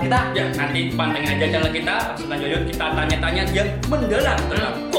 kita? 0.00 0.18
Ya, 0.32 0.44
nanti 0.54 0.80
pantengin 0.94 1.36
aja 1.36 1.46
channel 1.58 1.72
kita. 1.72 1.96
Aja 2.16 2.46
yuk 2.48 2.62
kita 2.70 2.86
tanya-tanya 2.96 3.42
yang 3.52 3.68
mendalam 3.90 4.38
tentang 4.48 4.91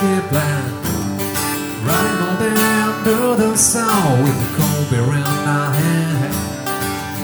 slinky 0.00 0.28
plan. 0.28 0.64
Running 1.84 2.18
all 2.22 2.36
day 2.38 2.54
under 2.82 3.34
the 3.42 3.56
sun 3.56 4.22
with 4.22 4.36
the 4.40 4.46
cold 4.56 4.90
beer 4.90 5.04
in 5.04 5.30
my 5.44 5.74
hand. 5.74 6.34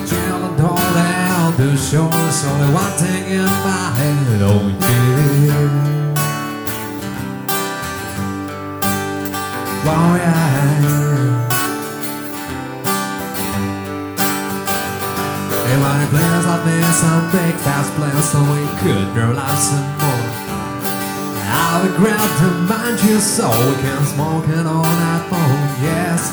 Chilling 0.09 0.61
all 0.61 0.77
down 0.95 1.57
the 1.57 1.77
shore, 1.77 2.11
there's 2.11 2.45
only 2.45 2.75
one 2.75 2.93
thing 2.93 3.25
in 3.33 3.45
my 3.45 3.91
head, 3.99 4.43
oh 4.43 4.69
yeah. 4.81 5.97
Oh. 9.89 10.17
And 15.69 15.79
when 15.83 15.97
it 16.03 16.09
plans 16.11 16.47
like 16.47 16.65
this, 16.65 16.97
some 17.01 17.25
big 17.33 17.55
fast 17.55 17.93
plans 17.95 18.25
so 18.31 18.41
we 18.41 18.63
could 18.81 19.07
grow 19.15 19.33
life 19.33 19.59
some 19.59 20.06
grab 21.97 22.31
the 22.41 22.51
mind 22.69 23.01
you 23.05 23.19
so 23.19 23.49
we 23.49 23.75
can 23.81 24.05
smoke 24.05 24.49
it 24.49 24.67
on 24.67 24.85
that 25.01 25.23
phone, 25.33 25.65
yes. 25.81 26.29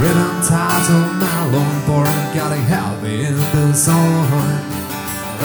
Written 0.00 0.32
title, 0.40 1.04
my 1.20 1.40
long 1.52 1.76
for 1.84 2.04
it, 2.08 2.34
gotta 2.34 2.56
help 2.56 3.02
me 3.02 3.26
in 3.26 3.36
the 3.36 3.74
song. 3.74 4.26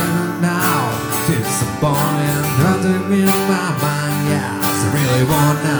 And 0.04 0.42
now, 0.42 0.88
it's 1.28 1.62
a 1.64 1.70
boy 1.84 2.16
and 2.32 2.48
hunting 2.64 3.12
in 3.12 3.34
my 3.52 3.68
mind, 3.84 4.18
yes. 4.32 4.64
I 4.64 4.90
really 4.96 5.26
wanna, 5.34 5.80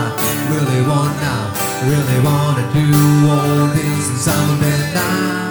really 0.52 0.82
wanna, 0.92 1.36
really 1.88 2.20
wanna 2.28 2.66
do 2.76 2.88
all 3.32 3.68
this 3.72 4.10
and 4.10 4.20
something 4.20 4.94
nice. 4.94 5.47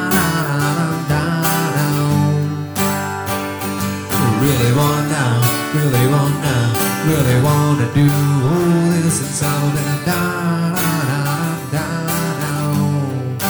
Really 7.06 7.40
wanna 7.40 7.86
do 7.94 8.02
all 8.02 9.02
this 9.02 9.20
and 9.20 9.30
something 9.30 10.04
down, 10.04 10.74
down, 10.74 11.70
down, 11.70 12.41
down. 12.42 13.41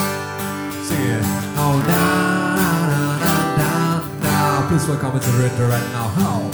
Sing 0.84 1.00
it. 1.00 1.24
Oh, 1.56 1.82
down, 1.86 3.20
down, 3.20 3.58
down, 3.58 4.20
down. 4.20 4.68
Please 4.68 4.86
welcome 4.86 5.18
to 5.18 5.30
the 5.30 5.38
director 5.38 5.66
right 5.66 5.88
now. 5.92 6.08
How? 6.08 6.45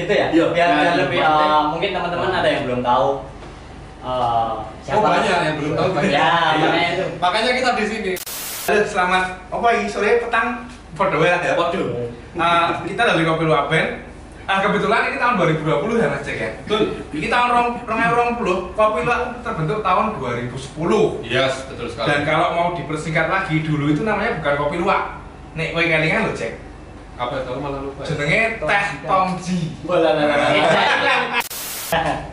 Gitu 0.00 0.12
ya? 0.12 0.26
Iya. 0.30 0.44
Biar, 0.50 0.68
biar 0.72 0.86
Nah, 0.88 0.96
lebih 0.98 1.18
iya. 1.18 1.28
eh, 1.28 1.60
mungkin 1.68 1.88
teman-teman 1.92 2.30
ada 2.32 2.48
yang 2.48 2.62
belum 2.64 2.80
tahu. 2.80 3.08
eh, 4.00 4.52
Oh 4.90 5.00
banyak 5.04 5.28
yang 5.44 5.56
belum 5.60 5.72
tahu 5.76 5.88
banyak. 5.92 6.10
Ya, 6.10 6.30
Iya. 6.56 6.64
makanya 6.64 6.88
itu. 6.90 7.04
Makanya 7.20 7.50
kita 7.52 7.70
di 7.76 7.84
sini. 7.84 8.12
Halo, 8.64 8.80
selamat 8.82 9.24
apa 9.50 9.66
ini 9.74 9.86
sore 9.86 10.10
petang 10.18 10.46
podo 10.94 11.18
ya 11.20 11.36
ya. 11.38 11.52
Waduh. 11.54 12.08
Ah, 12.34 12.80
kita 12.80 13.02
dari 13.04 13.22
Kopi 13.22 13.44
Luwak 13.44 13.68
Band. 13.68 14.08
Ah, 14.46 14.58
kebetulan 14.58 15.10
ini 15.10 15.16
tahun 15.16 15.34
2020 15.38 15.94
ya 15.96 16.08
Mas 16.08 16.24
Cek 16.24 16.36
ya. 16.36 16.50
Betul. 16.64 16.80
Ini 17.12 17.26
tahun 17.28 17.48
rong, 17.50 17.68
rong, 17.84 18.00
rong 18.10 18.30
puluh, 18.34 18.58
Kopi 18.72 19.04
Luwak 19.04 19.20
terbentuk 19.42 19.78
tahun 19.80 20.04
2010. 20.16 21.20
Yes, 21.22 21.68
betul 21.68 21.86
sekali. 21.86 22.06
Dan 22.08 22.20
kalau 22.24 22.46
mau 22.50 22.68
dipersingkat 22.72 23.26
lagi, 23.26 23.62
dulu 23.62 23.90
itu 23.90 24.02
namanya 24.02 24.40
bukan 24.40 24.54
Kopi 24.56 24.76
Luwak. 24.78 25.22
Nek 25.52 25.70
kowe 25.70 25.82
kelingan 25.82 26.24
lho, 26.24 26.32
Cek. 26.32 26.52
Apa 27.20 27.32
itu 27.36 27.52
malah 27.60 27.80
lupa. 27.84 28.00
ya? 28.00 28.06
Jenenge 28.08 28.40
Teh 28.56 28.86
Tongji. 29.04 29.60
Boleh. 29.84 30.12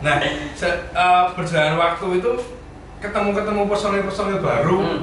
Nah, 0.00 0.16
se- 0.54 0.80
eh, 0.94 1.24
berjalan 1.36 1.74
waktu 1.76 2.06
itu 2.22 2.30
ketemu-ketemu 2.98 3.62
personil-personil 3.68 4.38
baru. 4.40 4.78
Hmm. 4.80 5.00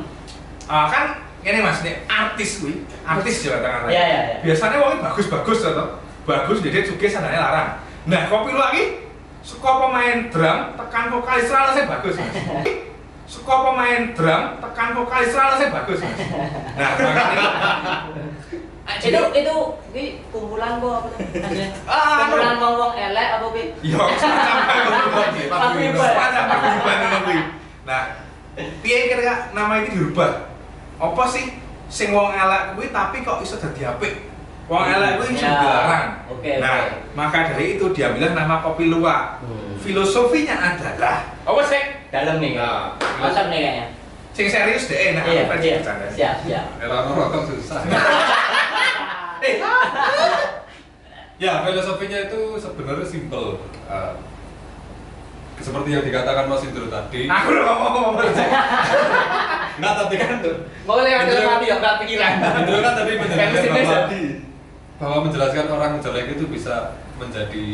Ah, 0.65 0.89
kan 0.89 1.05
ini 1.45 1.61
Mas, 1.61 1.85
nih 1.85 2.01
artis 2.09 2.63
kuwi, 2.63 2.81
artis 3.05 3.45
Jawa 3.45 3.61
Tengah. 3.61 3.79
Iya, 3.85 3.91
iya, 3.93 4.19
iya. 4.25 4.35
Biasanya 4.41 4.77
wong 4.81 4.95
bagus-bagus 5.05 5.61
to. 5.61 5.85
Bagus 6.25 6.57
jadi 6.65 6.81
juga 6.81 7.05
sadane 7.05 7.37
larang. 7.37 7.77
Nah, 8.09 8.25
kopi 8.25 8.49
lu 8.49 8.57
lagi 8.57 8.83
suka 9.45 9.69
pemain 9.85 10.25
drum 10.33 10.73
tekan 10.73 11.05
vokalis 11.13 11.45
saya 11.45 11.85
bagus. 11.85 12.17
Mas. 12.17 12.33
Suka 13.29 13.53
pemain 13.69 14.09
drum 14.17 14.41
tekan 14.57 14.89
vokalis 14.97 15.29
saya 15.29 15.69
bagus. 15.69 15.99
Mas. 16.01 16.17
Nah, 16.73 16.89
makanya 16.97 17.45
itu 18.85 19.17
itu 19.33 19.55
ini 19.91 20.03
kumpulan 20.29 20.77
kok 20.77 20.93
apa 20.95 21.07
tuh? 21.07 21.19
Maksudnya, 21.41 21.69
Ah, 21.85 22.29
kumpulan 22.29 22.55
wong-wong 22.57 22.93
elek 22.95 23.27
apa 23.33 23.45
pi? 23.49 23.63
Yo, 23.81 23.97
ngono 25.85 27.19
kuwi. 27.21 27.37
Nah, 27.83 28.01
piye 28.81 28.97
kira 29.07 29.49
nama 29.51 29.81
ini 29.81 29.89
dirubah? 29.89 30.31
Apa 30.95 31.23
sih 31.27 31.57
sing 31.87 32.13
wong 32.13 32.31
elek 32.31 32.73
kuwi 32.73 32.89
tapi 32.89 33.21
kok 33.21 33.41
iso 33.41 33.57
dadi 33.57 33.81
apik? 33.83 34.13
Wong 34.65 34.83
elek 34.83 35.17
kuwi 35.17 35.33
iso 35.33 35.45
Ya, 35.45 35.53
dilarang. 35.59 36.05
oke, 36.27 36.51
Nah, 36.57 36.77
maka 37.13 37.39
dari 37.49 37.77
itu 37.77 37.85
diambillah 37.89 38.33
nama 38.33 38.61
kopi 38.61 38.87
luwak. 38.87 39.41
Hmm. 39.41 39.77
Filosofinya 39.77 40.55
adalah 40.73 41.25
apa 41.41 41.61
sih? 41.63 41.83
dalam 42.09 42.39
nih. 42.39 42.55
Nah, 42.55 42.95
Mantap 43.19 43.51
nih 43.51 43.59
kayaknya. 43.59 43.87
Sing 44.31 44.47
serius 44.47 44.87
deh, 44.87 45.15
nah 45.15 45.23
Iya, 45.23 45.47
iya. 45.47 45.79
Siap, 46.11 46.35
siap. 46.43 46.65
Rokok 46.83 47.43
susah. 47.47 47.79
Ya, 51.35 51.67
filosofinya 51.67 52.31
itu 52.31 52.55
sebenarnya 52.55 53.03
simple. 53.03 53.59
Eh, 53.91 54.13
seperti 55.59 55.89
yang 55.91 56.03
dikatakan 56.07 56.47
Mas 56.47 56.63
Indro 56.63 56.87
tadi. 56.87 57.27
aku 57.27 57.47
udah 57.51 57.63
ngomong-ngomong 57.75 58.15
Enggak, 59.75 59.93
tapi 59.99 60.15
kan 60.15 60.39
Mau 60.87 61.03
lewat 61.03 61.27
Indro- 61.27 61.47
mati 61.51 61.65
ya, 61.67 61.75
berat 61.83 61.97
pikiran. 62.03 62.31
Indro 62.39 62.77
kan 62.79 62.93
tadi 62.95 63.11
Kan 63.15 63.19
menjelaskan 63.27 63.71
bahwa, 63.75 63.97
bahwa 64.95 65.17
menjelaskan 65.27 65.65
orang 65.67 65.93
jelek 65.99 66.27
itu 66.39 66.45
bisa 66.47 66.75
menjadi 67.19 67.67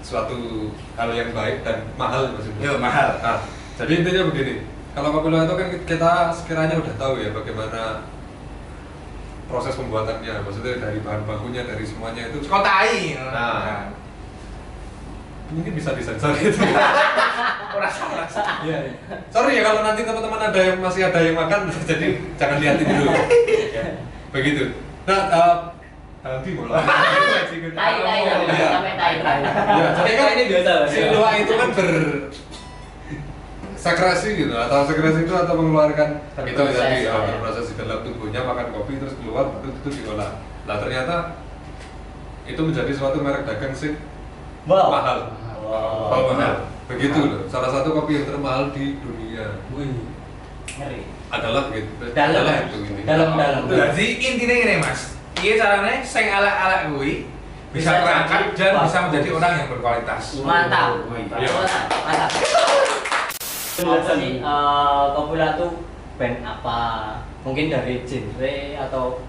suatu 0.00 0.72
hal 0.96 1.10
yang 1.12 1.36
baik 1.36 1.60
dan 1.60 1.84
mahal 2.00 2.32
maksudnya. 2.32 2.64
Yo, 2.64 2.80
mahal. 2.80 3.20
Nah, 3.20 3.44
jadi 3.76 3.92
intinya 4.00 4.22
begini, 4.32 4.64
kalau 4.96 5.20
luwak 5.20 5.44
itu 5.44 5.54
kan 5.54 5.68
kita 5.84 6.12
sekiranya 6.32 6.80
udah 6.80 6.94
tahu 6.96 7.20
ya 7.20 7.28
bagaimana 7.36 8.08
proses 9.48 9.74
pembuatannya, 9.74 10.44
maksudnya 10.44 10.76
dari 10.76 11.00
bahan 11.00 11.24
bakunya, 11.24 11.64
dari 11.64 11.80
semuanya 11.82 12.28
itu 12.28 12.44
Kotai. 12.44 13.16
Nah. 13.16 13.88
mungkin 15.48 15.72
bisa 15.72 15.96
disensor 15.96 16.36
gitu. 16.36 16.60
Ora 17.76 17.88
salah. 17.88 18.28
Iya. 18.60 18.92
Sorry 19.32 19.56
ya 19.56 19.62
kalau 19.64 19.80
nanti 19.80 20.04
teman-teman 20.04 20.52
ada 20.52 20.60
yang 20.60 20.76
masih 20.76 21.08
ada 21.08 21.24
yang 21.24 21.32
makan, 21.32 21.72
jadi 21.90 22.20
jangan 22.36 22.56
liatin 22.60 22.86
dulu. 22.86 23.10
Ya, 23.78 23.94
Begitu. 24.34 24.74
Nah, 25.06 25.20
uh, 25.30 25.56
nanti 26.20 26.50
mau 26.52 26.66
Tai, 26.68 26.82
tai, 27.72 28.20
Iya. 28.26 28.68
sampai 28.74 28.92
tai, 28.98 29.14
tai. 29.22 29.38
Ya, 29.78 29.86
jadi 29.94 30.12
kan 30.18 30.26
ini 30.36 30.44
biasa. 30.50 30.72
si 30.90 30.98
luwak 31.14 31.32
itu 31.40 31.52
kan 31.56 31.68
ber 31.72 31.90
sekresi 33.78 34.28
gitu 34.34 34.54
atau 34.58 34.82
sekresi 34.90 35.22
itu 35.22 35.34
atau 35.38 35.54
mengeluarkan 35.54 36.18
itu 36.42 36.58
tadi 36.58 37.06
ya. 37.06 37.14
berproses 37.14 37.70
di 37.70 37.74
dalam 37.78 38.02
tubuhnya 38.02 38.42
makan 38.42 38.74
kopi 38.74 38.98
terus 38.98 39.14
keluar 39.22 39.54
baru 39.54 39.70
itu 39.70 39.88
diolah. 40.02 40.42
Nah 40.66 40.76
ternyata 40.82 41.16
itu 42.44 42.58
menjadi 42.58 42.92
suatu 42.92 43.22
merek 43.22 43.46
dagang 43.46 43.72
sih 43.72 43.94
Wow. 44.68 44.92
mahal. 44.92 45.18
Wow. 45.64 46.12
Mahal 46.12 46.22
mahal. 46.34 46.54
Begitu 46.92 47.18
loh. 47.20 47.40
Salah 47.48 47.70
satu 47.72 47.94
kopi 47.96 48.20
yang 48.20 48.26
termahal 48.28 48.68
di 48.74 49.00
dunia 49.00 49.62
Ngeri. 49.72 51.00
adalah 51.28 51.72
gitu. 51.72 51.92
Dalam. 52.12 52.44
Adalah 52.44 52.54
itu 52.68 52.76
ini. 52.84 53.02
Dalam, 53.04 53.28
dalam. 53.36 53.62
Jadi 53.68 54.06
intinya 54.20 54.54
gini 54.60 54.76
mas, 54.80 55.16
iya 55.40 55.54
caranya 55.60 56.00
sing 56.04 56.28
ala-ala 56.28 56.88
gue 56.92 57.28
bisa 57.68 57.84
Bisa 57.84 58.00
terangkat 58.00 58.40
dan 58.56 58.72
bisa 58.80 58.98
menjadi 59.08 59.28
orang 59.36 59.52
yang 59.60 59.68
berkualitas. 59.72 60.24
Mantap. 60.40 60.90
Iya. 61.36 61.48
Mantap. 61.52 62.30
Apa 63.78 64.18
sih 64.18 64.42
eh, 64.42 65.04
Kopula 65.14 65.54
tuh 65.54 65.86
band 66.18 66.42
apa? 66.42 66.80
Mungkin 67.46 67.70
dari 67.70 68.02
genre 68.02 68.56
atau 68.74 69.22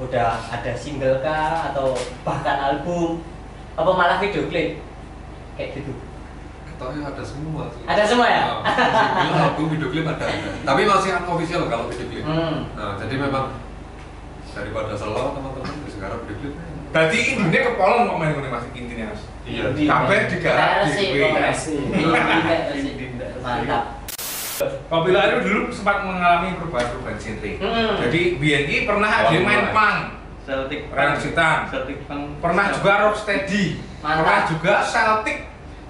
udah 0.00 0.36
ada 0.48 0.72
single 0.76 1.24
kah 1.24 1.72
atau 1.72 1.92
bahkan 2.24 2.56
album 2.56 3.20
apa 3.76 3.90
malah 3.92 4.16
video 4.20 4.48
klip 4.48 4.80
kayak 5.56 5.76
gitu 5.76 5.92
Ketahui 6.68 7.04
ada 7.04 7.20
semua 7.20 7.68
sih. 7.72 7.84
Ada 7.84 8.02
semua 8.08 8.24
ya? 8.28 8.44
Nah, 8.64 8.72
single, 9.20 9.44
album, 9.52 9.66
video 9.68 9.88
klip 9.92 10.08
ada. 10.08 10.24
Tapi 10.64 10.80
masih 10.88 11.12
unofficial 11.12 11.68
kalau 11.68 11.92
video 11.92 12.08
klip. 12.08 12.24
Hmm. 12.24 12.72
Nah, 12.72 12.96
jadi 12.96 13.20
memang 13.20 13.52
daripada 14.56 14.96
selalu 14.96 15.36
teman-teman 15.36 15.76
di 15.84 15.90
sekarang 15.92 16.24
video 16.24 16.36
klip. 16.40 16.54
Berarti 16.90 17.18
intinya 17.36 17.60
kepolon 17.70 18.08
kok 18.08 18.18
main 18.18 18.34
ini 18.34 18.48
mas 18.48 18.64
intinya 18.72 19.06
mas. 19.12 19.22
Iya. 19.46 19.64
Kabeh 19.76 20.20
digarap 20.26 20.88
Versi, 20.88 21.04
di. 21.06 21.20
Versi. 21.20 21.76
Mantap. 23.40 23.84
Kopi 24.92 25.08
itu 25.16 25.38
dulu 25.48 25.62
sempat 25.72 26.04
mengalami 26.04 26.52
perubahan-perubahan 26.60 27.16
genre. 27.16 27.50
Hmm. 27.64 27.94
Jadi 28.04 28.20
BNI 28.36 28.76
pernah 28.84 29.08
ada 29.08 29.32
yang 29.32 29.48
main 29.48 29.72
punk, 29.72 29.98
Celtic 30.44 30.80
Ryan 30.92 31.16
Sitan. 31.16 31.58
Celtic 31.72 31.98
Punk. 32.04 32.44
pernah 32.44 32.66
juga 32.68 32.92
rocksteady, 33.08 33.80
Mantap. 34.04 34.16
pernah 34.20 34.40
juga 34.44 34.72
Celtic. 34.84 35.38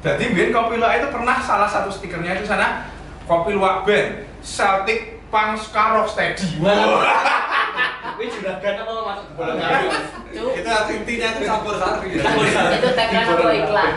Jadi 0.01 0.25
Bian 0.33 0.49
Kopi 0.49 0.81
Luwak 0.81 0.97
itu 0.97 1.09
pernah 1.13 1.37
salah 1.45 1.69
satu 1.69 1.93
stikernya 1.93 2.41
itu 2.41 2.49
sana 2.49 2.89
Kopi 3.29 3.53
Luwak 3.53 3.85
Band 3.85 4.25
Celtic 4.41 5.20
Punk 5.31 5.55
Ska 5.57 5.85
Rocksteady. 5.97 6.59
Wah. 6.59 7.07
Ini 8.21 8.29
juragan 8.29 8.75
apa 8.85 8.93
masuk 9.01 9.27
ke 9.27 9.33
bola 9.33 9.53
Itu 10.29 10.69
intinya 10.93 11.27
itu 11.33 11.43
campur 11.43 11.75
sari 11.81 12.21
ya. 12.21 12.23
Itu 12.77 12.89
tagline 12.93 13.25
apa 13.25 13.53
iklan? 13.57 13.93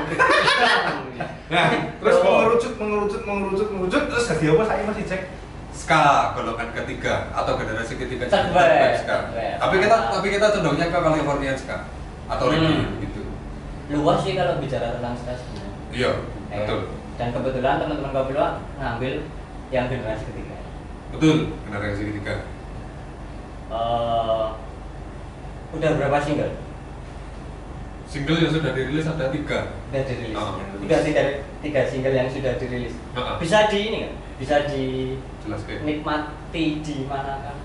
Nah, 1.52 1.66
terus 2.00 2.16
Oh. 2.18 2.24
mengerucut, 2.24 2.74
mengerucut, 2.80 3.22
mengerucut, 3.28 3.68
mengerucut, 3.70 4.04
terus 4.08 4.26
jadi 4.32 4.46
apa 4.56 4.64
saya 4.64 4.84
masih 4.88 5.04
cek 5.06 5.22
ska 5.74 6.04
golongan 6.34 6.70
ketiga 6.72 7.34
atau 7.34 7.58
generasi 7.58 7.94
ketiga 7.98 8.30
ska. 8.30 9.18
Tapi 9.60 9.76
kita 9.82 9.98
tapi 10.14 10.28
kita 10.30 10.48
cenderungnya 10.50 10.88
ke 10.88 10.98
Californian 10.98 11.58
ska 11.58 11.78
atau 12.26 12.46
Hmm. 12.48 12.54
reggae 12.56 13.04
gitu. 13.04 13.22
Luas 13.92 14.24
sih 14.24 14.34
kalau 14.34 14.58
bicara 14.58 14.96
tentang 14.96 15.14
stres 15.14 15.42
sebenarnya. 15.44 15.76
Iya, 15.92 16.12
betul. 16.48 16.80
Dan 17.14 17.28
kebetulan 17.30 17.76
teman-teman 17.78 18.12
Kopi 18.16 18.32
Luwak 18.34 18.54
ngambil 18.80 19.14
yang 19.70 19.86
generasi 19.86 20.24
ketiga. 20.32 20.53
Betul, 21.14 21.38
generasi 21.70 22.02
ketiga. 22.10 22.36
Eh, 23.70 24.46
udah 25.74 25.90
berapa 25.98 26.18
single? 26.22 26.54
Single 28.06 28.38
yang 28.46 28.52
sudah 28.54 28.72
dirilis 28.78 29.10
ada 29.10 29.26
tiga. 29.34 29.60
Udah 29.90 30.04
dirilis. 30.06 30.38
Oh. 30.38 30.62
Tiga, 30.86 30.98
tiga, 31.02 31.22
tiga 31.66 31.82
single 31.90 32.14
yang 32.14 32.30
sudah 32.30 32.54
dirilis. 32.62 32.94
Heeh. 32.94 33.36
Bisa 33.42 33.58
di 33.70 33.80
ini 33.90 33.98
kan? 34.06 34.14
Bisa 34.38 34.56
Jelas 34.70 35.62
kayak. 35.66 35.80
dinikmati 35.82 36.66
di 36.86 36.96
mana 37.10 37.42
kan? 37.42 37.58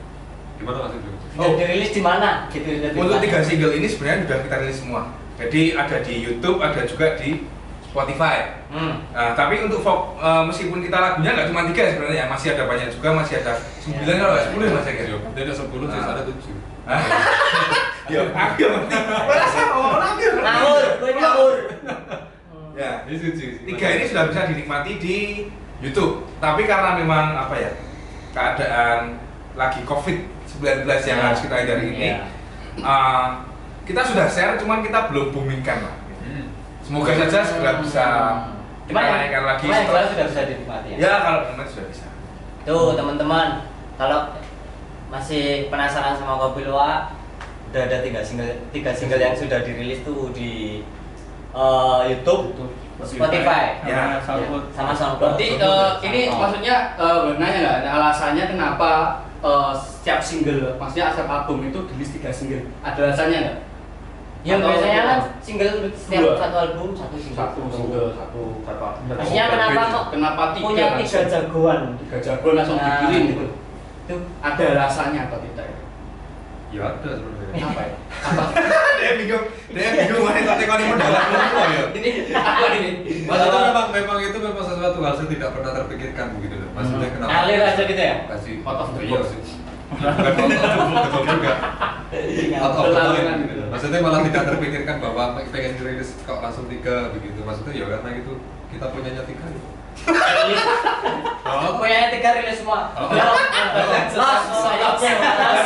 Gimana 0.56 0.88
Mas 0.88 0.92
Indro? 0.96 1.12
Bisa 1.20 1.44
Oh. 1.44 1.52
dirilis 1.56 1.90
di 1.92 2.00
mana? 2.00 2.30
Gitu, 2.48 2.68
di 2.68 2.96
Untuk 2.96 3.20
tiga 3.20 3.40
single 3.44 3.72
ini 3.76 3.86
sebenarnya 3.88 4.24
sudah 4.24 4.38
kita 4.48 4.56
rilis 4.64 4.78
semua. 4.80 5.02
Jadi 5.38 5.62
ada 5.76 5.96
di 6.02 6.14
YouTube, 6.18 6.58
ada 6.58 6.82
juga 6.82 7.14
di 7.14 7.46
Spotify. 7.88 8.36
Hmm. 8.68 9.00
Nah, 9.10 9.32
tapi 9.32 9.64
untuk 9.64 9.80
folk, 9.80 10.16
eh, 10.16 10.42
meskipun 10.44 10.78
kita 10.78 10.96
lagunya 10.96 11.32
nggak 11.32 11.48
cuma 11.48 11.64
tiga 11.72 11.88
sebenarnya, 11.88 12.28
masih 12.28 12.52
ada 12.52 12.68
banyak 12.68 12.88
juga, 12.92 13.08
masih 13.16 13.34
ada 13.40 13.52
sembilan 13.80 14.12
Ya. 14.12 14.20
kalau 14.20 14.32
nggak 14.32 14.44
sepuluh 14.44 14.66
mas 14.68 14.84
ya 14.84 14.92
Iya, 14.92 14.98
kira. 15.00 15.28
dia 15.32 15.42
ada 15.42 15.54
10 15.54 15.86
sih, 15.88 15.98
Ah. 15.98 16.12
ada 16.12 16.22
7. 16.22 16.52
Ya, 18.08 18.20
aku 18.24 18.56
yang 18.58 18.72
penting. 18.78 19.02
Ngomong 19.68 20.00
aku 20.00 20.20
yang. 20.22 20.36
Ngawur, 20.38 20.84
gue 20.96 21.10
ngawur. 21.14 21.56
Ya, 22.72 22.90
tiga 23.66 23.86
ini 23.90 24.04
sudah 24.06 24.24
bisa 24.28 24.40
dinikmati 24.46 24.92
di 24.96 25.16
YouTube. 25.80 26.24
Tapi 26.38 26.62
karena 26.64 26.94
memang 26.94 27.36
apa 27.36 27.52
ya 27.52 27.70
keadaan 28.30 29.18
lagi 29.52 29.82
COVID-19 29.82 30.64
yang 31.04 31.18
Ya. 31.18 31.24
harus 31.26 31.40
kita 31.42 31.56
hindari 31.58 31.84
ini, 31.90 32.08
Iya. 32.08 32.24
eh, 32.78 33.26
kita 33.84 34.00
sudah 34.04 34.24
share, 34.24 34.56
cuman 34.56 34.80
kita 34.80 35.10
belum 35.10 35.34
boomingkan 35.34 35.82
lah. 35.82 35.94
Semoga 36.88 37.12
saja 37.12 37.44
segera 37.44 37.72
bisa 37.84 38.04
kita 38.88 38.96
naikkan 38.96 39.44
lagi. 39.44 39.64
yang 39.68 39.84
setelah- 39.84 40.00
jelas 40.00 40.08
sudah 40.08 40.26
bisa 40.32 40.40
dinikmati 40.48 40.88
ya. 40.88 40.96
Ya 40.96 41.12
kalau 41.20 41.40
memang 41.52 41.68
sudah 41.68 41.86
bisa. 41.92 42.06
Tuh 42.64 42.96
teman-teman, 42.96 43.46
kalau 44.00 44.32
masih 45.12 45.68
penasaran 45.68 46.16
sama 46.16 46.40
Kopi 46.40 46.64
Luwak, 46.64 47.12
udah 47.68 47.82
ada 47.84 48.00
tiga 48.00 48.24
single, 48.24 48.48
tiga 48.72 48.96
single 48.96 49.20
yang 49.20 49.36
sudah 49.36 49.60
dirilis 49.60 50.00
tuh 50.00 50.32
di 50.32 50.80
eh, 51.52 52.00
YouTube, 52.08 52.56
Spotify, 52.98 53.84
Ya, 53.84 54.24
SoundCloud. 54.24 54.72
sama 54.72 54.96
SoundCloud. 54.96 55.36
Berarti 55.36 55.60
eh, 55.60 55.90
ini 56.02 56.20
maksudnya 56.30 56.96
eh 56.96 57.18
nanya 57.36 57.58
nggak 57.60 57.76
ada 57.84 57.90
alasannya 58.00 58.44
kenapa 58.48 58.90
eh, 59.44 59.72
setiap 59.76 60.24
single, 60.24 60.80
maksudnya 60.80 61.12
setiap 61.12 61.28
album 61.28 61.68
itu 61.68 61.84
rilis 61.92 62.16
tiga 62.16 62.32
single? 62.32 62.64
Ada 62.80 63.12
alasannya 63.12 63.38
nggak? 63.44 63.58
Yang 64.48 64.58
Atau- 64.58 64.70
biasanya 64.72 65.02
kan 65.04 65.18
single 65.38 65.72
setiap 65.92 66.22
Dua. 66.24 66.34
satu 66.40 66.56
album 66.58 66.88
satu 66.96 67.16
single. 67.20 67.36
Satu 67.36 67.60
single, 67.68 68.08
satu 68.16 68.40
berapa? 68.64 68.86
Maksudnya 69.04 69.44
kenapa 69.46 69.80
kok 69.86 70.04
Kenapa 70.08 70.42
tiga? 70.50 70.64
punya 70.64 70.86
tiga 70.96 71.20
jagoan? 71.28 71.80
Tiga 71.98 72.16
jagoan 72.18 72.54
langsung 72.56 72.76
Nah, 72.76 72.86
dikirim 72.88 73.22
gitu. 73.28 73.46
Itu 74.08 74.14
Ada 74.40 74.64
alasannya 74.74 75.20
atau 75.22 75.38
tidak? 75.42 75.66
ya? 75.68 75.76
Ya 76.68 76.82
ada 76.86 77.10
sebenarnya. 77.10 77.64
Apa 77.64 77.80
ya? 77.82 77.96
Apa? 78.24 78.42
dia 79.00 79.12
bingung, 79.16 79.44
dia 79.68 79.88
bingung 79.90 80.20
mana 80.22 80.40
kok 80.42 80.56
tekoni 80.58 80.84
modal 80.86 81.12
Apa 81.12 81.64
ya? 81.66 81.82
Ini 81.92 82.10
apa 82.30 82.64
ini? 82.74 82.90
Maksudnya 83.24 83.60
memang 83.68 83.86
memang 83.90 84.18
itu 84.22 84.36
memang 84.38 84.64
sesuatu 84.64 84.98
hal 85.00 85.14
yang 85.14 85.28
tidak 85.28 85.50
pernah 85.52 85.72
terpikirkan 85.74 86.26
begitu 86.36 86.54
loh. 86.56 86.70
Maksudnya 86.72 87.08
kenapa? 87.10 87.30
Ngalir 87.34 87.60
aja 87.64 87.82
gitu 87.84 88.02
ya? 88.02 88.16
Kasih 88.26 88.54
Out 88.62 88.78
of 88.78 88.88
the 88.94 89.00
iya 89.02 89.16
box. 89.16 89.28
Bukan 89.88 91.24
juga. 91.28 91.54
Out 92.58 92.74
of 92.76 92.86
the 92.92 93.00
kan 93.00 93.36
gitu. 93.44 93.52
gitu. 93.52 93.62
Maksudnya 93.68 93.98
malah 94.04 94.20
tidak 94.24 94.42
terpikirkan 94.52 94.96
bahwa 95.00 95.24
pengen 95.48 95.72
dirilis 95.76 96.16
kok 96.24 96.40
langsung 96.44 96.68
tiga 96.68 97.12
begitu. 97.12 97.40
Maksudnya 97.44 97.72
ya 97.76 97.84
karena 97.88 98.10
itu 98.16 98.32
kita 98.72 98.86
punyanya 98.92 99.22
tiga. 99.24 99.44
Oh, 101.48 101.80
punya 101.80 102.12
tiga 102.12 102.28
rilis 102.38 102.60
semua. 102.60 102.92
Saya 104.12 104.88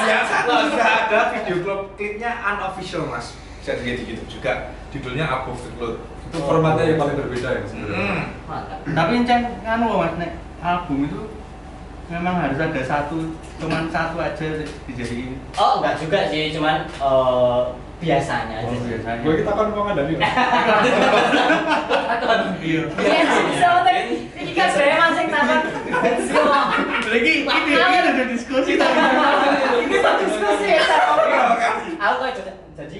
yang 0.06 0.70
sudah 0.70 0.88
ada 1.06 1.18
video 1.34 1.56
klip 1.62 1.80
klipnya 1.98 2.30
unofficial 2.40 3.10
mas. 3.10 3.34
Dilihat 3.62 4.02
di 4.02 4.04
YouTube 4.14 4.30
juga. 4.40 4.74
judulnya 4.92 5.24
Above 5.24 5.56
the 5.56 5.70
Cloud. 5.80 5.96
Itu 6.28 6.38
formatnya 6.44 6.84
yang 6.84 7.00
paling 7.00 7.16
berbeda 7.16 7.48
ya 7.48 7.64
sebenarnya. 7.64 8.28
Hmm. 8.44 8.92
Tapi 8.92 9.12
nganu 9.24 9.84
loh 9.88 9.98
mas, 10.04 10.12
nek 10.20 10.36
album 10.60 11.08
itu 11.08 11.20
memang 12.08 12.34
harus 12.38 12.58
ada 12.58 12.82
satu, 12.82 13.34
cuman 13.56 13.86
satu 13.88 14.18
aja 14.18 14.48
dijadiin. 14.84 15.38
oh 15.54 15.78
enggak 15.80 15.94
juga 15.98 16.18
sih 16.28 16.50
cuman 16.52 16.86
eh, 16.86 17.60
biasanya 18.02 18.56
aja 18.58 18.66
Oh, 18.66 18.74
sih. 18.74 18.88
biasanya. 18.90 19.22
Gue 19.22 19.34
kita 19.40 19.52
kan 19.52 19.66
mau 19.70 19.82
ngadain. 19.86 20.18
Iya. 22.62 22.86
Iya, 22.94 23.22
bisa 23.50 23.68
tadi. 23.82 24.30
Ini 24.32 24.52
kan 24.54 24.68
saya 24.70 24.94
masing 24.96 25.26
takon. 25.28 25.60
Lagi 27.10 27.32
ini 27.42 27.50
ini 27.50 27.74
ada 27.98 28.24
diskusi 28.30 28.78
tadi. 28.78 28.98
Ini 29.82 29.96
tak 29.98 30.14
diskusi 30.22 30.66
ya. 30.70 30.82
Aku 31.98 32.14
kok 32.18 32.30
juga 32.38 32.52
jadi 32.72 32.96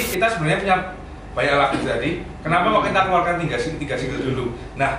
kita 0.00 0.26
sebenarnya 0.26 0.58
punya 0.58 0.76
banyak 1.30 1.54
lagu 1.56 1.76
tadi. 1.82 2.10
Kenapa 2.40 2.66
kok 2.70 2.84
kita 2.86 3.00
keluarkan 3.04 3.34
tiga 3.76 3.94
single 3.94 4.22
dulu? 4.22 4.44
Nah, 4.74 4.90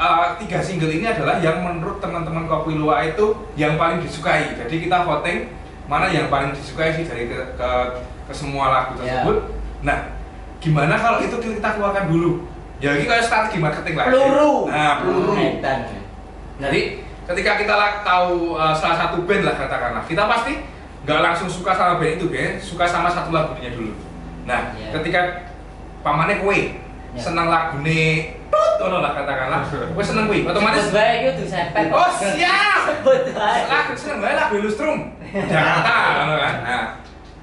eh, 0.00 0.26
tiga 0.40 0.58
single 0.58 0.88
ini 0.88 1.04
adalah 1.04 1.36
yang 1.38 1.60
menurut 1.60 2.00
teman-teman 2.00 2.48
Kopi 2.48 2.72
Luwak 2.74 3.12
itu 3.12 3.26
yang 3.54 3.76
paling 3.76 4.00
disukai. 4.00 4.56
Jadi 4.56 4.88
kita 4.88 5.04
voting 5.04 5.52
mana 5.84 6.08
yang 6.08 6.32
paling 6.32 6.56
disukai 6.56 6.94
sih 6.94 7.04
dari 7.04 7.28
ke, 7.28 7.36
ke, 7.58 7.68
ke 8.24 8.32
semua 8.32 8.72
lagu 8.72 8.96
Ya. 8.96 9.20
tersebut. 9.20 9.36
Nah, 9.82 9.98
gimana 10.58 10.94
kalau 10.96 11.20
itu 11.20 11.36
kita 11.36 11.68
keluarkan 11.76 12.08
dulu? 12.08 12.48
Ya 12.80 12.96
ini 12.96 13.04
kayak 13.04 13.28
strategi 13.28 13.60
marketing 13.60 13.94
lagi. 13.94 14.08
peluru. 14.08 14.72
Nah, 14.72 15.04
peluru. 15.04 15.32
Edan. 15.36 15.78
Jadi 16.56 16.80
ketika 17.28 17.52
kita 17.60 17.74
tahu 18.00 18.56
uh, 18.56 18.72
salah 18.72 18.96
satu 18.96 19.28
band 19.28 19.44
lah 19.44 19.54
katakanlah, 19.54 20.02
kita 20.08 20.24
pasti 20.24 20.52
nggak 21.04 21.20
langsung 21.20 21.48
suka 21.48 21.72
sama 21.72 22.00
band 22.00 22.16
itu, 22.16 22.26
band 22.28 22.56
suka 22.56 22.84
sama 22.88 23.12
satu 23.12 23.32
lagunya 23.32 23.72
dulu. 23.72 23.92
Nah, 24.48 24.72
Iya. 24.72 24.96
ketika 24.96 25.20
pamane 26.00 26.40
kue 26.40 26.80
Iya. 27.12 27.20
seneng 27.20 27.52
lagune 27.52 28.32
tut 28.50 28.72
ngono 28.80 28.98
lah 28.98 29.12
katakanlah, 29.12 29.60
kue 29.68 30.02
seneng 30.02 30.26
kue, 30.26 30.42
otomatis 30.42 30.84
Sebut 30.84 30.96
bae 30.96 31.12
iku 31.20 31.30
disepet. 31.38 31.84
Oh, 31.88 32.10
siap! 32.12 32.78
Sebut 32.84 33.22
bae. 33.30 33.60
lagu 33.64 33.92
seneng 33.94 34.18
banget 34.18 34.36
lagu 34.36 34.54
Illustrum 34.56 34.98
Jakarta 35.30 35.94
ngono 36.18 36.34
kan. 36.36 36.54
Nah, 36.60 36.84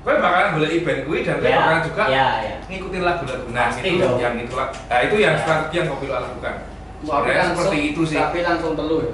kue 0.04 0.14
bakalan 0.18 0.50
boleh 0.54 0.70
band 0.82 1.02
kue 1.04 1.18
dan 1.22 1.36
kue 1.38 1.48
Ya, 1.48 1.58
bakalan 1.58 1.82
juga 1.84 2.04
ya, 2.08 2.28
ya. 2.44 2.56
ngikutin 2.68 3.02
lagu-lagu. 3.02 3.46
Nah, 3.50 3.66
Pasti 3.70 3.80
itu 3.86 4.04
dong. 4.04 4.20
yang 4.20 4.36
itu 4.36 4.54
lah. 4.54 4.68
Nah, 4.86 5.00
itu 5.02 5.16
yang 5.18 5.34
Ya. 5.34 5.42
strategi 5.42 5.76
yang 5.78 5.88
Kopi 5.88 6.06
lakukan. 6.08 6.56
Tapi 6.98 7.06
Sebenarnya 7.06 7.38
langsung- 7.38 7.58
seperti 7.62 7.80
itu 7.88 8.02
sih. 8.04 8.18
Tapi 8.18 8.38
langsung 8.42 8.72
telu 8.74 8.98
ya. 9.00 9.12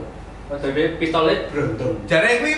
Jadi 0.54 0.84
pistolet 0.98 1.40
beruntung. 1.50 1.94
Jadi 2.06 2.30
kuwi 2.40 2.54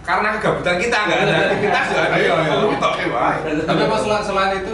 karena 0.00 0.36
kegabutan 0.36 0.76
kita 0.76 0.96
nggak 1.08 1.18
ada 1.22 1.34
aktivitas 1.42 1.86
ya 1.88 2.00
ada 2.02 2.16
Iya, 2.16 2.32
iya. 2.36 3.08
wae. 3.08 3.38
Tapi 3.64 3.82
selain, 3.96 4.22
selain 4.22 4.52
itu 4.60 4.72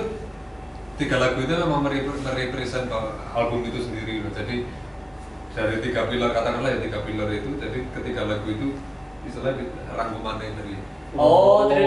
tiga 0.96 1.16
lagu 1.20 1.38
itu 1.40 1.52
memang 1.52 1.80
merep- 1.84 2.20
merepresent 2.20 2.88
album 3.32 3.60
itu 3.64 3.78
sendiri 3.84 4.24
loh. 4.24 4.32
Jadi 4.32 4.64
dari 5.52 5.76
tiga 5.80 6.08
pilar 6.08 6.30
katakanlah 6.32 6.68
ya 6.72 6.78
tiga 6.80 7.00
pilar 7.00 7.28
itu, 7.32 7.50
jadi 7.56 7.78
ketiga 7.92 8.28
lagu 8.28 8.48
itu 8.48 8.76
istilahnya 9.24 9.64
rangkumannya 9.92 10.52
dari 10.56 10.74
Oh, 11.16 11.64
tri 11.70 11.86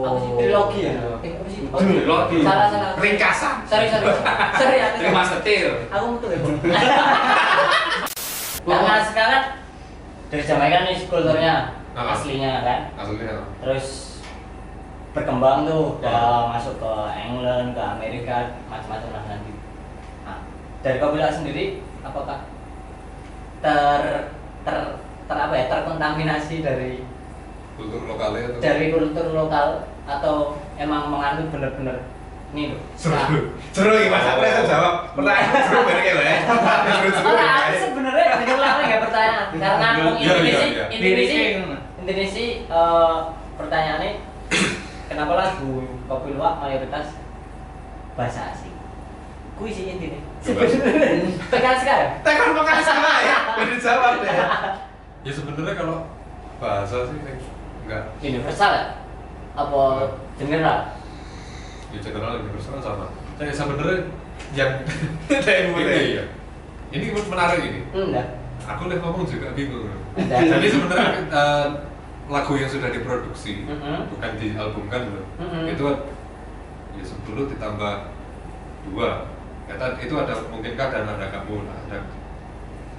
apa 0.00 0.16
sih 0.16 0.30
trilogi 0.40 0.80
ya? 0.88 0.92
Eh, 1.20 1.32
apa 1.36 1.48
sih? 1.52 1.68
Oh, 1.68 1.76
Trilogi. 1.76 2.38
Salah 2.40 2.66
salah. 2.72 2.90
Ringkasan. 2.96 3.56
Sorry 3.68 3.86
sorry. 3.92 4.08
Sorry 4.56 4.78
aku. 4.80 4.96
Terima 5.04 5.22
setir. 5.26 5.68
Aku 5.92 6.04
mutu 6.16 6.26
ya. 6.32 6.38
Karena 8.64 8.94
sekarang 9.04 9.44
dari 10.32 10.42
Jamaika 10.46 10.78
nih 10.88 10.96
kulturnya 11.10 11.54
aslinya 11.92 12.52
kan. 12.64 12.80
aslinya 12.96 13.44
Terus 13.60 14.09
berkembang 15.10 15.66
tuh 15.66 15.98
udah 15.98 16.54
masuk 16.54 16.78
ke 16.78 16.92
England, 17.18 17.74
ke 17.74 17.82
Amerika, 17.82 18.54
macam-macam 18.70 19.10
lah 19.10 19.22
nanti. 19.26 19.52
Nah, 20.22 20.38
dari 20.86 20.96
Kabila 21.02 21.28
sendiri 21.34 21.82
apakah 22.06 22.46
ter 23.60 24.02
ter 24.64 24.76
ter 25.28 25.36
apa 25.36 25.54
ya 25.54 25.64
terkontaminasi 25.68 26.62
dari 26.64 27.04
kultur 27.76 28.06
lokalnya 28.06 28.54
atau 28.54 28.60
dari 28.62 28.86
kultur 28.92 29.26
lokal 29.34 29.68
atau 30.08 30.34
emang 30.80 31.12
menganut 31.12 31.48
bener-bener 31.52 31.96
nih 32.50 32.74
loh 32.74 32.80
Seru. 32.98 33.54
Seru 33.70 33.94
iki 33.94 34.10
Mas 34.10 34.26
aku 34.26 34.42
iso 34.42 34.62
jawab. 34.66 35.14
Pertanyaan 35.14 35.62
seru 35.70 35.80
banget 35.86 36.04
ya. 36.18 36.36
Seru-seru. 36.98 37.30
Nah, 37.30 37.50
aku 37.62 37.74
sebenarnya 37.78 38.26
bener-bener 38.42 38.84
nggak 38.90 39.02
pertanyaan 39.06 39.46
karena 39.54 39.86
aku 39.86 40.00
Iya, 40.18 40.34
iya, 40.34 40.34
Indonesia 40.34 40.66
iya. 40.66 40.84
Indonesia. 40.90 41.42
Indonesia 42.02 42.46
eh, 42.66 43.16
pertanyaannya 43.54 44.12
kenapa 45.10 45.34
lagu 45.34 45.82
kopi 46.06 46.38
luwak 46.38 46.62
mayoritas 46.62 47.18
bahasa 48.14 48.54
asing? 48.54 48.70
Kui 49.58 49.74
sih 49.74 49.90
intinya 49.90 50.22
tekan 51.52 51.76
sekarang. 51.82 52.22
Tekan 52.22 52.54
kok 52.54 52.64
kan 52.64 52.78
sama 52.78 53.12
ya. 53.26 53.38
Udah 53.66 53.78
jawab 53.82 54.12
deh. 54.22 54.30
ya 55.26 55.32
sebenarnya 55.34 55.74
kalau 55.74 55.98
bahasa 56.62 57.10
sih 57.10 57.18
enggak. 57.82 58.04
Universal 58.22 58.70
ya? 58.70 58.84
Apa 59.58 60.14
general? 60.38 60.78
Ya 61.90 61.98
general 61.98 62.38
universal 62.46 62.78
sama. 62.78 63.10
Saya 63.34 63.50
sebenarnya 63.50 64.06
yang 64.54 64.72
ini 65.34 66.22
ya 66.22 66.24
ini 66.94 67.04
menarik 67.10 67.60
ini. 67.66 67.82
Enggak 67.90 68.40
aku 68.66 68.82
lihat 68.90 69.00
ngomong 69.02 69.24
juga 69.24 69.48
bingung. 69.56 69.88
Jadi 70.16 70.66
sebenarnya 70.68 71.10
eh, 71.30 71.66
lagu 72.30 72.54
yang 72.54 72.70
sudah 72.70 72.88
diproduksi 72.88 73.66
Mhm. 73.66 74.06
bukan 74.08 74.30
dialbumkan 74.38 75.02
loh 75.10 75.26
Mhm. 75.36 75.62
itu 75.68 75.86
ya 76.92 77.02
10 77.02 77.44
ditambah 77.48 77.94
dua 78.84 79.26
kata 79.66 79.98
itu 79.98 80.14
ada 80.14 80.34
mungkinkah 80.46 80.88
dan 80.88 81.04
ada 81.08 81.26
kamu 81.28 81.66
lah 81.66 81.76
ada 81.84 81.98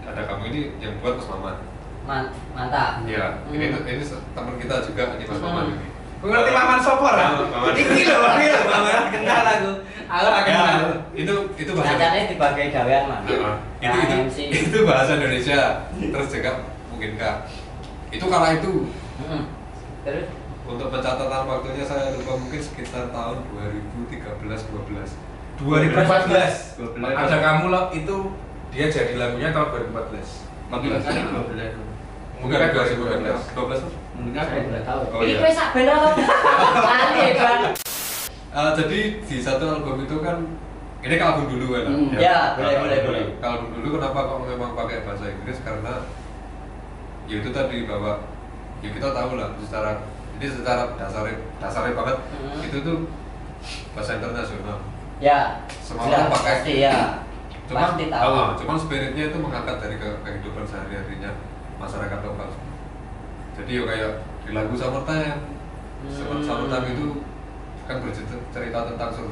ada 0.06 0.22
kamu 0.26 0.44
ini 0.48 0.60
yang 0.78 0.94
buat 1.00 1.16
Mas 1.16 1.28
Maman 1.28 1.56
Man- 2.02 2.32
mantap 2.52 3.06
ya 3.06 3.40
ini 3.48 3.66
Hmm. 3.70 3.88
ini 3.88 4.02
se- 4.02 4.20
teman 4.32 4.56
kita 4.58 4.82
juga 4.82 5.16
ini 5.16 5.24
Mas 5.26 5.40
Maman 5.40 5.66
Hmm. 5.66 5.76
ini 5.76 5.88
Gue 6.22 6.30
ngerti 6.30 6.54
Maman 6.54 6.78
Sopor. 6.78 7.18
Maman. 7.18 7.74
Iki 7.74 8.06
lho, 8.06 8.22
iki 8.38 8.48
lho 8.48 8.62
Maman. 8.64 9.10
kenal 9.10 9.42
aku 9.42 9.72
aku 10.06 10.30
Ya, 10.30 10.42
kenal 10.46 10.74
itu 11.18 11.34
itu 11.58 11.72
bahasa 11.74 11.98
Katanya 11.98 12.30
dipakai 12.30 12.66
gawean 12.70 13.04
mah. 13.10 13.20
Nah, 13.26 13.58
itu 13.82 13.98
itu 14.38 14.70
itu 14.70 14.78
bahasa 14.86 15.18
Indonesia 15.18 15.82
terus 15.90 16.30
juga 16.30 16.52
mungkinkah 16.94 17.36
itu 18.14 18.22
kala 18.24 18.54
itu 18.54 18.72
Mm-mm. 19.22 19.42
Terus 20.02 20.26
untuk 20.62 20.88
pencatatan 20.90 21.44
waktunya 21.46 21.84
saya 21.84 22.14
lupa 22.14 22.34
mungkin 22.38 22.58
sekitar 22.58 23.10
tahun 23.10 23.38
2013 23.50 24.10
12 24.42 25.62
2014. 25.62 26.98
12. 26.98 27.06
Ada 27.06 27.38
kamu 27.38 27.66
loh 27.70 27.86
itu 27.92 28.16
dia 28.70 28.88
jadi 28.88 29.14
lagunya 29.16 29.50
tahun 29.52 29.68
2014. 29.94 30.50
Mungkin 30.70 30.90
14. 30.98 31.06
kan 31.06 31.26
12. 31.50 32.42
Mungkin 32.42 32.58
2012 32.58 33.54
12 33.54 34.02
Mungkin 34.12 34.34
kan 34.34 34.46
saya 34.46 34.62
tidak 34.64 34.84
tahu. 34.84 35.02
Oh, 35.08 35.22
Ini 35.22 35.30
iya. 35.30 35.38
kowe 35.38 35.52
sak 35.52 35.68
ben 35.72 35.88
ora 35.88 36.12
Lali 36.12 37.20
ya, 37.22 37.34
Bang. 37.38 37.62
Eh, 38.52 38.72
jadi 38.76 39.00
di 39.22 39.38
satu 39.40 39.64
album 39.72 40.04
itu 40.04 40.18
kan 40.20 40.38
ini 41.02 41.16
album 41.18 41.46
dulu 41.48 41.66
kan 41.72 41.84
Hmm. 41.88 42.14
Ya, 42.14 42.54
boleh, 42.54 42.76
boleh, 42.78 42.98
dulu. 43.02 43.08
boleh. 43.08 43.26
Album 43.40 43.70
dulu 43.74 43.88
kenapa 43.98 44.20
kok 44.22 44.40
memang 44.44 44.72
pakai 44.76 44.98
bahasa 45.02 45.26
Inggris 45.28 45.60
karena 45.62 45.94
ya 47.26 47.36
itu 47.38 47.50
tadi 47.50 47.78
bahwa 47.86 48.12
ya 48.82 48.90
kita 48.90 49.08
tahu 49.10 49.32
lah 49.36 49.50
secara 49.58 49.92
ini 50.36 50.46
secara 50.48 50.84
dasarnya 50.96 51.38
dasarnya 51.58 51.94
banget 51.94 52.18
Hmm. 52.34 52.62
itu 52.62 52.78
tuh 52.80 52.98
bahasa 53.92 54.18
internasional 54.18 54.80
Ya. 55.22 55.54
Semua 55.78 56.10
orang 56.10 56.34
pakai. 56.34 56.54
Pasti 56.58 56.74
ya. 56.82 57.22
cuman 57.70 57.82
Pasti 57.88 58.04
tahu. 58.10 58.34
ah, 58.34 58.50
cuman 58.58 58.74
spiritnya 58.76 59.24
itu 59.24 59.38
mengangkat 59.38 59.78
dari 59.78 59.96
ke 59.96 60.10
kehidupan 60.20 60.66
sehari-harinya 60.66 61.32
masyarakat 61.78 62.20
lokal 62.20 62.50
jadi 63.54 63.72
ya 63.72 63.84
kayak 63.86 64.12
di 64.42 64.52
lagu 64.52 64.74
Summertime 64.74 65.40
Hmm. 66.02 66.10
Summer- 66.10 66.42
Summertime 66.42 66.88
itu 66.92 67.08
kan 67.84 68.02
bercerita 68.02 68.80
tentang 68.88 69.10
sur 69.12 69.30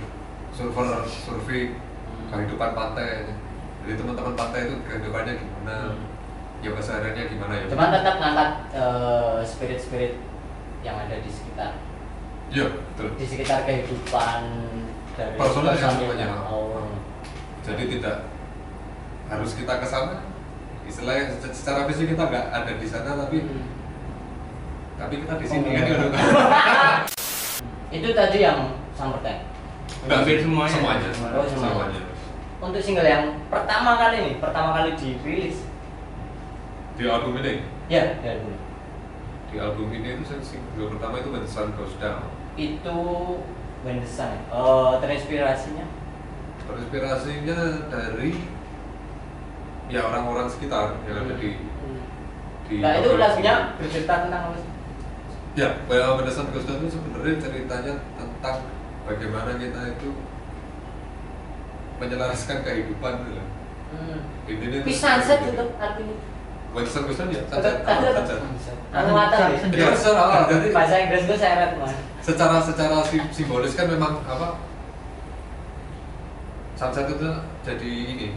surfer 0.51 0.86
survei 1.03 1.74
Hmm. 1.74 2.29
kehidupan 2.29 2.72
pantai 2.72 3.25
jadi 3.82 3.94
teman-teman 3.96 4.34
pantai 4.36 4.62
itu 4.63 4.75
kehidupannya 4.84 5.34
gimana 5.36 5.75
Hmm. 5.89 6.06
Ya 6.60 6.70
kesehariannya 6.70 7.24
gimana 7.28 7.54
ya 7.56 7.66
Cuman 7.68 7.88
tetap 7.89 8.16
ngangkat 8.18 8.51
eh, 8.72 9.38
spirit-spirit 9.42 10.13
yang 10.80 10.96
ada 10.98 11.16
di 11.16 11.30
sekitar 11.30 11.72
iya 12.48 12.66
betul 12.66 13.13
di 13.13 13.25
sekitar 13.25 13.63
kehidupan 13.63 14.42
dari 15.13 15.36
Personal 15.36 15.72
ya 15.72 15.78
personil. 15.78 16.08
semuanya. 16.10 16.28
Oh. 16.46 16.88
jadi 17.62 17.84
tidak 17.89 18.18
harus 19.28 19.51
kita 19.54 19.74
ke 19.75 19.86
sana 19.86 20.25
istilahnya 20.84 21.30
se- 21.34 21.54
secara 21.54 21.86
fisik 21.86 22.10
kita 22.10 22.24
nggak 22.24 22.46
ada 22.50 22.72
di 22.74 22.88
sana 22.88 23.13
tapi 23.16 23.38
Hmm. 23.39 23.63
tapi 24.98 25.22
kita 25.22 25.34
di 25.36 25.46
sini 25.46 25.68
Oh. 25.68 25.74
kan 25.74 25.84
ya 25.86 25.98
Itu 27.92 28.13
tadi 28.13 28.38
yang 28.39 28.70
Summertime. 28.94 29.42
Enggak 30.00 30.18
Hampir 30.22 30.38
semuanya. 30.39 30.72
semuanya 30.72 31.08
Oh, 31.34 31.42
semuanya. 31.42 31.50
semuanya 31.50 32.01
Untuk 32.60 32.82
single 32.84 33.08
yang 33.08 33.24
pertama 33.48 33.96
kali 33.96 34.18
nih, 34.22 34.36
pertama 34.38 34.70
kali 34.74 34.92
dirilis. 34.94 35.63
Di 37.00 37.08
album 37.08 37.39
ini 37.39 37.63
Ya, 37.88 38.20
ya 38.20 38.44
dulu. 38.44 38.60
di 39.50 39.56
album 39.58 39.88
ini 39.96 40.20
itu 40.20 40.24
saya 40.27 40.44
single 40.44 40.91
pertama 40.94 41.24
itu 41.24 41.32
When 41.32 41.41
the 41.41 41.50
Sun 41.50 41.72
Goes 41.79 41.96
Down 41.98 42.27
Itu 42.60 43.00
Wendesan 43.88 44.36
ya? 44.36 44.41
Oh, 44.51 45.00
terinspirasinya? 45.00 45.88
Terinspirasinya 46.68 47.88
dari 47.88 48.36
ya 49.88 50.03
orang-orang 50.03 50.51
sekitar 50.51 51.00
yang 51.08 51.24
ada 51.24 51.34
di 51.39 51.56
di 52.68 52.75
Nah 52.84 53.00
itu 53.00 53.15
lagunya 53.15 53.74
bercerita 53.79 54.27
tentang 54.27 54.51
apa 54.51 54.58
sih? 54.60 54.72
Ya, 55.58 55.79
well, 55.88 56.20
Mendesan 56.20 56.51
Gus 56.51 56.68
Dur 56.68 56.77
itu 56.84 57.00
sebenarnya 57.00 57.41
ceritanya 57.41 57.94
tentang 58.20 58.68
bagaimana 59.08 59.58
kita 59.58 59.98
itu 59.98 60.12
menyelaraskan 61.98 62.62
kehidupan 62.62 63.13
gitu. 63.25 63.44
Hmm. 63.89 64.20
Intinya 64.46 64.79
seperti 64.86 65.50
itu 65.50 65.56
itu. 65.56 65.65
artinya 65.79 66.15
Gus 66.69 66.93
Dur 66.93 67.29
ya, 67.29 67.41
tahu 69.29 69.49
ya. 69.49 69.57
Ya, 69.69 69.89
secara, 69.91 70.45
jadi 70.45 70.67
Bahasa 70.69 70.95
Inggris 70.99 71.23
gue 71.25 71.38
seret 71.38 71.71
mas. 71.77 71.93
secara 72.21 72.57
secara 72.59 73.01
sim- 73.03 73.29
simbolis 73.31 73.73
kan 73.73 73.85
memang 73.85 74.21
apa 74.23 74.57
sunset 76.75 77.05
itu 77.07 77.27
jadi 77.61 77.91
ini 78.07 78.27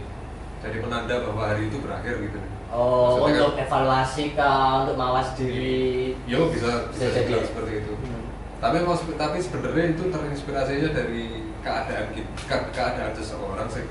jadi 0.59 0.77
penanda 0.79 1.15
bahwa 1.21 1.43
hari 1.45 1.67
itu 1.67 1.77
berakhir 1.77 2.15
gitu. 2.21 2.39
Oh, 2.73 3.19
Maksudnya 3.21 3.43
untuk 3.45 3.59
evaluasi 3.59 4.23
kah, 4.33 4.81
untuk 4.81 4.95
mawas 4.95 5.35
diri? 5.35 6.15
Yo 6.25 6.49
bisa 6.49 6.89
Bisa 6.89 7.11
bisa 7.11 7.19
jadi. 7.21 7.43
seperti 7.43 7.71
itu. 7.81 7.93
Hmm. 7.93 8.23
tapi 8.57 8.79
mau 8.79 8.95
tapi 8.95 9.37
sebenarnya 9.37 9.91
itu 9.91 10.03
terinspirasinya 10.07 10.89
dari 10.89 11.23
keadaan 11.59 12.07
kita 12.15 12.31
ke- 12.47 12.69
keadaan 12.71 13.11
seseorang 13.13 13.67
sih. 13.67 13.83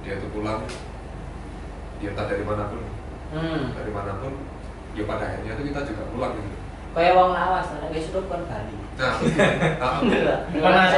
Dia 0.00 0.16
itu 0.16 0.26
pulang 0.30 0.62
dia 1.98 2.10
entah 2.10 2.24
dari 2.24 2.40
mana 2.40 2.64
pun 2.66 2.80
Hmm. 3.30 3.62
dari 3.72 3.90
mana 3.90 4.18
pun 4.18 4.32
ya 4.92 5.06
pada 5.06 5.22
akhirnya 5.24 5.54
itu 5.54 5.62
kita 5.70 5.80
juga 5.86 6.02
pulang 6.10 6.34
gitu 6.34 6.50
Kayak 6.90 7.14
wong 7.14 7.30
lawas, 7.30 7.70
nek 7.70 7.94
wis 7.94 8.10
suruh 8.10 8.26
kon 8.26 8.42
Bali. 8.50 8.74
nah 8.98 9.14
ah. 9.78 10.02
Pernah. 10.50 10.90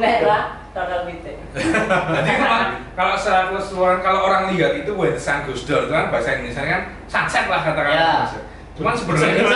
Nek 0.00 0.16
lah, 0.24 0.42
total 0.72 1.04
pitik. 1.04 1.36
Jadi 1.52 2.30
kalau 2.32 2.58
kalau 2.96 3.14
secara 3.20 3.52
keseluruhan 3.52 4.00
kalau 4.00 4.20
orang 4.24 4.56
lihat 4.56 4.72
itu 4.72 4.88
Wendesan 4.90 5.44
Gus 5.44 5.68
Dur 5.68 5.84
itu 5.84 5.92
kan 5.92 6.08
bahasa 6.08 6.40
Indonesia 6.40 6.64
kan 6.64 6.82
sunset 7.04 7.44
lah 7.44 7.60
katakan. 7.60 7.92
Ya. 7.92 8.24
Cuman 8.72 8.96
sebenarnya 8.96 9.44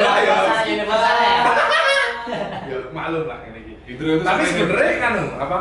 Lah, 0.00 0.16
ya. 0.24 0.36
Maklum 2.88 3.24
lah 3.28 3.38
ini. 3.44 3.76
itu 3.86 4.02
itu 4.02 4.24
Tapi 4.24 4.42
sebenarnya- 4.48 4.98
kan 4.98 5.12
apa 5.36 5.58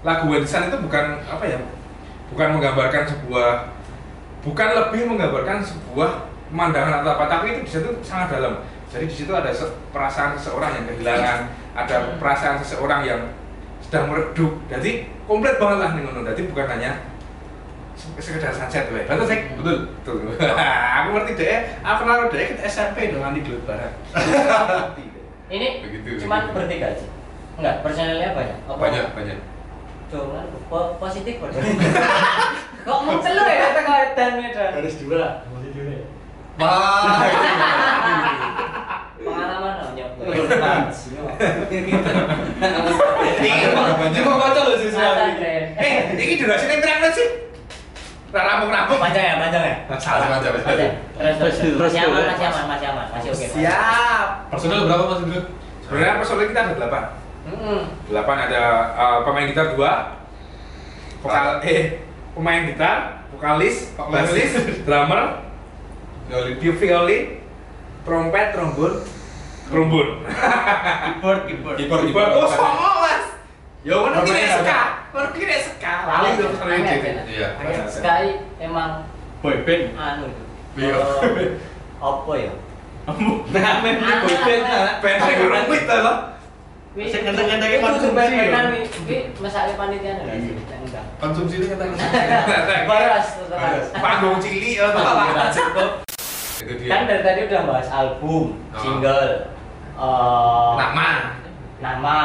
lagu 0.00 0.24
Wendesan 0.32 0.72
itu 0.72 0.76
bukan 0.80 1.04
apa 1.22 1.44
ya 1.44 1.58
bukan 2.28 2.48
menggambarkan 2.54 3.04
sebuah 3.04 3.50
bukan 4.40 4.68
lebih 4.70 5.02
menggambarkan 5.06 5.58
sebuah 5.60 6.10
pemandangan 6.48 7.02
atau 7.02 7.10
apa 7.14 7.24
tapi 7.26 7.46
itu 7.52 7.60
di 7.62 7.70
situ 7.70 7.88
sangat 8.00 8.34
dalam. 8.34 8.64
Jadi 8.88 9.04
di 9.04 9.14
situ 9.14 9.32
ada 9.32 9.52
se- 9.52 9.76
perasaan 9.90 10.32
seseorang 10.32 10.72
yang 10.72 10.84
kehilangan 10.86 11.38
ada 11.74 11.96
perasaan 12.16 12.56
seseorang 12.56 13.04
yang 13.04 13.20
sedang 13.80 14.08
meredup. 14.08 14.56
Jadi 14.66 15.06
komplit 15.24 15.56
banget 15.56 15.78
lah 15.78 15.90
nih 15.92 16.02
ngono. 16.02 16.20
Jadi 16.24 16.40
bukan 16.48 16.66
hanya 16.68 17.04
se- 17.92 18.08
sekedar 18.16 18.48
sunset 18.48 18.88
wae 18.88 19.04
betul 19.04 19.26
sih 19.26 19.38
Hmm. 19.44 19.56
betul. 19.60 19.76
Betul. 20.00 20.16
Aku 20.98 21.08
ngerti 21.12 21.32
deh 21.36 21.60
aku 21.78 22.00
naruh 22.04 22.28
deh 22.28 22.46
ke 22.48 22.64
SMP 22.64 23.12
dengan 23.12 23.32
di 23.32 23.44
Gelut 23.44 23.64
Barat. 23.64 23.92
Ini 25.48 25.80
Begitu, 25.80 26.24
cuman 26.24 26.52
bertiga 26.52 26.92
aja. 26.92 27.06
Enggak, 27.56 27.80
personelnya 27.80 28.36
banyak. 28.36 28.56
Apa? 28.68 28.76
banyak 28.78 29.04
banyak 29.12 29.38
Jangan 30.08 30.44
po- 30.66 30.96
positif 30.96 31.34
kok. 31.40 31.52
Kok 32.82 32.98
mau 33.02 33.20
telu 33.20 33.44
ya 33.44 33.68
dan 34.14 34.30
medan. 34.38 34.70
Harus 34.74 34.96
dua, 34.98 35.44
masih 35.46 35.70
dua. 35.70 35.96
wah 36.56 37.20
Pengalaman 39.18 39.72
loh 39.76 39.90
nyok. 39.92 40.10
Cuma 44.08 44.32
baca 44.38 44.60
loh 44.62 44.76
sih. 44.76 44.88
Eh, 45.76 45.92
ini 46.16 46.34
durasinya 46.36 46.76
berapa 46.78 47.08
sih? 47.12 47.28
Rampung-rampung. 48.28 49.00
Panjang 49.00 49.24
ya, 49.24 49.34
panjang 49.38 49.62
ya. 49.62 49.76
Salah. 49.96 50.28
Macam, 50.30 50.52
macam. 50.52 50.60
Panjang. 50.62 50.92
Terus 51.16 51.34
terus 51.38 51.54
Terus, 51.58 51.90
masih 51.90 52.00
aman, 52.02 52.20
terus. 52.20 52.28
masih 52.30 52.46
aman, 52.46 52.64
masih 52.68 52.86
aman, 52.86 53.06
masih 53.08 53.28
oke. 53.30 53.40
Mas. 53.40 53.52
Siap. 53.56 54.26
personel 54.48 54.80
berapa 54.84 55.04
mas? 55.06 55.20
Sebenarnya 55.82 56.14
personil 56.16 56.46
kita 56.46 56.60
ada 56.62 56.72
delapan. 56.76 57.02
Delapan 58.08 58.36
ada 58.50 58.62
uh, 58.92 59.18
pemain 59.24 59.48
gitar 59.48 59.72
dua, 59.72 60.20
vokal 61.24 61.64
eh 61.64 62.04
pemain 62.36 62.62
gitar, 62.68 63.24
vokalis, 63.32 63.96
bassis, 63.96 64.52
drummer, 64.84 65.42
Violin. 66.28 66.56
violin, 66.76 67.22
trompet, 68.04 68.46
trombon, 68.52 68.92
trombon. 69.72 70.08
Keyboard, 71.08 71.40
keyboard. 71.48 71.76
Keyboard. 71.80 72.02
Keyboard. 72.04 72.30
Oh, 72.36 72.46
sama 72.46 72.90
mas. 73.00 73.24
Ya 73.86 73.94
mana 73.96 74.20
kira 74.26 74.48
suka, 74.60 74.80
mana 75.14 75.28
kira 75.32 75.56
suka. 75.62 75.92
Aneh, 76.04 76.30
itu 76.36 76.44
gitu. 76.44 77.22
Iya. 77.32 77.48
Aneh. 77.62 77.74
Sekali 77.88 78.30
emang 78.60 79.08
Boy 79.40 79.62
band. 79.64 79.94
anu 79.96 80.24
itu. 80.28 80.44
Iya. 80.82 80.98
Eh, 80.98 81.50
Apa 81.98 82.32
ya? 82.36 82.52
Nah, 83.08 83.74
men 83.80 83.96
boy 84.02 84.36
band. 84.36 84.62
nah. 84.68 85.00
Band 85.00 86.37
sing 86.96 87.20
konsumsi 87.20 88.32
ya. 88.32 88.48
panitia 89.76 90.12
Iya. 90.18 91.02
konsumsi 91.20 91.54
itu 91.60 91.66
Baras, 92.88 93.26
baras. 93.52 93.86
Panggung 93.92 94.38
cilik 94.40 94.80
dia 96.58 96.88
Kan 96.90 97.06
dari 97.06 97.22
tadi 97.22 97.40
udah 97.46 97.62
bahas 97.70 97.88
album, 97.88 98.58
Oh. 98.74 98.80
single, 98.82 99.54
eh, 99.94 100.72
Nama. 100.74 101.08
nama, 101.78 102.18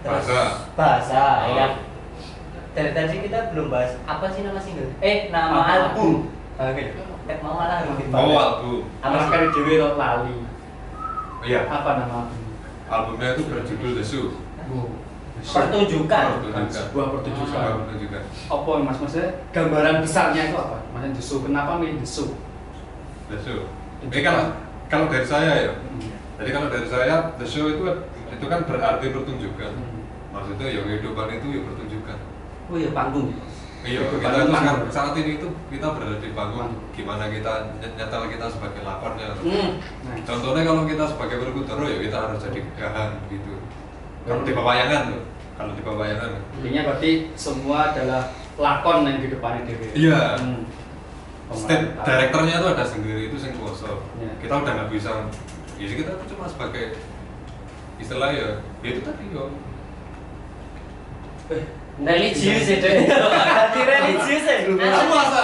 terus 0.00 0.22
Bahasa. 0.22 0.40
bahasa, 0.78 1.24
Oh. 1.42 1.48
ya 1.48 1.54
kan? 1.58 1.72
Dari 2.70 2.90
tadi 2.94 3.16
kita 3.26 3.50
belum 3.50 3.74
bahas 3.74 3.98
apa 4.06 4.26
sih 4.30 4.46
nama 4.46 4.60
single? 4.62 4.94
Eh, 5.02 5.34
nama 5.34 5.66
album. 5.66 6.30
Oke, 6.54 6.84
eh, 7.26 7.36
mau 7.42 7.58
malah 7.58 7.82
lebih 7.82 8.06
mau 8.06 8.30
album 8.30 8.86
Apa 8.98 9.18
kali 9.26 9.46
dewe 9.50 9.74
lali. 9.96 10.36
iya 11.42 11.66
Apa 11.66 11.90
nama? 11.98 12.30
Albumnya 12.88 13.36
itu 13.36 13.42
berjudul 13.46 13.90
The 14.00 14.04
Zoo 14.04 14.28
Pertunjukan. 15.38 16.24
Pertunjukan. 16.42 16.64
Sebuah 16.66 17.06
pertunjukan. 17.14 17.46
Sebuah 17.46 17.78
pertunjukan 17.86 18.22
Apa 18.50 18.70
mas 18.82 18.98
maksudnya 18.98 19.30
gambaran 19.54 20.02
besarnya 20.02 20.42
itu 20.50 20.56
apa? 20.58 20.82
Maksudnya 20.90 21.14
the 21.14 21.22
show. 21.22 21.38
Kenapa 21.46 21.78
milih 21.78 22.02
the 22.02 22.08
show? 22.10 22.28
The 23.30 23.38
Zoo 23.38 23.62
ini 23.98 24.22
kalau 24.22 24.44
kalau 24.86 25.10
dari 25.10 25.26
saya 25.26 25.50
ya 25.58 25.72
jadi 26.38 26.50
kalau 26.54 26.68
dari 26.70 26.86
saya 26.86 27.34
The 27.34 27.46
Show 27.46 27.66
itu 27.66 27.82
itu 28.30 28.44
kan 28.46 28.62
berarti 28.62 29.10
pertunjukan 29.10 29.72
maksudnya 30.30 30.66
ya 30.70 30.80
kehidupan 30.86 31.26
itu 31.34 31.46
ya 31.58 31.60
pertunjukan 31.66 32.18
Oh 32.68 32.76
iya 32.76 32.92
panggung. 32.92 33.32
Iya 33.88 34.00
kita 34.04 34.28
itu 34.36 34.52
sekarang 34.52 34.78
saat 34.88 35.14
ini 35.16 35.30
itu 35.34 35.48
kita 35.68 35.86
berada 35.88 36.16
di 36.18 36.30
panggung 36.30 36.70
gimana 36.92 37.24
kita 37.26 37.52
ny- 37.74 37.94
nyetel 37.96 38.22
kita 38.28 38.46
sebagai 38.46 38.80
lakornya 38.82 39.32
Hmm. 39.38 39.80
Nah, 40.04 40.14
contohnya 40.22 40.62
kalau 40.62 40.82
kita 40.84 41.04
sebagai 41.06 41.36
berkutero 41.38 41.84
ya 41.84 41.98
kita 41.98 42.16
harus 42.18 42.38
jadi 42.42 42.60
gagahan 42.70 43.10
gitu 43.26 43.52
kalau 44.22 44.44
di 44.44 44.52
pewayangan 44.52 45.02
loh 45.08 45.22
kalau 45.56 45.72
di 45.72 45.80
pewayangan 45.80 46.30
intinya 46.54 46.82
berarti 46.86 47.10
semua 47.34 47.90
adalah 47.90 48.22
lakon 48.54 49.06
yang 49.06 49.18
di 49.18 49.28
depannya 49.28 49.62
dewe. 49.64 49.86
Iya. 49.94 50.36
Hmm. 50.36 50.62
step 51.48 51.80
direkturnya 52.04 52.60
itu 52.60 52.68
ada 52.68 52.84
sendiri 52.84 53.22
itu 53.26 53.36
sing 53.36 53.56
kuasa 53.56 53.88
Iya. 54.20 54.32
kita 54.38 54.52
udah 54.58 54.72
nggak 54.74 54.90
bisa 54.92 55.10
ya 55.74 55.86
sih 55.86 55.96
kita 55.96 56.12
tuh 56.12 56.26
cuma 56.28 56.44
sebagai 56.44 56.92
istilah 57.96 58.30
ya 58.30 58.48
ya 58.78 58.88
itu 58.90 59.00
tadi 59.00 59.24
yo 59.32 59.48
Religius 61.98 62.66
ya, 62.70 62.76
Dek. 62.78 63.10
Ganti 63.10 63.80
religius 63.82 64.44
ya. 64.46 64.56
Kan 64.70 65.06
puasa. 65.10 65.42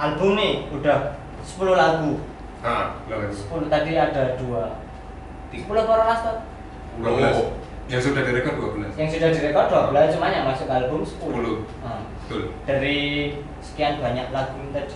Album 0.00 0.30
nih 0.34 0.52
udah 0.74 1.14
10 1.46 1.78
lagu. 1.78 2.12
itu 3.06 3.36
10 3.46 3.70
tadi 3.70 3.92
ada 3.94 4.34
dua. 4.34 4.82
10 5.54 5.66
apa 5.66 5.92
rolas 5.94 6.20
Pak? 6.26 6.36
dua 7.00 7.10
belas 7.16 7.36
yang 7.90 8.02
sudah 8.02 8.22
direkod 8.22 8.54
dua 8.54 8.70
belas 8.78 8.90
Yang 8.94 9.08
sudah 9.18 9.28
direkod 9.34 9.66
12 9.66 10.14
cuma 10.14 10.26
yang 10.30 10.46
masuk 10.46 10.66
ke 10.66 10.74
album 10.74 11.00
10. 11.02 11.16
10. 11.26 11.82
Hmm. 11.82 12.02
betul 12.26 12.42
Dari 12.66 12.98
sekian 13.62 13.98
banyak 13.98 14.30
lagu 14.30 14.58
tadi 14.70 14.94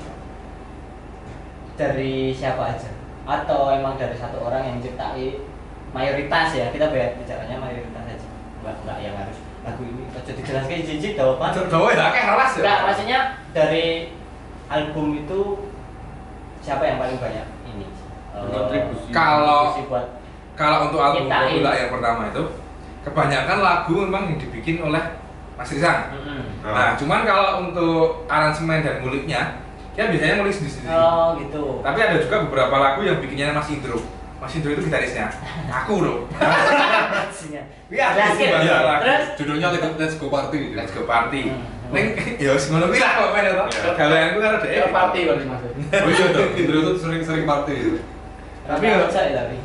dari 1.74 2.30
siapa 2.30 2.70
aja? 2.70 2.90
Atau 3.26 3.66
emang 3.74 3.98
dari 3.98 4.14
satu 4.14 4.46
orang 4.46 4.62
yang 4.62 4.76
ciptai 4.78 5.42
mayoritas 5.90 6.54
ya 6.54 6.70
kita 6.70 6.86
bicaranya 6.90 7.58
mayoritas 7.58 8.04
aja 8.06 8.23
nggak 8.64 8.76
nggak 8.82 8.98
yang 8.98 9.14
harus 9.14 9.38
lagu 9.60 9.82
ini 9.84 10.02
aja 10.08 10.32
dijelaskan 10.32 10.80
jijik 10.82 11.12
jawaban 11.14 11.50
Jawa 11.52 11.88
ya, 11.90 12.06
kayak 12.10 12.26
keras 12.32 12.50
ya. 12.50 12.60
Enggak, 12.60 12.78
maksudnya 12.84 13.18
dari 13.52 13.86
album 14.66 15.06
itu 15.14 15.40
siapa 16.60 16.82
yang 16.82 16.96
paling 16.96 17.20
banyak 17.20 17.46
ini? 17.66 17.86
eh, 18.32 18.44
Kontribusi. 18.50 19.08
Kalau- 19.08 19.68
kontribusi 19.68 19.82
buat 19.88 20.06
Kalau 20.54 20.78
untuk 20.86 21.00
album. 21.02 21.26
Popula 21.26 21.72
yang 21.74 21.90
pertama 21.90 22.22
itu, 22.30 22.42
kebanyakan 23.02 23.58
lagu 23.58 23.94
memang 24.00 24.22
yang 24.30 24.38
dibikin 24.38 24.76
oleh 24.80 25.02
Mas 25.54 25.70
Rizang. 25.70 26.14
Mm-mm. 26.14 26.62
Nah, 26.62 26.94
cuman 26.94 27.20
kalau 27.22 27.48
untuk 27.62 28.26
aransemen 28.26 28.80
dan 28.80 29.02
nguliknya, 29.02 29.60
ya 29.94 30.06
biasanya 30.06 30.38
ngulik 30.38 30.54
sendiri-sendiri. 30.54 30.94
Oh 30.94 31.34
gitu. 31.36 31.82
Tapi 31.82 31.98
ada 32.00 32.16
juga 32.18 32.36
beberapa 32.46 32.76
lagu 32.76 33.02
yang 33.02 33.18
bikinnya 33.18 33.50
Mas 33.50 33.66
Indro. 33.66 33.98
Mas 34.36 34.52
Indro 34.52 34.70
itu 34.70 34.82
gitarisnya. 34.82 35.26
Aku 35.80 35.94
loh. 36.00 36.18
Bajingan. 36.32 37.64
Iya. 37.88 38.06
Terus 38.12 39.24
Judulnya 39.38 39.68
Let's- 39.72 40.16
Go 40.16 40.28
Party. 40.28 40.74
Let's 40.74 40.90
go 40.90 41.02
party. 41.04 41.48
Hmm. 41.48 41.72
Neng, 41.92 42.06
ya 42.36 42.50
wis 42.50 42.66
ngono 42.66 42.88
kuwi 42.88 42.98
lah 42.98 43.12
kok 43.14 43.30
men 43.30 43.44
to. 43.46 43.54
Iya. 43.54 43.90
Gaweanku 43.94 44.38
karo 44.40 44.56
dhek. 44.58 44.72
Ya 44.72 44.86
party 44.90 45.18
berarti 45.24 45.44
Mas. 45.46 45.60
Oh 45.62 46.08
iya 46.08 46.26
tuh, 46.28 46.46
Indro 46.54 46.78
tuh 46.82 46.94
sering-sering 46.98 47.44
party. 47.44 47.76
Tapi 48.64 48.84
ya- 48.88 49.06
saya 49.06 49.30
tapi. 49.36 49.56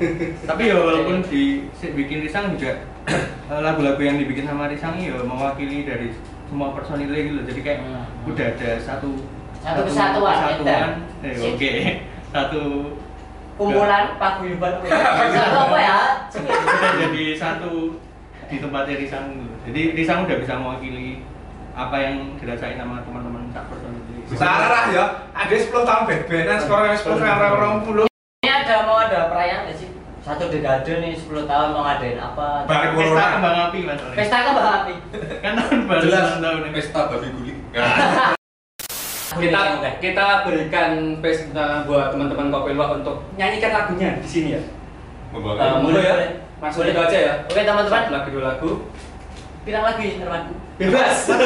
tapi 0.43 0.61
ya 0.65 0.75
walaupun 0.75 1.23
di 1.23 1.63
bikin 1.73 2.19
Risang 2.21 2.51
juga 2.53 2.83
eh, 3.49 3.59
lagu-lagu 3.59 3.97
yang 3.97 4.19
dibikin 4.19 4.43
sama 4.43 4.67
Risang 4.67 4.99
ya 4.99 5.15
mewakili 5.17 5.87
dari 5.87 6.11
semua 6.45 6.73
personilnya 6.73 7.15
gitu 7.15 7.35
loh. 7.35 7.45
jadi 7.47 7.61
kayak 7.63 7.79
Hmm. 7.81 8.27
udah 8.27 8.47
ada 8.51 8.69
satu 8.77 9.09
Satu 9.59 9.81
kesatuan, 9.85 10.35
kesatuan 10.35 10.67
ya. 10.67 10.87
eh, 11.25 11.35
oke 11.45 11.71
satu 12.29 12.61
kumpulan 13.59 14.15
paguyuban 14.15 14.79
apa 14.79 15.77
ya? 15.77 15.83
Ya? 15.83 15.99
Udah 16.31 16.93
jadi 16.95 17.23
satu 17.35 17.99
di 18.49 18.57
tempatnya 18.57 18.95
Risang 18.97 19.35
gitu. 19.35 19.53
jadi 19.69 19.81
Risang 19.93 20.23
udah 20.23 20.37
bisa 20.39 20.53
mewakili 20.55 21.21
apa 21.75 21.95
yang 21.99 22.15
dirasain 22.39 22.79
sama 22.79 23.03
teman-teman 23.03 23.51
tak 23.51 23.67
personil 23.67 24.01
Sarah 24.29 24.93
ya, 24.93 25.05
ada 25.33 25.55
10 25.57 25.73
tahun 25.73 26.03
band-bandan 26.05 26.57
sekarang 26.61 26.93
10 26.93 27.17
tahun 27.17 27.81
20. 27.81 28.05
Ini 28.45 28.49
ada 28.61 28.75
mau 28.85 29.01
ada 29.01 29.25
perayaan 29.33 29.65
nggak 29.65 29.77
sih? 29.81 29.89
Satu 30.21 30.53
dekade 30.53 31.01
nih 31.01 31.17
10 31.17 31.49
tahun 31.49 31.67
mau 31.73 31.81
ngadain 31.81 32.19
apa? 32.21 32.69
Balik 32.69 32.93
pesta 32.93 33.09
corona. 33.09 33.33
kembang 33.33 33.57
api 33.65 33.79
mas. 33.89 34.01
Pesta 34.13 34.37
kan 34.45 34.51
bakal 34.53 34.73
api. 34.85 34.93
kan 35.41 35.51
tahun 35.57 35.79
baru 35.89 36.01
Jelas 36.05 36.37
tahun 36.37 36.61
ini 36.61 36.69
pesta 36.77 37.01
babi 37.09 37.27
guling. 37.33 37.59
kita 39.37 39.61
kita 40.01 40.49
berikan 40.49 41.21
space 41.21 41.53
uh, 41.53 41.85
buat 41.85 42.09
teman-teman 42.09 42.49
Kopi 42.49 42.73
Luwak 42.73 42.97
untuk 42.97 43.21
nyanyikan 43.37 43.69
lagunya 43.69 44.17
di 44.17 44.25
sini 44.25 44.57
ya. 44.57 44.61
Eh, 44.61 44.65
Membawa 45.29 45.85
boleh 45.85 46.01
ya? 46.01 46.41
Langsung 46.57 46.89
aja 46.89 47.13
ya. 47.13 47.33
Oke 47.45 47.61
teman-teman, 47.61 48.09
lagu 48.09 48.27
dua 48.33 48.43
lagu. 48.49 48.89
bilang 49.67 49.83
lagi 49.85 50.17
Hermanku. 50.17 50.55
Bebas. 50.81 51.29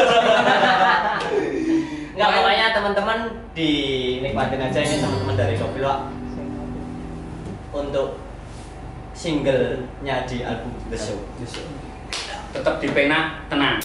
Enggak 2.13 2.29
pokoknya 2.29 2.65
teman-teman 2.71 3.19
dinikmatin 3.57 4.61
aja 4.63 4.79
ini 4.79 4.95
teman-teman 5.01 5.35
dari 5.35 5.59
Kopi 5.59 5.83
Luwak 5.83 6.07
untuk 7.73 8.21
singlenya 9.17 10.23
di 10.23 10.45
album 10.45 10.71
The 10.87 10.97
Show. 10.97 11.19
Tetap 12.53 12.79
di 12.79 12.87
pena 12.93 13.43
tenang. 13.49 13.81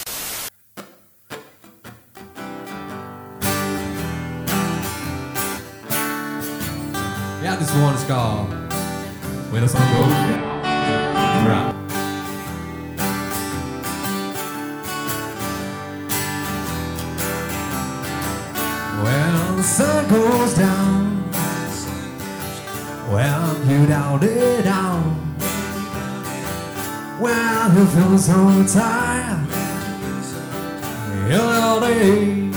Yeah, 7.49 7.57
this 7.57 7.73
one 7.77 7.95
is 7.95 8.05
called 8.05 8.51
When 9.51 9.63
the 9.63 9.69
Sun 9.69 9.81
Goes 9.95 10.13
Down. 10.13 10.39
Right. 11.49 11.75
When 19.03 19.57
the 19.57 19.63
sun 19.63 20.09
goes 20.11 20.55
down, 20.59 21.23
when 23.09 23.71
you 23.71 23.87
down 23.87 24.23
it 24.23 24.63
down, 24.65 25.01
when 27.19 27.77
you 27.79 27.87
feel 27.87 28.19
so 28.19 28.79
tired, 28.79 29.49
you'll 31.31 31.81
day, 31.81 32.51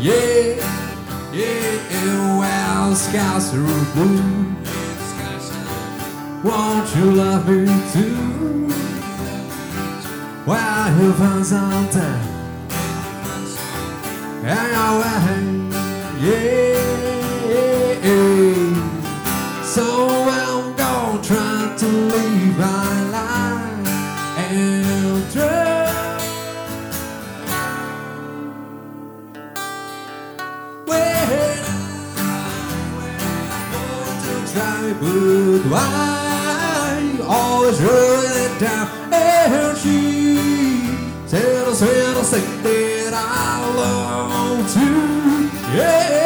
yeah, 0.00 0.64
yeah, 1.34 2.37
well, 2.88 2.96
skies 2.96 3.52
are 3.54 3.84
blue. 3.92 4.56
Won't 6.42 6.96
you 6.96 7.06
love 7.12 7.46
me 7.46 7.66
too? 7.92 8.16
Well, 10.46 10.98
you 10.98 11.12
find 11.12 11.44
something. 11.44 12.20
And 14.52 14.72
I 14.86 14.88
went, 15.00 15.72
yeah, 16.24 16.78
So 19.62 19.84
I'm 20.40 20.74
gonna 20.76 21.22
try 21.22 21.74
to 21.76 21.86
live 21.86 22.60
but 35.00 35.60
why 35.70 37.18
always 37.26 37.80
run 37.80 38.24
it 38.44 38.60
down? 38.60 38.88
And 39.12 39.78
she 39.78 40.88
said, 41.26 41.68
I 41.68 41.72
said, 41.72 42.16
I 42.16 42.22
said 42.22 42.64
that 42.64 43.14
I 43.14 43.74
love 43.76 44.72
to, 44.74 45.76
yeah. 45.76 46.17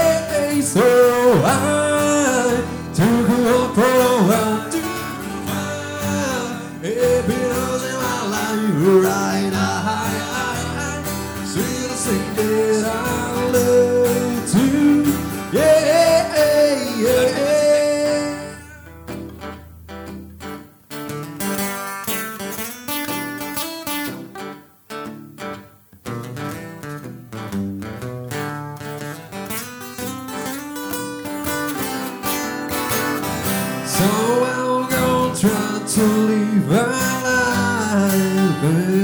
Good. 38.62 39.01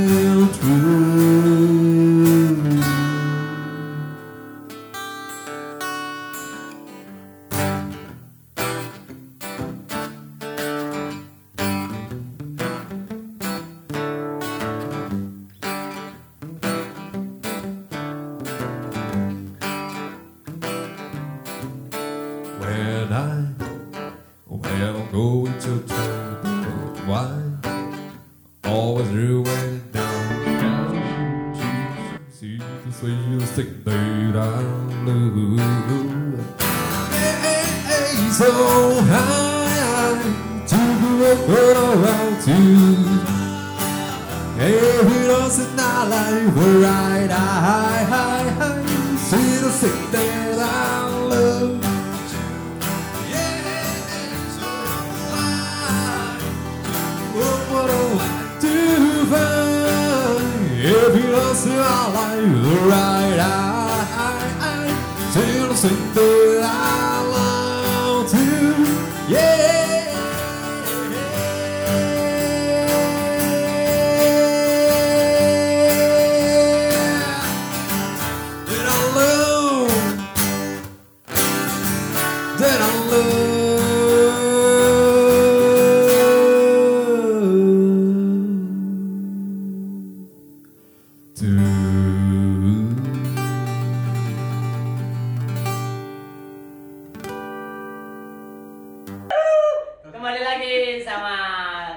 Kembali 99.09 100.41
lagi 100.45 101.01
sama 101.01 101.37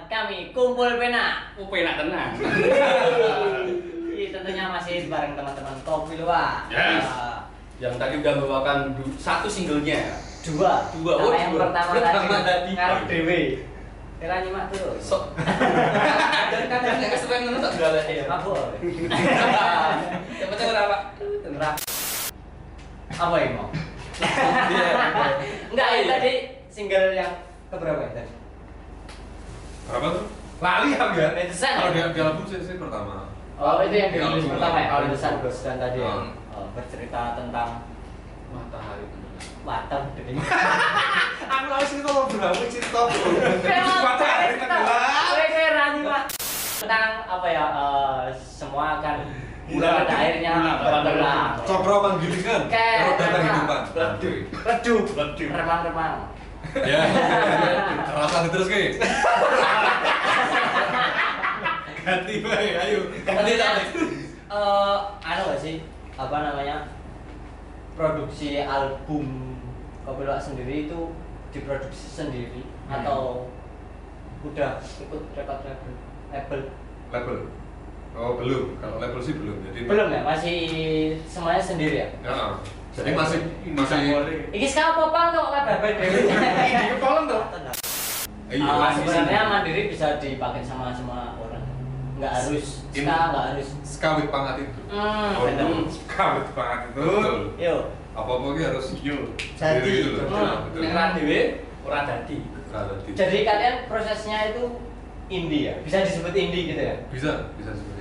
kami 0.07 0.55
Kumpul 0.55 0.95
Pena. 0.95 1.51
Kumpul 1.59 1.83
pena 1.83 1.99
tenang. 1.99 2.31
Iya, 4.11 4.37
tentunya 4.37 4.69
masih 4.69 5.09
bareng 5.09 5.33
teman-teman 5.33 5.73
Kopi 5.81 6.21
Luar. 6.21 6.69
Yes. 6.69 7.09
Uh, 7.09 7.41
yang 7.81 7.97
tadi 7.97 8.21
udah 8.21 8.37
membawakan 8.37 8.93
satu 9.17 9.49
singlenya. 9.49 10.13
Dua. 10.45 10.85
Dua. 10.93 11.13
Oh, 11.17 11.33
yang 11.33 11.57
dua. 11.57 11.73
pertama 11.73 11.97
tadi. 12.45 12.77
Karep 12.77 13.09
Dewi. 13.09 13.65
Kira 14.21 14.45
nyimak 14.45 14.69
tuh. 14.69 14.93
Sok. 15.01 15.33
Dan 16.53 16.63
kadang 16.69 17.01
yang 17.01 17.11
kesukaan 17.17 17.49
ngono 17.49 17.65
tak 17.65 17.73
galak 17.81 18.05
ya. 18.05 18.29
Mabuk. 18.29 18.77
Cepet 20.37 20.59
ora, 20.69 20.81
Pak. 20.85 21.01
Apa 23.17 23.33
iya, 23.33 23.41
iya. 23.41 23.41
yang 23.41 23.53
mau? 23.57 23.67
Enggak, 25.73 25.89
tadi 26.05 26.33
single 26.71 27.11
yang 27.11 27.31
keberapa 27.67 27.99
ya 28.01 28.11
tadi? 28.15 28.33
Berapa 29.91 30.07
tuh? 30.15 30.25
Lali 30.61 30.89
ya 30.93 31.05
kan? 31.11 31.31
Ratusan 31.35 31.71
Kalau 31.75 31.91
di, 31.91 31.99
di 32.15 32.19
album 32.21 32.43
sih, 32.47 32.59
sih 32.63 32.75
pertama. 32.79 33.27
Oh 33.61 33.77
itu 33.83 33.93
yang 33.93 34.09
dirilis 34.09 34.47
pertama 34.47 34.77
ya? 34.79 34.89
Bos 35.43 35.57
dan 35.61 35.75
tadi 35.77 35.99
ya? 35.99 36.09
Hmm. 36.09 36.31
Oh, 36.55 36.65
bercerita 36.73 37.35
tentang 37.35 37.69
Matahari. 38.51 39.05
Batam 39.61 40.01
gede. 40.17 40.33
Aku 41.55 41.67
lagi 41.69 41.85
sih 41.85 41.99
kalau 42.01 42.25
berapa 42.25 42.63
cerita 42.65 42.99
bro. 43.05 43.29
Matahari 44.01 44.55
tenggelam. 44.57 45.33
Kayak 45.51 45.71
rani 45.75 45.99
pak. 46.07 46.23
Tentang 46.81 47.07
apa 47.29 47.47
ya? 47.47 47.65
eh, 47.69 48.21
semua 48.41 48.97
akan 48.97 49.17
Bulan. 49.69 50.03
pada 50.03 50.13
akhirnya 50.17 50.53
tenggelam. 50.81 51.49
Cokro 51.63 51.95
menggilingan, 52.03 52.61
Kayak 52.67 52.97
roda 53.07 53.25
kehidupan. 53.29 53.81
Redup, 54.51 55.05
Redup. 55.13 55.49
remang-remang. 55.53 56.15
Ya, 56.71 57.01
rasanya 58.07 58.49
terus 58.49 58.67
ke. 58.67 58.95
Ganti 62.01 62.33
bae, 62.41 62.69
ayo. 62.79 62.99
Tapi 63.21 63.51
kan, 63.55 63.75
eh, 64.49 64.97
anu 65.21 65.41
gak 65.51 65.61
sih? 65.61 65.75
Apa 66.15 66.37
namanya? 66.41 66.87
Produksi 67.93 68.57
album 68.57 69.57
Kopi 70.01 70.23
Luwak 70.25 70.41
sendiri 70.41 70.89
itu 70.89 71.13
diproduksi 71.51 72.07
sendiri 72.09 72.63
Hmm. 72.87 72.97
atau 72.97 73.51
udah 74.41 74.79
ikut 74.81 75.21
record 75.37 75.59
label? 75.61 75.93
label? 76.33 76.61
Label. 77.13 77.37
Oh 78.11 78.35
belum, 78.35 78.75
kalau 78.81 78.97
label 78.97 79.21
sih 79.21 79.35
belum. 79.37 79.61
Jadi 79.69 79.79
Belum 79.87 80.07
ya? 80.09 80.21
Masih 80.25 80.57
semuanya 81.23 81.61
sendiri 81.61 81.95
ya? 82.01 82.07
Ya, 82.25 82.57
jadi 82.91 83.11
masih 83.15 83.39
masih. 83.71 83.97
Iki 84.51 84.67
sekarang 84.67 85.07
apa 85.07 85.31
kok 85.31 85.47
kabeh 85.49 85.91
dewe. 85.95 86.19
Ini 86.27 86.95
kolom 86.99 87.25
tuh. 87.27 87.41
Iya, 88.51 88.67
Ah, 88.67 88.91
sebenarnya 88.91 89.47
mandiri 89.47 89.87
bisa 89.87 90.19
dipakai 90.19 90.59
sama 90.59 90.91
semua 90.91 91.39
orang. 91.39 91.63
Nggak 92.19 92.31
harus 92.35 92.83
Ini- 92.91 93.07
ska, 93.07 93.15
nggak 93.31 93.45
harus. 93.55 93.67
Skawit 93.87 94.27
pangat 94.27 94.67
itu. 94.67 94.81
Hmm, 94.91 95.31
Oh, 95.39 95.47
bener. 95.47 95.87
Kawet 96.03 96.51
banget 96.51 96.79
itu. 96.91 96.99
Betul. 96.99 97.35
Yuk, 97.55 97.81
Apa-apa 98.11 98.45
ki 98.51 98.63
harus 98.67 98.85
Yo. 98.99 99.15
Jadi, 99.55 99.87
gitu 100.03 100.27
hmm. 100.27 100.75
Nek 100.83 100.91
ra 100.91 101.05
dhewe 101.15 101.63
ora 101.87 102.03
dadi. 102.03 102.43
Jadi 103.15 103.37
kalian 103.47 103.75
prosesnya 103.87 104.51
itu 104.51 104.63
indie 105.31 105.71
ya? 105.71 105.73
Bisa 105.87 106.03
disebut 106.03 106.35
indie 106.35 106.75
gitu 106.75 106.81
ya? 106.83 106.95
bisa, 107.07 107.55
bisa 107.55 107.71
ini. 107.71 108.00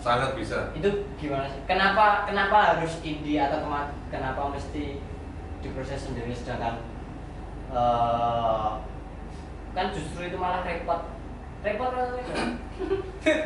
Sangat 0.00 0.32
bisa. 0.32 0.72
Itu 0.72 1.04
gimana 1.20 1.44
sih? 1.52 1.60
Kenapa 1.68 2.24
kenapa 2.24 2.74
harus 2.74 3.04
indie 3.04 3.36
atau 3.36 3.60
kenapa 4.08 4.48
mesti 4.48 4.96
diproses 5.60 6.08
sendiri 6.08 6.32
sedangkan 6.32 6.80
eh, 7.68 8.70
kan 9.76 9.86
justru 9.92 10.32
itu 10.32 10.36
malah 10.40 10.64
repot. 10.64 11.04
Repot 11.60 11.92
atau 11.92 12.16
repot? 12.16 12.48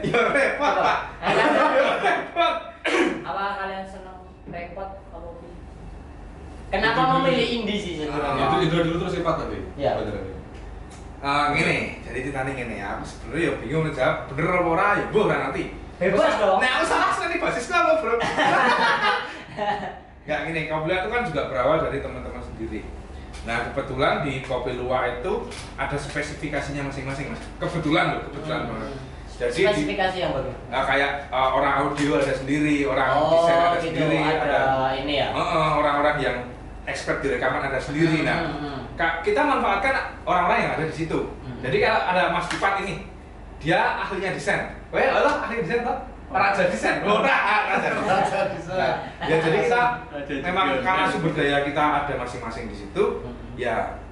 Ya 0.07 0.21
repot 0.31 0.75
pak. 0.79 0.99
Repot. 2.07 2.55
apa 3.25 3.45
kalian 3.59 3.87
senang 3.91 4.23
repot 4.47 4.91
apa 5.11 5.29
sih? 5.43 5.53
Kenapa 6.71 7.01
memilih 7.19 7.47
indie 7.63 7.79
sih 7.83 7.93
sebenarnya? 7.99 8.47
Itu 8.47 8.57
itu 8.71 8.75
dulu 8.87 8.97
terus 9.03 9.15
sifat 9.19 9.35
tadi. 9.43 9.59
Iya. 9.75 9.99
Bener 9.99 10.15
tadi. 10.23 10.33
Ah, 11.25 11.57
gini, 11.57 12.05
jadi 12.05 12.19
ceritanya 12.21 12.53
gini 12.53 12.75
ya. 12.77 13.01
Aku 13.01 13.05
sebenarnya 13.09 13.43
ya 13.49 13.53
bingung 13.65 13.89
jawab 13.97 14.29
bener 14.29 14.61
apa 14.61 14.69
ora 14.69 14.89
ya, 15.01 15.07
Bu, 15.09 15.19
ora 15.25 15.37
nanti. 15.49 15.84
Bebas 16.11 16.35
dong. 16.37 16.59
Nah, 16.61 16.71
aku 16.77 16.85
salah 16.85 17.11
sekali 17.13 17.35
basisnya 17.39 17.77
apa, 17.79 17.93
Bro? 17.99 18.15
Enggak 20.25 20.41
gini, 20.49 20.61
Kopi 20.67 20.89
itu 20.91 21.09
kan 21.09 21.23
juga 21.25 21.41
berawal 21.49 21.77
dari 21.85 21.99
teman-teman 22.01 22.41
sendiri. 22.41 22.81
Nah, 23.45 23.69
kebetulan 23.69 24.25
di 24.25 24.41
Kopi 24.41 24.73
Luwak 24.73 25.21
itu 25.21 25.33
ada 25.77 25.97
spesifikasinya 25.97 26.89
masing-masing, 26.89 27.29
Mas. 27.29 27.41
Kebetulan 27.61 28.17
loh, 28.17 28.23
kebetulan 28.29 28.61
Hmm. 28.65 28.71
banget. 28.73 28.93
Jadi 29.35 29.51
di, 29.53 29.63
spesifikasi 29.67 30.17
yang 30.17 30.33
bagus. 30.33 30.55
Nah, 30.71 30.83
kayak 30.87 31.11
uh, 31.29 31.51
orang 31.53 31.75
audio 31.83 32.23
ada 32.23 32.33
sendiri, 32.33 32.87
orang 32.87 33.09
Oh, 33.13 33.35
desain 33.35 33.59
ada 33.59 33.77
gitu, 33.77 33.87
sendiri, 33.91 34.19
ada 34.23 34.61
ini 34.95 35.15
ya? 35.19 35.29
Uh, 35.35 35.43
uh, 35.43 35.69
orang-orang 35.83 36.17
yang 36.23 36.37
expert 36.87 37.19
di 37.19 37.29
rekaman 37.35 37.67
ada 37.67 37.77
sendiri. 37.77 38.23
Hmm, 38.23 38.29
Nah, 38.31 38.39
hmm, 38.47 38.59
hmm. 38.95 39.21
kita 39.27 39.41
manfaatkan 39.43 39.95
orang-orang 40.23 40.59
yang 40.63 40.73
ada 40.79 40.85
di 40.87 40.95
situ. 40.95 41.19
Hmm. 41.43 41.59
Jadi 41.61 41.77
kalau 41.83 42.01
ada 42.01 42.23
Mas 42.31 42.47
Dipat 42.47 42.75
ini, 42.87 42.95
dia 43.65 43.81
ahlinya 43.99 44.31
desain. 44.31 44.77
Weh, 44.93 45.09
Allah 45.09 45.41
ahli 45.41 45.65
desain 45.65 45.81
toh? 45.81 45.97
Raja 46.29 46.67
desain. 46.67 47.01
Oh, 47.01 47.23
nah, 47.23 47.71
raja 47.71 47.89
desain. 48.53 48.77
Nah, 48.77 48.95
ya 49.25 49.37
jadi 49.39 49.59
kita 49.65 49.81
memang 50.43 50.83
karena 50.83 51.05
sumber 51.07 51.33
daya 51.33 51.63
kita 51.63 51.81
ada 52.05 52.13
masing-masing 52.15 52.69
di 52.69 52.77
situ, 52.77 53.05
Hmm. 53.23 53.55
ya 53.55 54.03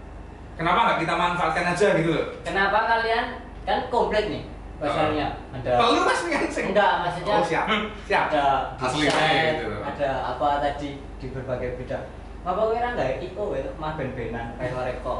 kenapa 0.54 0.78
nggak 0.86 0.98
kita 1.02 1.14
manfaatkan 1.14 1.64
aja 1.68 1.86
gitu 1.98 2.10
loh? 2.14 2.26
Kenapa 2.40 2.78
kalian 2.86 3.24
kan 3.62 3.78
komplit 3.90 4.30
nih 4.30 4.42
pasarnya? 4.78 5.34
Ada 5.52 5.70
Perlu 5.76 6.00
mas 6.02 6.20
ngansing. 6.24 6.66
enggak 6.70 6.92
maksudnya 7.02 7.34
Oh 7.34 7.44
siap, 7.44 7.66
siap. 8.06 8.26
ada 8.30 8.44
kayak 8.78 9.44
gitu. 9.58 9.68
ada 9.82 10.10
apa 10.32 10.48
tadi 10.62 10.90
di 11.18 11.26
berbagai 11.28 11.76
bidang. 11.76 12.06
Apa 12.42 12.60
kira 12.70 12.88
nggak 12.94 13.10
iko 13.20 13.44
itu 13.52 13.70
mah 13.76 13.92
ben-benan 13.94 14.46
kayak 14.56 14.72
mereka? 14.72 15.16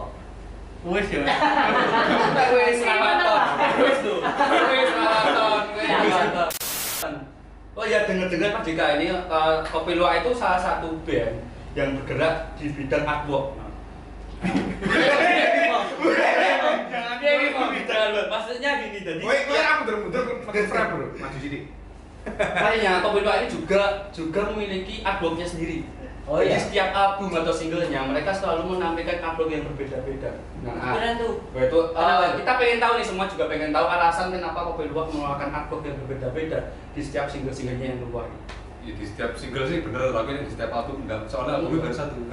Wes 0.83 1.07
ya. 1.15 1.23
Tak 2.35 2.49
wis 2.59 2.83
rawaton. 2.83 3.41
Wis 3.87 3.99
tuh. 4.03 4.19
Wis 4.67 4.91
rawaton. 4.91 5.63
Ya, 5.79 5.99
Pak. 6.35 6.49
Oh 7.73 7.87
ya 7.87 8.03
dengar-dengar 8.03 8.51
Pak 8.51 8.63
Jika 8.67 8.99
ini 8.99 9.15
eh, 9.15 9.55
Kopi 9.71 9.95
Luwak 9.95 10.27
itu 10.27 10.35
salah 10.35 10.59
satu 10.59 10.99
band 11.07 11.39
yang 11.79 11.95
bergerak 12.03 12.59
di 12.59 12.67
bidang 12.75 13.07
artwork. 13.07 13.55
Loh. 18.13 18.27
Maksudnya 18.27 18.71
gini 18.83 18.99
jadi. 19.07 19.23
Woi, 19.23 19.39
woi, 19.47 19.63
aku 19.63 19.81
mundur-mundur 19.87 20.43
pakai 20.51 20.67
frame 20.67 20.91
bro, 20.99 21.07
maju 21.15 21.39
sini. 21.39 21.71
Makanya 22.27 23.07
Kopi 23.07 23.19
Luwak 23.23 23.37
ini 23.39 23.49
juga 23.55 23.83
juga 24.11 24.41
memiliki 24.51 25.07
artworknya 25.07 25.47
sendiri. 25.47 25.87
Oh, 26.23 26.39
Jadi 26.39 26.49
iya? 26.49 26.59
setiap 26.59 26.89
album 26.95 27.35
atau 27.35 27.51
singlenya 27.51 27.99
mereka 28.07 28.31
selalu 28.31 28.79
menampilkan 28.79 29.19
artwork 29.21 29.51
yang 29.51 29.67
berbeda-beda. 29.67 30.39
Nah, 30.63 30.95
Keren 30.95 31.19
tuh. 31.19 31.33
Itu 31.51 31.79
Kenapa? 31.91 32.39
kita 32.39 32.53
pengen 32.57 32.79
tahu 32.79 32.93
nih 32.95 33.07
semua 33.07 33.27
juga 33.27 33.45
pengen 33.51 33.75
tahu 33.75 33.87
alasan 33.91 34.31
kenapa 34.31 34.59
Kopi 34.65 34.87
Luwak 34.87 35.11
mengeluarkan 35.11 35.51
artwork 35.51 35.83
yang 35.83 35.99
berbeda-beda 35.99 36.59
di 36.95 37.01
setiap 37.03 37.27
single-singlenya 37.27 37.87
yang 37.89 38.01
keluar. 38.01 38.31
Ya, 38.83 38.95
di 38.95 39.03
setiap 39.03 39.35
single 39.35 39.67
sih 39.67 39.83
bener, 39.83 40.11
tapi 40.11 40.31
di 40.39 40.51
setiap 40.51 40.71
album 40.73 41.03
enggak. 41.03 41.27
Soalnya 41.27 41.59
albumnya 41.59 41.81
baru 41.85 41.95
satu. 41.97 42.15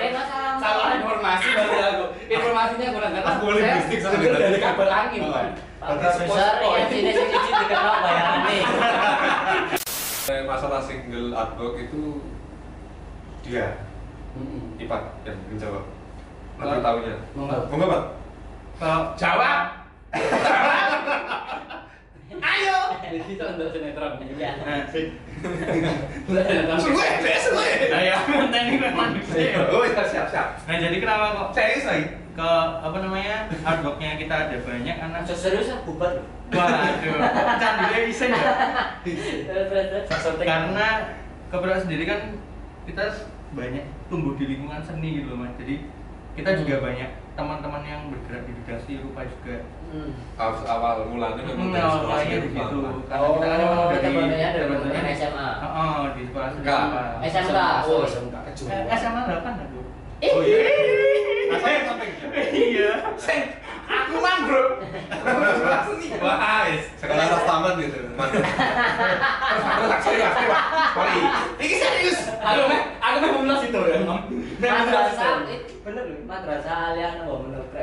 Eh, 0.00 0.10
masalah. 0.10 0.56
Salah 0.56 0.88
informasi 0.96 1.48
dari 1.50 1.76
aku. 1.78 2.04
Informasinya 2.26 2.88
kurang 2.90 3.12
kata. 3.14 3.28
Aku 3.30 3.42
boleh 3.46 3.60
Saya 3.62 3.74
bistik 3.78 3.98
sama 4.00 4.16
dari 4.16 4.58
kabel 4.58 4.88
angin. 4.88 5.20
Pak. 5.26 5.44
Pak 5.76 5.88
Berarti 5.90 6.16
Produser 6.18 6.24
sepoi-sepoi. 6.24 6.72
yang 6.72 6.88
sini 6.90 7.10
sini 7.10 7.36
sini 7.38 7.58
dikenal 7.60 7.96
bayaran 8.00 8.38
nih. 8.42 8.62
Eh, 10.30 10.46
Masalah 10.46 10.78
single 10.78 11.34
artwork 11.34 11.74
itu 11.80 12.22
dia 13.40 13.66
Mm-mm. 14.30 14.78
Ipat 14.78 15.02
yang 15.26 15.38
menjawab. 15.50 15.84
Lebih 16.54 16.80
tahunya. 16.80 17.14
Monggo. 17.34 17.56
Monggo, 17.66 17.86
Pak. 17.88 18.02
Kalau 18.78 19.00
Jawab. 19.18 19.60
Ayo. 22.40 22.78
Jadi 23.02 23.18
kita 23.26 23.44
untuk 23.52 23.68
sinetron. 23.74 24.12
Iya. 24.22 24.50
nah, 24.62 24.86
Sungguh 26.78 27.02
ya, 27.02 27.14
deh, 27.18 27.36
sungguh 27.36 27.64
ya. 27.64 27.76
nah 27.90 28.00
ya 28.00 28.16
ini 28.62 28.76
memang 28.78 29.10
Oh 29.68 29.82
ya, 29.82 30.02
siap, 30.06 30.26
siap. 30.30 30.48
Nah 30.64 30.76
jadi 30.78 30.96
kenapa 30.96 31.24
kok 31.34 31.48
Serius 31.52 31.84
lagi. 31.84 32.06
ke 32.30 32.50
apa 32.78 32.96
namanya 33.02 33.50
artworknya 33.66 34.14
kita 34.14 34.34
ada 34.46 34.56
banyak 34.62 34.96
karena 34.96 35.18
Seriusan 35.26 35.82
bubar 35.82 36.14
loh. 36.14 36.24
waduh 36.54 37.18
candu 37.58 37.84
bisa 38.06 38.24
ya 38.30 38.38
karena 40.46 40.88
kebetulan 41.50 41.80
sendiri 41.82 42.04
kan 42.06 42.20
kita 42.86 43.04
banyak 43.50 43.84
tumbuh 44.06 44.34
di 44.34 44.44
lingkungan 44.46 44.78
seni 44.80 45.08
gitu 45.16 45.28
loh 45.28 45.38
mas 45.40 45.52
jadi 45.56 45.74
kita 46.30 46.50
juga 46.56 46.74
Hmm. 46.76 46.86
banyak 46.86 47.10
teman-teman 47.32 47.82
yang 47.82 48.00
bergerak 48.06 48.42
di 48.44 48.52
bidang 48.54 48.78
seni 48.78 48.94
rupa 49.00 49.20
juga 49.24 49.56
Hmm. 49.90 50.12
Awal, 50.36 50.62
awal 50.64 50.96
mulanya 51.04 51.42
memang 51.42 51.68
dari 51.68 51.82
Nah, 51.82 51.90
sekolah 51.92 52.18
di 52.20 52.30
situ 52.30 52.78
Pak. 52.78 52.94
karena 53.10 53.26
kita 53.26 53.42
kan 53.42 53.58
emang 53.58 53.74
Oh, 53.74 53.88
dari 53.90 54.02
teman-temannya 54.06 54.48
dari 54.94 55.12
SMA. 55.12 55.48
Oh, 55.58 55.66
oh, 55.66 56.02
di 56.14 56.22
sekolah 56.22 56.48
seni 56.48 56.62
rupa. 56.62 57.02
SMK. 57.20 57.58
Oh, 57.82 58.02
SMK. 58.04 58.34
SMA 58.92 59.20
8 59.24 59.58
aku 59.58 59.80
Oh 60.22 60.42
iya. 60.44 60.58
Iya. 62.52 62.90
Iya. 63.90 64.06
Aku 64.06 64.22
mangrove. 64.22 64.74
Langsung 65.66 65.96
nih. 65.98 66.14
Wah, 66.22 66.62
wis. 66.70 66.84
Sekolah 66.94 67.24
atas 67.26 67.42
taman 67.42 67.74
gitu. 67.82 67.98
Terus 68.06 68.46
terus 69.66 69.98
sorry, 70.06 70.22
Mas. 70.22 70.34
Sorry. 70.94 71.18
Iki 71.58 71.74
serius. 71.74 72.18
Aku 72.38 72.60
meh, 72.70 72.80
aku 73.02 73.16
meh 73.18 73.30
mulas 73.34 73.60
itu 73.66 73.80
ya. 73.82 73.98
Madrasah 74.60 75.42
itu 75.50 75.74
bener 75.80 76.04
loh, 76.12 76.20
madrasah 76.28 76.92
alian 76.92 77.24
apa 77.24 77.34
menurut. 77.40 77.68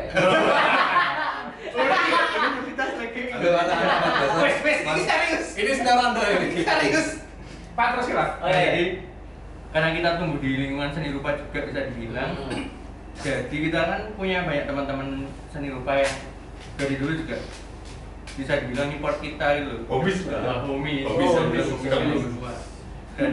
Universitas 2.48 2.92
lagi. 3.02 3.22
Aduh, 3.34 3.52
anak-anak 3.58 3.98
madrasah. 4.00 4.42
Wes, 4.46 4.58
wes, 4.64 4.80
ini 4.86 5.02
serius. 5.04 5.46
Ini 5.58 5.72
sinar 5.76 5.98
anda 6.00 6.24
ini. 6.38 6.64
Serius. 6.64 7.08
Pak 7.76 7.88
terus. 7.98 8.08
Oh 8.16 8.48
iya. 8.48 8.70
Jadi 8.72 8.86
karena 9.68 9.90
kita 9.94 10.10
tumbuh 10.22 10.40
di 10.40 10.50
lingkungan 10.56 10.90
seni 10.96 11.12
rupa 11.12 11.36
juga 11.36 11.60
bisa 11.68 11.80
dibilang. 11.92 12.32
Hmm. 13.18 13.26
Jadi 13.26 13.56
kita 13.70 13.80
kan 13.82 14.02
punya 14.14 14.46
banyak 14.46 14.66
teman-teman 14.70 15.26
seni 15.50 15.74
rupa 15.74 15.98
yang 15.98 16.16
dari 16.78 16.96
dulu 17.02 17.12
juga 17.18 17.38
bisa 18.38 18.54
dibilang 18.62 18.94
import 18.94 19.18
kita 19.18 19.46
gitu. 19.66 19.76
Homies. 19.90 20.30
Nah, 20.30 20.62
Oh, 20.62 20.78
homies. 20.78 21.06
Homies. 21.10 21.68
Dan 23.18 23.32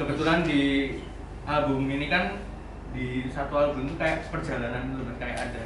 kebetulan 0.00 0.40
di 0.48 0.96
album 1.44 1.84
ini 1.92 2.08
kan 2.08 2.40
di 2.96 3.28
satu 3.28 3.60
album 3.60 3.84
itu 3.92 3.94
kayak 4.00 4.32
perjalanan 4.32 4.88
dulu 4.88 5.12
Mas. 5.12 5.20
kayak 5.20 5.36
ada 5.52 5.62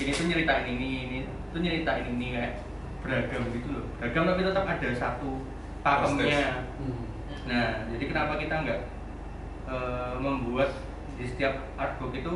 ini 0.00 0.10
tuh 0.16 0.24
nyeritain 0.24 0.64
ini, 0.64 0.88
ini 1.04 1.18
tuh 1.52 1.60
nyeritain 1.60 2.06
ini 2.08 2.26
kayak 2.32 2.54
beragam 3.04 3.42
gitu 3.52 3.68
loh. 3.76 3.84
Beragam 4.00 4.24
tapi 4.32 4.40
tetap 4.48 4.64
ada 4.64 4.88
satu 4.96 5.30
pakemnya. 5.84 6.64
Nah, 7.44 7.68
jadi 7.92 8.04
kenapa 8.08 8.40
kita 8.40 8.54
nggak 8.64 8.80
eh, 9.68 10.12
membuat 10.24 10.72
di 11.18 11.24
setiap 11.24 11.54
artbook 11.74 12.14
itu 12.14 12.32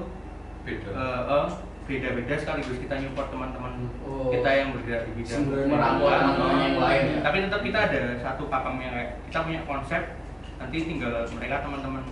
Beda. 0.62 0.88
eh, 0.90 1.22
eh, 1.28 1.46
beda-beda 1.82 2.34
sekaligus 2.36 2.78
kita 2.78 2.94
nyupport 2.96 3.28
teman-teman 3.28 3.72
Oh. 4.02 4.30
kita 4.30 4.46
yang 4.48 4.68
bergerak 4.72 5.02
di 5.04 5.12
bidang 5.16 5.42
teman-teman 5.46 6.56
yang 6.60 6.78
lain 6.78 7.04
ya? 7.08 7.18
Tapi 7.20 7.36
tetap 7.40 7.60
kita 7.60 7.78
ada 7.80 8.00
satu 8.20 8.46
pakemnya 8.46 8.88
kayak 8.90 9.10
kita 9.26 9.38
punya 9.42 9.60
konsep 9.64 10.02
nanti 10.56 10.76
tinggal 10.80 11.10
mereka 11.28 11.56
teman-teman 11.60 12.02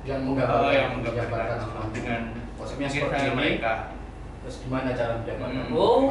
Yang 0.00 0.20
menggambarkan, 0.24 0.72
yang 0.72 0.90
menggambarkan 0.96 1.58
dengan 1.92 2.22
konsepnya 2.56 2.88
seperti 2.88 3.20
ini. 3.22 3.36
mereka. 3.36 3.72
Terus 4.40 4.56
gimana 4.64 4.88
cara 4.90 5.12
menjabarkan? 5.20 5.64
Hmm. 5.68 5.76
Oh, 5.76 6.08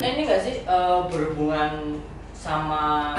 ini 0.00 0.20
nggak 0.24 0.42
sih 0.42 0.56
eh, 0.60 0.98
berhubungan 1.06 1.72
sama 2.34 3.14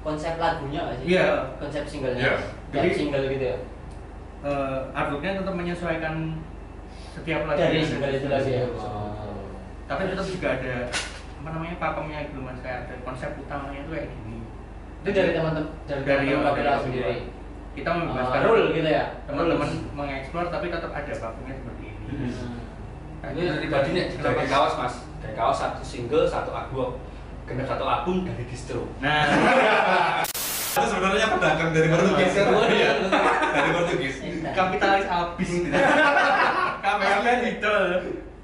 konsep 0.00 0.38
lagunya 0.38 0.86
nggak 0.86 0.96
sih? 1.02 1.06
Iya. 1.10 1.26
Konsep 1.58 1.82
singlenya. 1.84 2.22
Iya. 2.22 2.34
Dari 2.70 2.86
Jadi- 2.86 2.94
single 2.96 3.26
gitu 3.28 3.44
ya. 3.44 3.56
Eh, 4.42 4.78
artbooknya 4.90 5.38
tetap 5.38 5.54
menyesuaikan 5.54 6.34
setiap 7.14 7.46
lagu 7.46 7.62
Dari 7.62 7.78
lagi 8.26 8.50
ya. 8.58 8.66
tapi 9.86 10.02
tetap 10.10 10.26
juga 10.26 10.48
ada 10.58 10.74
apa 11.38 11.48
namanya 11.54 11.76
pakemnya 11.78 12.18
gitu 12.26 12.42
mas. 12.42 12.58
Kayak 12.58 12.90
ada 12.90 12.94
konsep 13.06 13.30
utamanya 13.38 13.86
itu 13.86 13.90
kayak 13.94 14.08
gini. 14.10 14.38
Itu 15.06 15.08
dari 15.14 15.30
teman-teman 15.30 15.70
dari 15.86 16.02
dari 16.02 16.24
yang 16.26 16.42
teman-teman 16.42 16.66
dari 16.66 16.82
sendiri. 16.82 17.16
kita 17.72 17.88
Uh, 17.88 17.96
membebaskan 18.04 18.40
rule 18.44 18.66
gitu 18.74 18.88
ya. 18.90 19.04
teman-teman 19.24 19.70
mengeksplor 19.94 20.44
tapi 20.50 20.66
tetap 20.74 20.90
ada 20.90 21.12
pakemnya 21.14 21.54
seperti 21.54 21.84
ini. 21.86 22.04
Hmm. 22.10 22.58
Nah, 23.22 23.28
Ini 23.30 23.42
nih 23.94 24.04
kenapa 24.18 24.42
dari 24.42 24.50
kaos. 24.50 24.74
mas, 24.74 24.94
dari 25.22 25.34
kaos 25.38 25.56
satu 25.62 25.82
single 25.86 26.26
satu 26.26 26.50
album, 26.50 26.98
genap 27.46 27.66
satu 27.70 27.84
album 27.86 28.26
dari 28.26 28.42
distro. 28.50 28.90
nah 28.98 30.26
Itu 30.72 30.88
sebenarnya 30.88 31.26
pedagang 31.36 31.70
dari 31.76 31.88
Portugis 31.92 32.32
kan? 32.32 32.46
Oh, 32.48 32.64
iya. 32.64 32.90
Dari 33.52 33.70
Portugis. 33.70 34.14
kapitalis 34.52 35.04
habis 35.04 35.48
gitu 35.48 35.68
kamera 36.84 37.32
gitu 37.40 37.76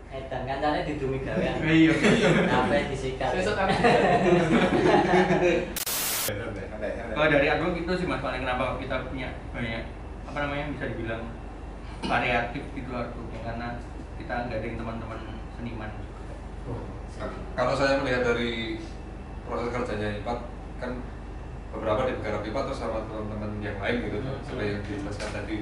Edan 0.09 0.43
kancane 0.45 0.81
didumi 0.85 1.21
gawean. 1.21 1.57
iya 1.65 1.93
Apa 2.49 2.89
disikat. 2.89 3.29
Besok 3.33 3.55
kan. 3.57 3.69
kalau 7.09 7.29
dari 7.29 7.47
album 7.49 7.73
itu 7.75 7.93
sih 7.97 8.07
mas 8.07 8.21
paling 8.21 8.45
kenapa 8.45 8.77
kita 8.77 9.09
punya 9.09 9.33
banyak 9.51 9.85
apa 10.23 10.39
namanya 10.39 10.65
bisa 10.71 10.85
dibilang 10.93 11.25
variatif 12.05 12.63
gitu 12.73 12.91
albumnya 12.93 13.41
karena 13.43 13.69
kita 14.17 14.35
gandeng 14.47 14.77
teman-teman 14.77 15.19
seniman 15.57 15.91
Nah, 17.19 17.33
Kalau 17.57 17.73
saya 17.73 17.99
melihat 17.99 18.21
dari 18.23 18.77
proses 19.43 19.73
kerjanya 19.73 20.21
Ipat 20.21 20.39
kan 20.79 20.93
beberapa 21.69 22.01
di 22.05 22.13
negara 22.15 22.39
Ipat 22.41 22.63
terus 22.65 22.79
sama 22.79 23.05
teman-teman 23.05 23.61
yang 23.61 23.77
lain 23.77 23.97
gitu 24.03 24.19
Hmm. 24.19 24.41
seperti 24.41 24.65
yang 24.67 24.83
dijelaskan 24.83 25.31
tadi. 25.33 25.57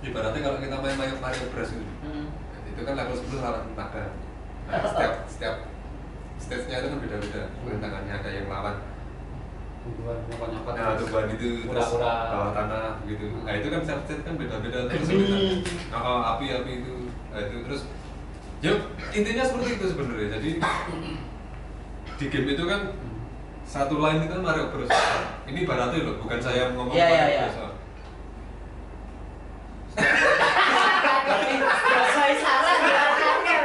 Ibaratnya 0.00 0.40
kalau 0.40 0.58
kita 0.58 0.76
main 0.76 0.96
Mario, 0.96 1.16
Mario 1.18 1.44
Bros 1.50 1.70
gitu 1.70 1.86
Hmm. 2.00 2.26
itu 2.66 2.80
kan 2.80 2.94
level 2.94 3.14
10 3.14 3.38
lawan 3.38 3.62
nada 3.72 4.04
nah, 4.64 4.82
setiap 4.90 5.12
setiap 5.26 5.54
stage-nya 6.38 6.76
itu 6.80 6.88
kan 6.88 6.98
beda-beda. 6.98 7.42
Tangannya 7.76 8.14
ada 8.14 8.30
yang 8.30 8.48
lawan. 8.48 8.76
Tumbuhan 9.80 10.16
nyokot-nyokot. 10.26 10.72
nah 10.74 10.92
tumbuhan 10.92 11.24
itu 11.30 11.48
terus 11.62 11.88
Kura-kura. 11.88 12.12
bawah 12.30 12.50
tanah 12.52 12.84
gitu. 13.04 13.24
Nah 13.40 13.52
itu 13.54 13.66
kan 13.66 13.80
setiap 13.80 14.00
stage 14.04 14.22
kan 14.22 14.34
beda-beda 14.36 14.78
terus 14.86 15.06
Bunyi. 15.06 15.64
nah, 15.88 16.00
oh, 16.00 16.20
api 16.30 16.44
api 16.50 16.72
itu. 16.80 16.94
Nah, 17.30 17.40
itu 17.40 17.56
terus 17.64 17.82
ya 18.60 18.72
intinya 19.10 19.40
seperti 19.42 19.68
itu 19.74 19.84
sebenarnya. 19.86 20.28
Jadi 20.34 20.50
di 22.16 22.26
game 22.28 22.48
itu 22.50 22.64
kan 22.66 22.80
satu 23.70 24.02
line 24.02 24.26
itu 24.26 24.34
kan 24.34 24.42
Mario 24.42 24.66
Bros 24.74 24.90
ini 25.46 25.62
baratnya 25.62 26.02
loh 26.02 26.18
bukan 26.18 26.42
saya 26.42 26.74
ngomong 26.74 26.90
Iya, 26.90 27.06
iya, 27.06 27.22
Mario 27.22 27.30
iya. 27.30 27.42
Bros 27.46 27.58
oh. 27.62 27.72
Bahasa 31.60 32.22
isyarat 32.34 32.78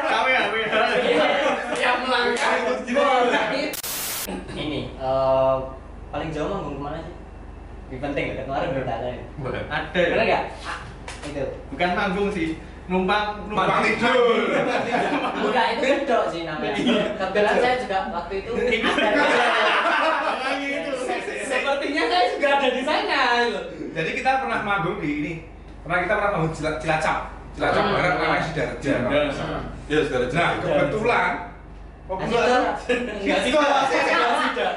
kami 0.05 0.31
kami 0.37 0.57
Yang 1.81 1.97
melangkah. 2.05 2.53
Ini 4.53 4.79
eh, 4.93 5.55
paling 6.13 6.29
jauh 6.33 6.49
manggung 6.53 6.77
ke 6.77 6.81
mana 6.85 6.97
sih? 7.01 7.15
Lebih 7.89 7.99
penting 8.01 8.23
ya, 8.29 8.45
kemarin 8.45 8.69
udah 8.77 8.95
ada 9.01 9.09
ya. 9.09 9.23
ada 9.69 9.99
Bener 10.05 10.25
nggak? 10.25 10.43
Itu. 11.25 11.45
bukan 11.73 11.89
manggung 11.97 12.29
sih 12.29 12.61
numpang 12.85 13.49
Numpang 13.49 13.81
tidur. 13.81 14.45
Enggak, 15.41 15.65
itu 15.73 15.85
gedok 15.85 16.23
sih 16.29 16.41
namanya. 16.45 16.75
Kebetulan 17.17 17.55
saya 17.57 17.75
juga 17.81 17.97
waktu 18.11 18.33
itu 18.39 18.51
itu 18.55 18.87
Sepertinya 21.45 22.03
saya 22.05 22.25
juga 22.29 22.47
ada 22.51 22.69
di 22.69 22.81
sana. 22.83 23.21
gitu. 23.45 23.59
Jadi 23.91 24.09
kita 24.13 24.31
pernah 24.43 24.59
manggung 24.61 24.97
di 24.99 25.09
ini. 25.15 25.33
Pernah 25.81 25.97
kita 26.01 26.13
pernah 26.13 26.31
manggung 26.33 26.53
Cilacap. 26.53 27.19
Cilacap 27.55 27.81
Hmm. 27.81 27.93
bareng 27.95 28.13
namanya 28.19 28.43
Sidarja. 28.43 28.93
ya 29.85 29.99
sudah 30.01 30.19
Nah, 30.29 30.49
kebetulan 30.59 31.31
Oh, 32.05 32.21
Kasih 32.21 32.37
kebetulan 32.37 32.61
Enggak 32.61 33.39
sih, 33.41 33.49
Enggak 33.49 33.89
sih, 33.89 33.97
enggak 33.97 34.37
sudah. 34.45 34.71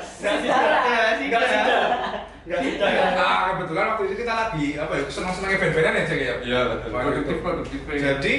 enggak 1.21 1.43
sudah 1.45 2.18
Enggak 2.49 2.61
sudah. 2.65 2.89
Ah, 3.15 3.41
kebetulan 3.53 3.85
waktu 3.93 4.03
itu 4.09 4.15
kita 4.25 4.33
lagi 4.33 4.67
apa 4.75 4.93
ya 4.95 5.03
senang-senang 5.07 5.51
event-eventan 5.53 5.93
ya 5.93 6.03
Jack 6.03 6.19
ya. 6.19 6.35
Iya, 6.41 6.61
betul. 6.73 6.89
produktif 6.91 7.37
produktif 7.45 7.79
Jadi 7.85 8.35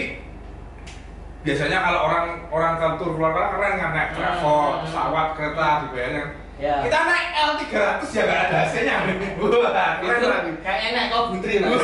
biasanya 1.39 1.77
kalau 1.79 1.99
orang 2.03 2.25
orang 2.49 2.73
ke 2.75 2.87
tur 2.97 3.09
keluar 3.13 3.31
kota 3.31 3.47
keren 3.53 3.73
kan 3.77 3.91
naik 3.93 4.09
travel, 4.11 4.59
Hmm. 4.59 4.81
pesawat, 4.83 5.27
kereta 5.37 5.67
dibayarnya. 5.85 6.23
Ya. 6.59 6.75
Kita 6.83 6.99
naik 6.99 7.27
L300 7.39 8.01
ya 8.11 8.21
nggak 8.25 8.41
ada 8.43 8.57
AC-nya. 8.65 8.95
Wah, 9.39 9.91
keren 10.03 10.19
lagi. 10.21 10.51
kayak 10.59 10.81
enak 10.91 11.03
kok 11.07 11.23
Putri 11.31 11.53
mas. 11.61 11.79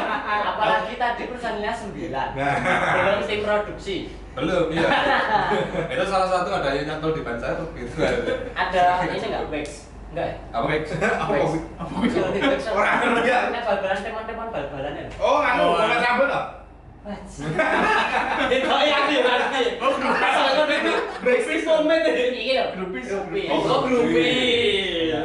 Apalagi 0.50 0.94
tadi 0.94 1.22
personilnya 1.24 1.72
9. 1.72 2.12
Nah. 2.12 2.54
Belum 2.92 3.22
tim 3.24 3.40
produksi. 3.40 3.96
belum 4.30 4.70
iya 4.70 4.86
itu 5.90 6.04
salah 6.06 6.30
satu 6.30 6.54
ada 6.54 6.70
yang 6.70 6.86
nyantol 6.86 7.10
di 7.10 7.26
ban 7.26 7.34
saya 7.34 7.58
tuh 7.58 7.66
gitu 7.74 7.98
Ada 8.54 9.02
ini 9.02 9.26
enggak 9.26 9.50
wax? 9.50 9.89
Enggak 10.10 10.26
ya? 10.26 10.34
apa 10.50 10.66
Apa? 11.78 11.94
Kalau 12.02 12.30
di 12.30 12.40
wax 12.42 12.62
Orang 12.68 12.96
kerja. 13.14 13.36
Ini 13.46 13.60
bal-balan 13.62 13.98
teman-teman 14.00 14.46
bal-balan 14.50 14.92
ya. 14.92 15.04
Oh, 15.16 15.38
anu, 15.38 15.62
Oh, 15.70 15.78
mau 15.78 15.96
rambut 15.96 16.26
toh? 16.26 16.44
Itu 18.50 18.68
yang 18.68 19.04
berarti. 19.08 19.62
Oh, 19.78 19.90
Soalnya 19.96 20.76
itu 20.76 20.92
breakfast 21.20 21.64
moment 21.64 22.02
ini. 22.04 22.24
Iki 22.34 22.52
lho, 22.52 22.64
Grupis. 22.76 23.04
grupis. 23.08 23.48
Oh, 23.48 23.78
grupis. 23.82 25.16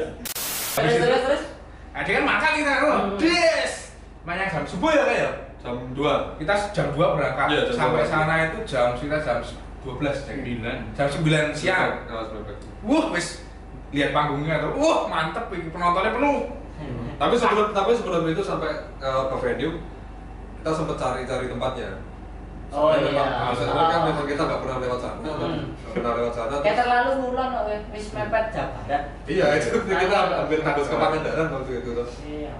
Terus 0.75 0.93
terus 0.95 1.21
terus. 1.25 1.43
Nah, 1.91 2.01
dia 2.03 2.13
kan 2.13 2.25
makan 2.25 2.51
kita, 2.53 2.71
oh, 2.77 2.95
Hmm. 3.07 3.17
des. 3.17 3.71
Banyak 4.21 4.47
jam 4.49 4.63
subuh 4.65 4.91
ya 4.91 5.03
kayak. 5.05 5.33
jam 5.57 5.75
2 5.91 6.37
Kita 6.37 6.53
jam 6.71 6.87
2 6.91 7.15
berangkat. 7.15 7.45
Iya, 7.49 7.61
jam 7.65 7.75
Sampai 7.75 8.03
2. 8.05 8.11
sana 8.11 8.33
itu 8.45 8.57
jam 8.65 8.87
sekitar 8.93 9.19
jam 9.19 9.37
12 9.81 10.13
Jack. 10.13 10.37
sembilan 10.37 10.77
Jam 10.93 11.07
9 11.09 11.49
siang. 11.51 11.89
Wah, 12.83 13.05
wis 13.09 13.44
lihat 13.91 14.09
panggungnya 14.11 14.55
tuh. 14.59 14.71
Wah, 14.73 14.99
mantep 15.05 15.45
penontonnya 15.49 16.11
penuh. 16.11 16.39
tapi 17.15 17.31
sebelum 17.33 17.71
tapi 17.71 17.95
sebelum 17.95 18.27
itu 18.27 18.43
sampai 18.43 18.67
ke, 18.99 19.07
ke 19.07 19.35
venue 19.39 19.79
kita 20.57 20.71
sempat 20.73 20.97
cari-cari 20.97 21.47
tempatnya 21.47 21.95
Oh, 22.67 22.91
Soalnya 22.91 22.99
iya. 22.99 23.07
memang, 23.07 23.29
alasan 23.47 23.67
Oh. 23.71 23.87
kan 23.87 24.01
memang 24.03 24.25
kita 24.25 24.41
nggak 24.43 24.59
pernah 24.59 24.77
lewat 24.83 24.99
sana 24.99 25.23
Hmm. 25.23 25.63
pernah 25.95 26.11
lewat 26.11 26.33
sana 26.33 26.51
Kayak 26.51 26.65
terus- 26.65 26.79
terlalu 26.83 27.11
ngulon 27.15 27.51
wis 27.89 28.07
mepet 28.11 28.45
Jabaran. 28.51 29.01
iya 29.23 29.45
itu 29.55 29.77
kita 29.79 30.17
ambil 30.43 30.59
tembus 30.59 30.87
ke 30.89 30.95
Pangandaran 30.97 31.47
waktu 31.47 31.71
itu 31.79 31.89
Iya. 32.27 32.53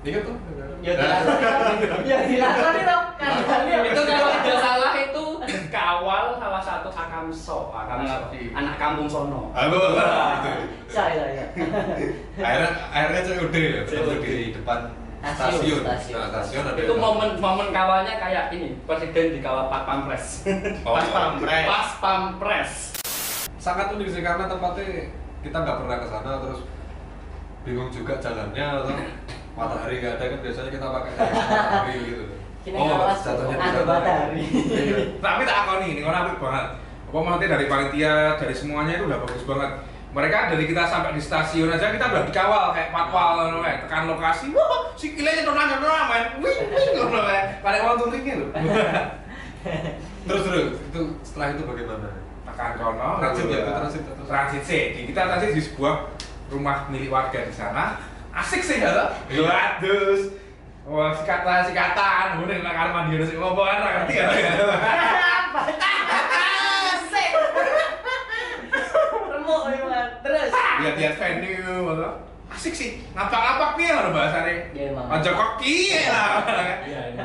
Ingat 0.00 0.22
tuh 0.24 0.36
Ya 0.80 0.96
dilakoni 0.96 1.84
dong. 1.84 2.02
Ya 2.08 2.18
dilakoni 2.24 2.82
dong. 2.88 3.04
Kan 3.20 3.36
Itu 3.84 4.00
kalau 4.00 4.32
tidak 4.32 4.58
salah 4.64 4.92
itu 4.96 5.24
kawal 5.68 6.24
salah 6.40 6.62
satu 6.64 6.88
Akamso? 6.88 7.68
Akamso. 7.68 8.32
Anak 8.32 8.80
kampung 8.80 9.04
sono. 9.04 9.52
Aku 9.52 9.76
gitu. 9.76 10.00
Saya 10.88 11.12
saya. 11.20 11.44
Akhirnya 12.40 12.70
akhirnya 12.88 13.20
COD 13.28 13.56
ya, 13.60 13.80
COD. 13.84 14.12
di 14.24 14.56
depan 14.56 14.78
Stasiun, 15.20 15.84
stasiun. 15.84 15.84
stasiun. 15.84 16.16
Nah, 16.16 16.28
stasiun 16.32 16.64
ada 16.64 16.80
Itu 16.80 16.94
momen 16.96 17.30
momen 17.36 17.68
kawalnya 17.76 18.16
kayak 18.16 18.48
ini, 18.56 18.72
presiden 18.88 19.36
di 19.36 19.40
kawal 19.44 19.68
Pak 19.68 19.84
Pampres. 19.84 20.48
Oh, 20.88 20.96
Pas 20.96 21.04
pampres. 21.12 21.64
Pas 21.68 21.90
Pampres. 22.00 22.72
sangat 23.60 23.92
unik 23.92 24.08
sih 24.08 24.24
karena 24.24 24.48
tempatnya 24.48 25.12
kita 25.44 25.56
nggak 25.60 25.76
pernah 25.84 25.96
ke 26.00 26.06
sana 26.08 26.40
terus 26.40 26.64
bingung 27.60 27.92
juga 27.92 28.16
jalannya 28.16 28.64
atau 28.64 28.96
matahari 29.58 29.94
nggak 30.00 30.14
ada 30.18 30.24
kan 30.30 30.38
biasanya 30.42 30.70
kita 30.70 30.86
pakai 30.86 31.12
kayak 31.14 31.32
matahari 31.38 31.96
gitu. 32.06 32.24
Kini 32.60 32.76
awas 32.76 33.20
jatuhnya 33.24 33.56
di 33.56 33.64
ada 33.64 33.80
matahari. 33.88 34.42
Iya. 34.44 34.96
Tapi 35.24 35.42
tak 35.48 35.58
akoni, 35.64 35.86
ini 35.96 36.02
orang 36.04 36.20
apik 36.28 36.38
banget. 36.44 36.66
Apa 37.10 37.18
nanti 37.26 37.46
dari 37.50 37.66
panitia, 37.66 38.14
dari 38.38 38.54
semuanya 38.54 38.92
itu 39.00 39.04
udah 39.08 39.18
bagus 39.24 39.42
banget. 39.48 39.70
Mereka 40.10 40.36
dari 40.50 40.64
kita 40.66 40.82
sampai 40.90 41.14
di 41.14 41.22
stasiun 41.22 41.70
aja 41.70 41.94
kita 41.94 42.06
udah 42.10 42.22
dikawal 42.26 42.74
kayak 42.74 42.90
patwal 42.90 43.62
kae. 43.62 43.74
tekan 43.86 44.10
lokasi. 44.10 44.50
Wah, 44.50 44.90
si 44.98 45.14
kilenya 45.14 45.46
tuh 45.46 45.54
nanya 45.54 45.78
tuh 45.78 45.86
main. 45.86 46.24
Wih, 46.42 46.56
wih 46.66 46.84
ngono 46.98 47.20
kae. 47.30 47.40
Pada 47.62 47.76
orang 47.86 47.98
touringnya 47.98 48.34
lho. 48.42 48.46
Terus 50.20 50.42
terus 50.44 50.76
itu 50.88 51.00
setelah 51.24 51.56
itu 51.56 51.62
bagaimana? 51.64 52.08
Tekan 52.44 52.70
kono, 52.76 53.08
Transit 53.20 53.46
ya, 53.48 53.60
transit, 53.72 54.02
transit. 54.04 54.26
Transit 54.28 54.62
sih. 54.68 54.82
Kita 55.08 55.20
transit 55.30 55.50
di 55.56 55.62
sebuah 55.64 55.94
rumah 56.52 56.90
milik 56.92 57.08
warga 57.08 57.40
di 57.46 57.54
sana. 57.54 58.09
Asik 58.30 58.60
sih 58.60 58.78
Iya. 58.78 59.10
Waduh. 59.30 60.18
Wah, 60.84 61.14
sikatan, 61.14 61.62
sikatan, 61.62 62.42
udah 62.42 62.56
nggak 62.56 62.74
kamar 62.74 62.90
mandi 62.90 63.14
harus 63.14 63.30
ngomong 63.32 63.62
kan, 63.62 63.78
ngerti 63.78 64.14
kan? 64.16 64.28
Asik. 66.90 67.30
Remuk. 69.30 69.62
Terus. 70.20 70.50
lihat-lihat 70.80 71.14
venue 71.14 71.52
gitu. 71.52 72.08
asik 72.50 72.74
sih 72.74 72.90
ngapak-ngapak 73.14 73.78
nih 73.78 73.94
lah 73.94 74.10
bahasanya 74.10 74.52
Iya, 74.74 74.90
emang. 74.90 75.06
aja 75.06 75.30
koki 75.30 75.76
lah 76.02 76.42
Iya, 76.82 77.00
iya. 77.14 77.24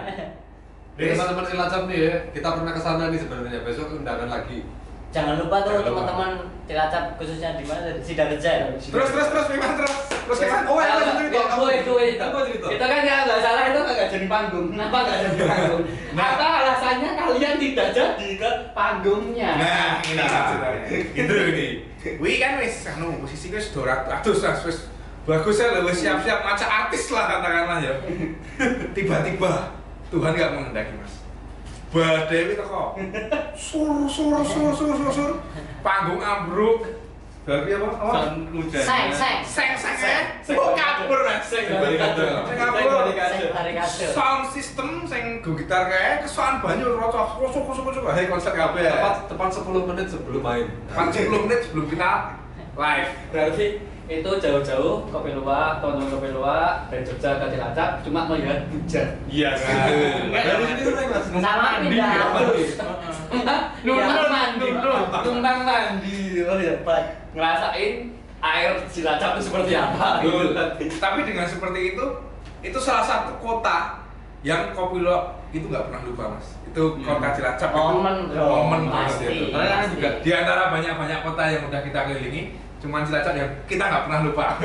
Dari 0.93 1.11
teman-teman 1.11 1.43
Cilacap 1.43 1.81
nih 1.89 1.97
ya, 1.97 2.13
kita 2.29 2.49
pernah 2.53 2.71
ke 2.71 2.79
sana 2.79 3.09
nih 3.09 3.17
sebenarnya 3.17 3.59
besok 3.63 3.95
undangan 3.95 4.29
lagi. 4.29 4.63
Jangan 5.15 5.39
lupa 5.39 5.63
tuh 5.63 5.79
teman-teman 5.79 6.31
Cilacap 6.65 7.15
khususnya 7.15 7.55
di 7.55 7.63
mana 7.63 7.93
di 7.95 8.01
Sidoarjo. 8.03 8.35
ya? 8.41 8.67
terus 8.75 9.09
terus 9.13 9.27
terus 9.31 9.47
memang 9.53 9.79
terus 9.79 9.93
terus 10.11 10.37
sana 10.43 10.67
oh 10.67 10.81
ya 10.81 10.97
itu 11.79 11.93
itu. 11.93 11.93
Cerita? 11.95 12.67
Itu 12.67 12.85
kan 12.89 12.99
ya 13.05 13.15
nggak 13.23 13.39
salah 13.39 13.63
itu 13.71 13.79
nggak 13.79 14.09
jadi 14.11 14.27
panggung. 14.27 14.67
Kenapa 14.75 14.97
nggak 15.07 15.17
jadi 15.23 15.43
panggung? 15.45 15.83
Nah. 16.17 16.27
Apa 16.35 16.47
alasannya 16.65 17.09
kalian 17.15 17.55
tidak 17.61 17.87
jadi 17.95 18.29
ke 18.35 18.51
panggungnya? 18.75 19.49
nah 19.55 20.03
ini 20.03 20.25
itu 21.15 21.33
ini 21.53 21.67
wih 22.21 22.35
kan 22.37 22.61
wis 22.61 22.85
anu 22.85 23.17
posisi 23.25 23.49
wis 23.49 23.73
dua 23.73 24.05
ratus 24.05 24.37
lah 24.45 24.53
wis 24.61 24.77
bagus 25.25 25.57
ya 25.57 25.81
wis 25.81 25.97
siap-siap 26.05 26.45
macam 26.45 26.67
artis 26.69 27.09
lah 27.09 27.25
katakanlah 27.25 27.79
ya 27.81 27.93
tiba-tiba 28.95 29.73
Tuhan 30.13 30.31
nggak 30.37 30.51
menghendaki 30.53 30.93
mas 31.01 31.24
badai 31.95 32.51
itu 32.51 32.63
kok 32.67 32.99
sur 33.55 34.03
sur 34.11 34.43
sur 34.43 34.67
sur 34.75 34.91
sur 34.99 35.11
sur. 35.15 35.31
Panggung 35.79 36.19
ambruk. 36.19 36.83
Berarti 37.45 37.77
apa? 37.77 37.89
Apa? 37.93 38.13
Sound 38.25 38.41
hujan. 38.57 38.81
Seng, 38.81 39.07
seng. 39.13 39.37
seng 39.45 39.71
seng 39.77 39.95
seng 40.41 40.57
oh 40.57 40.73
kabur 40.73 41.19
mas. 41.23 41.45
Seng 41.45 41.77
barikade. 41.77 42.25
Seng 42.25 42.57
kabur. 42.57 43.05
Seng 43.13 43.53
barikade. 43.53 44.05
sound 44.11 44.43
system 44.49 44.89
sing 45.05 45.23
go 45.45 45.53
gitar 45.53 45.87
kayak 45.87 46.25
kesoan 46.25 46.57
banyu 46.59 46.97
rocok 46.97 47.37
kosok 47.37 47.63
kosok 47.69 47.83
kosok 47.93 48.03
hari 48.11 48.27
konser 48.27 48.51
kabeh. 48.51 48.81
Tepat 48.89 49.15
tepat 49.29 49.49
10 49.61 49.89
menit 49.93 50.07
sebelum 50.09 50.41
main. 50.41 50.65
Pan 50.89 51.07
10 51.13 51.29
menit 51.31 51.59
sebelum 51.69 51.85
kita 51.85 52.11
live. 52.75 53.09
Berarti 53.29 53.67
itu 54.05 54.29
jauh-jauh 54.37 55.09
kopi 55.09 55.33
luwak, 55.33 55.81
teman-teman 55.81 56.09
kopi 56.11 56.29
luwak 56.29 56.85
dari 56.87 57.01
Jogja 57.01 57.41
ke 57.41 57.45
Cilacap 57.49 57.89
cuma 57.99 58.29
melihat 58.29 58.61
hujan. 58.69 59.07
Iya. 59.25 59.49
Enggak, 59.57 60.43
Dari 60.45 60.63
sini 60.63 60.81
tuh 60.83 60.93
mas. 61.09 61.25
Sama 61.35 61.67
pindah. 61.81 62.13
Numpang 63.85 64.13
Iya. 64.15 64.27
mandi, 64.27 64.67
numpang 65.25 65.59
mandi. 65.63 66.17
Oh 66.41 66.57
iya. 66.57 66.73
Ngerasain 67.33 67.93
air 68.39 68.71
Cilacap 68.87 69.29
itu 69.35 69.41
seperti 69.43 69.71
apa? 69.73 70.21
Betul. 70.21 70.53
gitu. 70.77 70.95
tapi 70.97 71.19
dengan 71.23 71.45
seperti 71.45 71.79
itu 71.93 72.05
itu 72.61 72.77
salah 72.77 73.01
satu 73.01 73.37
kota 73.37 74.05
yang 74.41 74.69
kopi 74.71 75.01
lo 75.01 75.33
itu 75.49 75.65
nggak 75.65 75.89
pernah 75.89 76.01
lupa 76.03 76.23
mas 76.31 76.53
itu 76.63 76.81
Hmm. 76.93 77.01
kota 77.03 77.27
Cilacap 77.33 77.69
Momen 77.71 78.15
itu 78.23 78.37
dong, 78.37 78.49
momen 78.51 78.81
pasti. 78.85 79.25
banget 79.25 79.33
itu. 79.33 79.45
Soalnya 79.49 79.69
kan 79.71 79.87
juga 79.89 80.09
di 80.19 80.29
antara 80.31 80.61
banyak-banyak 80.69 81.19
kota 81.23 81.43
yang 81.47 81.63
udah 81.65 81.81
kita 81.81 81.99
kelilingi 82.05 82.41
cuman 82.85 83.01
Cilacap 83.01 83.33
yang 83.33 83.49
kita 83.65 83.83
nggak 83.89 84.03
pernah 84.05 84.19
lupa 84.21 84.45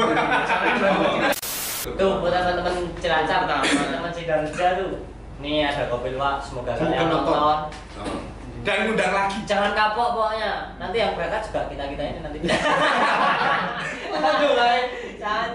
Tuh 1.81 2.21
buat 2.21 2.29
teman-teman 2.29 2.93
Cilacap, 3.01 3.49
teman-teman 3.49 4.13
Sidoarjo 4.13 4.69
tuh. 4.77 4.93
Nih 5.41 5.65
ada 5.65 5.89
kopi 5.89 6.13
luwak, 6.13 6.37
semoga 6.45 6.77
kalian 6.77 7.09
nonton. 7.09 7.33
Oh. 7.41 8.21
dan 8.61 8.85
ngundang 8.85 9.17
lagi 9.17 9.41
Jangan 9.49 9.73
kapok 9.73 10.13
pokoknya. 10.13 10.77
Nanti 10.77 11.01
yang 11.01 11.17
berangkat 11.17 11.49
juga 11.49 11.73
kita 11.73 11.85
kita 11.97 12.03
ini 12.05 12.21
nanti. 12.21 12.39
Aduh, 14.21 14.53
guys. 14.53 14.93
Jangan. 15.17 15.49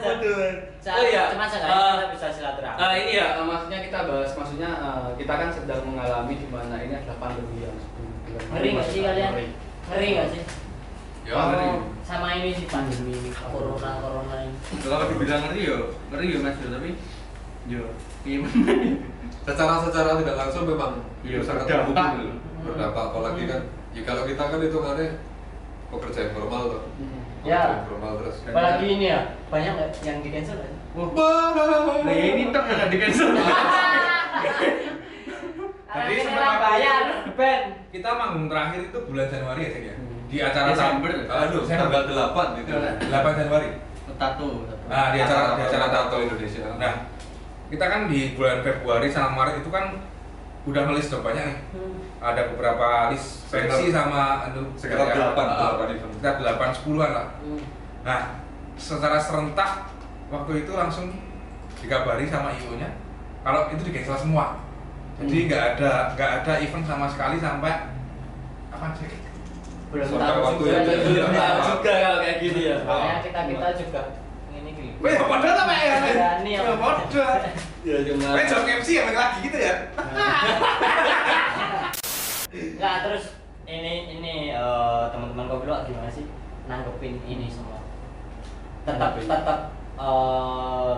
Oh 0.98 1.06
iya. 1.06 1.30
Cuma 1.30 1.46
seenggaknya 1.46 1.86
kita 1.86 2.08
bisa 2.18 2.28
silaturahmi. 2.34 2.82
Eh, 2.82 2.94
ini 3.06 3.12
ya, 3.22 3.28
eh, 3.38 3.46
maksudnya 3.46 3.80
kita 3.86 4.00
bahas, 4.10 4.32
maksudnya 4.34 4.70
eh, 4.82 5.10
kita 5.22 5.34
kan 5.38 5.50
sedang 5.54 5.82
mengalami 5.86 6.34
di 6.34 6.48
mana 6.50 6.76
ini 6.82 6.94
adalah 6.98 7.18
pandemi 7.22 7.62
yang 7.62 7.78
Ngeri 8.50 8.70
nggak 8.74 8.88
sih 8.90 9.00
kalian? 9.06 9.32
Ngeri 9.94 10.08
nggak 10.18 10.30
sih? 10.34 10.65
Ya 11.26 11.34
ngeri. 11.34 11.68
Sama 12.02 12.28
ini 12.36 12.54
sih 12.54 12.66
pandemi 12.66 13.18
corona 13.34 13.98
corona 13.98 14.36
ini. 14.40 14.54
Kalau 14.78 15.10
dibilang 15.10 15.42
ngeri 15.44 15.62
yo, 15.64 15.78
ngeri 16.10 16.26
yo 16.30 16.38
mas 16.40 16.54
yo, 16.56 16.68
tapi 16.70 16.90
yo 17.66 17.82
iya 18.22 18.46
Secara 19.42 19.82
secara 19.82 20.18
tidak 20.18 20.36
langsung 20.36 20.66
memang 20.66 21.02
Iya, 21.22 21.42
itu 21.42 21.44
sangat 21.44 21.66
berdampak. 21.66 21.90
menghubungi. 22.14 22.30
berdampak 22.62 23.04
apalagi 23.10 23.44
kan 23.46 23.62
ya 23.92 24.02
kalau 24.02 24.24
kita 24.24 24.42
kan 24.44 24.58
hitungannya 24.60 25.08
pekerja 25.88 26.20
informal 26.28 26.64
tuh 26.68 26.82
Hmm. 26.96 27.22
Ya. 27.42 27.64
Informal 27.82 28.14
terus 28.20 28.38
Apalagi 28.44 28.86
ini 28.88 29.06
ya, 29.08 29.20
banyak 29.48 29.74
yang 30.02 30.18
di 30.20 30.30
cancel 30.30 30.58
nggak 30.58 30.70
sih? 30.70 30.82
Nah 32.02 32.14
ini 32.16 32.44
tuh 32.50 32.62
nggak 32.64 32.90
di 32.90 32.98
cancel. 32.98 33.28
Ini 35.96 36.22
sempat 36.22 36.58
bayar, 36.60 37.04
Ben. 37.34 37.62
kita 37.88 38.10
manggung 38.12 38.46
terakhir 38.46 38.82
itu 38.84 38.98
bulan 39.02 39.26
Januari 39.28 39.62
ya 39.64 39.70
Cek, 39.72 39.84
ya 39.84 39.94
Hmm. 39.96 40.05
Di 40.26 40.38
acara 40.40 40.72
Desember. 40.72 41.12
aduh 41.26 41.62
tanggal 41.64 42.02
8 42.04 42.62
itu 42.62 42.72
8 42.72 43.40
Januari 43.40 43.68
Tato. 44.16 44.50
Nah, 44.86 45.12
di 45.12 45.18
acara 45.20 45.56
di 45.56 45.64
acara 45.64 45.86
Tato 45.90 46.18
Indonesia. 46.20 46.66
Nah, 46.78 46.94
kita 47.68 47.86
kan 47.86 48.02
di 48.06 48.34
bulan 48.34 48.62
Februari 48.62 49.08
sama 49.08 49.30
Maret 49.36 49.60
itu 49.60 49.70
kan 49.70 49.98
udah 50.66 50.82
ngelis 50.84 51.10
udah 51.10 51.22
banyak 51.22 51.44
nih. 51.46 51.58
Ada 52.18 52.42
beberapa 52.50 52.88
list 53.10 53.50
pensi 53.50 53.92
sama 53.92 54.46
aduh 54.46 54.66
Sekitar 54.74 55.06
kayak- 55.06 55.16
delapan, 55.16 55.46
delapan 55.52 55.88
event. 55.92 56.12
Sekitar 56.16 56.36
8 56.40 56.70
10-an 56.74 57.12
lah. 57.12 57.28
Hmm. 57.40 57.62
Nah, 58.02 58.20
secara 58.76 59.18
serentak 59.18 59.72
waktu 60.28 60.52
itu 60.60 60.72
langsung 60.72 61.06
dikabari 61.76 62.26
sama 62.26 62.50
IO-nya 62.52 62.90
kalau 63.42 63.70
itu 63.70 63.84
di 63.84 63.94
cancel 63.94 64.18
semua. 64.18 64.58
Jadi 65.16 65.38
Hmm. 65.38 65.48
nggak 65.48 65.64
ada 65.76 65.92
nggak 66.14 66.32
ada 66.42 66.54
event 66.58 66.84
sama 66.84 67.06
sekali 67.06 67.38
sampai 67.38 67.74
apa 68.70 68.88
sih? 68.96 69.10
Belum 69.96 70.12
tahu 70.14 70.38
waktu 70.42 70.60
juga. 70.60 70.74
yang 70.74 70.84
Belum 70.84 71.32
Iya. 71.32 71.40
tahu 71.40 71.60
juga 71.72 71.92
kalau 71.96 72.18
kayak 72.20 72.38
gini 72.38 72.62
ya. 72.66 72.78
Makanya 72.82 73.18
kita 73.24 73.40
kita 73.48 73.68
juga 73.80 74.02
ini 74.52 74.70
gini. 74.70 74.92
Weh, 75.00 75.16
padahal 75.18 75.58
apa 75.58 75.74
ya? 75.74 75.94
Berani 76.04 76.52
Ya, 76.52 76.60
apa? 76.62 76.74
padahal. 76.76 77.40
Ya 77.86 77.98
cuma. 78.04 78.28
Weh, 78.34 78.44
jam 78.44 78.62
MC 78.66 78.88
ya 78.92 79.04
lagi 79.08 79.38
gitu 79.42 79.58
ya. 79.58 79.74
Nggak 82.76 82.96
terus 83.04 83.24
ini 83.66 83.94
ini 84.12 84.34
eh, 84.52 85.04
teman-teman 85.10 85.46
kopi 85.48 85.64
luwak 85.66 85.82
gimana 85.86 86.08
sih 86.08 86.24
nanggepin 86.66 87.14
ini 87.24 87.46
semua? 87.46 87.78
Tetap 88.84 89.16
tetap 89.18 89.60
eh, 89.96 90.94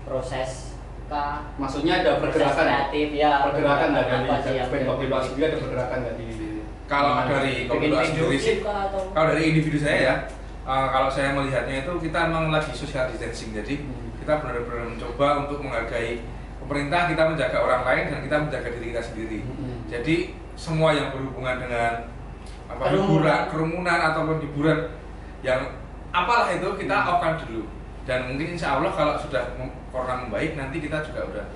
berproses 0.00 0.72
kah? 1.06 1.42
Maksudnya 1.56 2.00
ada 2.00 2.16
pergerakan 2.16 2.64
kreatif 2.64 3.08
ya. 3.12 3.30
pergerakan 3.44 3.88
dari 3.92 4.10
apa 4.20 4.34
sih 4.40 4.52
yang 4.56 4.68
band 4.68 4.84
kopi 4.86 5.04
luwak 5.04 5.22
sendiri 5.22 5.44
ada 5.46 5.58
pergerakan 5.58 5.96
nggak 6.00 6.14
Kalau 6.90 7.22
dari 7.22 7.70
video 7.70 8.02
sendiri 8.02 8.34
sih, 8.36 8.56
kalau 9.14 9.26
dari 9.30 9.42
individu 9.46 9.78
saya 9.78 9.98
ya, 10.02 10.14
uh, 10.66 10.90
kalau 10.90 11.06
saya 11.06 11.30
melihatnya 11.30 11.86
itu 11.86 11.92
kita 12.02 12.26
memang 12.26 12.50
lagi 12.50 12.74
social 12.74 13.06
distancing. 13.06 13.54
Jadi 13.54 13.74
Hmm. 13.78 14.10
kita 14.18 14.42
benar-benar 14.42 14.90
mencoba 14.90 15.46
untuk 15.46 15.62
menghargai 15.62 16.18
pemerintah, 16.58 17.06
kita 17.06 17.22
menjaga 17.24 17.58
orang 17.62 17.82
lain 17.86 18.04
dan 18.10 18.18
kita 18.20 18.36
menjaga 18.42 18.68
diri 18.74 18.86
kita 18.90 19.02
sendiri. 19.02 19.38
Hmm. 19.46 19.86
Jadi 19.86 20.16
semua 20.58 20.90
yang 20.90 21.14
berhubungan 21.14 21.62
dengan 21.62 21.92
apa 22.66 22.82
Kerumunan. 22.86 23.06
hiburan, 23.06 23.40
kerumunan 23.48 23.98
ataupun 24.10 24.36
hiburan 24.42 24.78
yang 25.40 25.60
apalah 26.10 26.50
itu 26.50 26.68
kita 26.74 26.96
Hmm. 26.98 27.10
off-kan 27.14 27.38
dulu. 27.38 27.62
Dan 28.02 28.26
mungkin 28.26 28.58
insya 28.58 28.82
Allah 28.82 28.90
kalau 28.90 29.14
sudah 29.14 29.54
corona 29.94 30.26
membaik 30.26 30.58
nanti 30.58 30.82
kita 30.82 31.06
juga 31.06 31.22
udah 31.22 31.46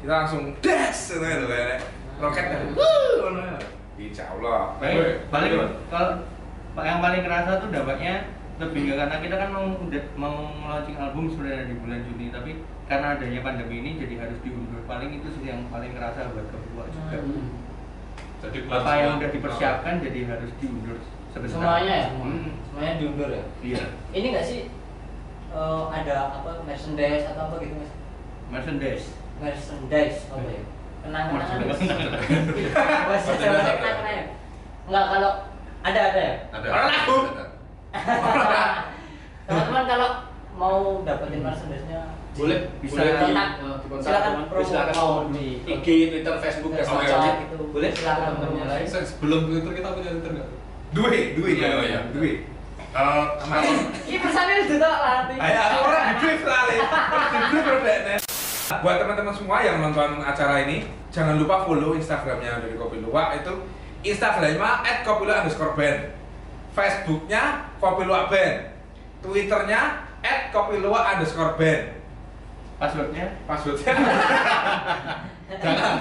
kita 0.00 0.12
langsung 0.24 0.56
das 0.64 1.12
gitu 1.12 1.20
gitu 1.20 1.44
kayak 1.44 1.84
roket 2.16 2.44
kan. 2.48 2.60
Insya 3.94 4.24
Allah. 4.34 4.74
Paling 5.30 5.50
betul. 5.54 5.68
kalau 5.88 6.10
yang 6.82 6.98
paling 6.98 7.22
kerasa 7.22 7.62
tuh 7.62 7.68
dampaknya 7.70 8.14
lebih 8.54 8.86
nggak 8.86 8.98
karena 9.02 9.16
kita 9.18 9.34
kan 9.34 9.48
mau 9.50 9.66
udah 9.82 10.02
mau 10.14 10.36
launching 10.62 10.94
album 10.94 11.26
sebenarnya 11.26 11.66
di 11.70 11.74
bulan 11.82 12.00
Juni 12.06 12.26
tapi 12.30 12.50
karena 12.86 13.18
adanya 13.18 13.40
pandemi 13.42 13.82
ini 13.82 13.90
jadi 13.98 14.14
harus 14.22 14.38
diundur 14.46 14.78
paling 14.86 15.10
itu 15.10 15.26
sih 15.34 15.42
yang 15.42 15.66
paling 15.70 15.90
kerasa 15.90 16.30
buat 16.30 16.46
kedua 16.50 16.84
juga 16.90 17.18
Hmm. 17.18 17.50
Jadi 18.44 18.68
apa 18.68 18.92
yang 19.00 19.16
udah 19.16 19.30
dipersiapkan 19.32 20.04
jadi 20.04 20.20
harus 20.28 20.50
diundur 20.60 21.00
sebentar 21.32 21.56
Semuanya 21.56 21.94
ya? 21.96 22.08
hmm. 22.12 22.48
Semuanya 22.68 22.92
diundur 23.00 23.28
ya? 23.32 23.44
iya 23.64 23.84
Ini 24.12 24.26
nggak 24.36 24.46
sih 24.46 24.60
eh, 25.50 25.82
ada 25.90 26.14
apa 26.38 26.50
merchandise 26.62 27.24
atau 27.24 27.42
apa 27.48 27.54
gitu 27.58 27.74
mas? 27.74 27.90
merchandise 28.52 29.06
Merchandise 29.40 30.18
apa 30.28 30.46
ya? 30.46 30.62
Kenang-kenangan. 31.04 31.58
Merchandise. 31.68 32.72
Bahasa 32.74 33.32
Jawa 33.36 33.60
kenang-kenangan. 33.60 34.26
Enggak 34.84 35.04
kalau 35.08 35.32
ada 35.84 36.00
ada 36.00 36.20
ya? 36.20 36.34
Ada. 36.50 36.66
Orang 36.72 36.88
lagu. 36.88 37.16
Ada. 37.94 38.84
Teman-teman 39.44 39.84
kalau 39.84 40.08
mau 40.56 40.76
dapetin 41.04 41.44
merchandise-nya 41.44 42.00
boleh 42.34 42.58
Bisa 42.82 42.98
kontak. 42.98 43.48
Silakan 44.02 44.32
silakan 44.64 44.94
mau 44.98 45.14
di 45.30 45.62
IG 45.62 45.86
Twitter 46.10 46.34
Facebook 46.42 46.72
dan 46.74 46.82
oke. 46.88 47.06
gitu. 47.06 47.56
boleh 47.70 47.90
Silakan 47.94 48.24
teman-teman 48.34 48.58
yang 48.58 48.70
lain 48.74 48.86
Se- 48.88 49.06
Sebelum 49.06 49.40
Twitter 49.46 49.72
kita 49.78 49.88
punya 49.94 50.10
Twitter 50.18 50.32
nggak? 50.40 50.48
Duit, 50.94 51.24
duit 51.38 51.56
ya, 51.58 51.68
iya. 51.82 52.00
duit. 52.10 52.36
Eh. 52.94 53.24
Ini 54.06 54.18
personil 54.22 54.62
juga 54.70 54.88
latih. 54.88 55.38
Ayo, 55.38 55.58
aku 55.58 55.76
orang 55.84 56.14
duit 56.22 56.38
kali. 56.40 56.76
Duit 57.50 57.62
produknya. 57.66 58.23
Buat 58.64 58.96
teman-teman 58.96 59.34
semua 59.36 59.60
yang 59.60 59.76
nonton 59.84 60.24
acara 60.24 60.64
ini, 60.64 60.88
jangan 61.12 61.36
lupa 61.36 61.68
follow 61.68 61.92
Instagramnya 61.92 62.64
dari 62.64 62.80
Kopi 62.80 62.96
Luwak 63.04 63.44
itu 63.44 63.52
Instagramnya 64.04 65.04
@kopiluwak_band, 65.04 65.98
Facebooknya 66.72 67.68
Kopi 67.76 68.08
Luwak 68.08 68.32
Band, 68.32 68.56
Twitternya 69.20 70.08
@kopiluwak_band. 70.48 71.82
passwordnya? 72.74 73.26
Passwordnya? 73.46 73.94
Jangan, 75.62 75.94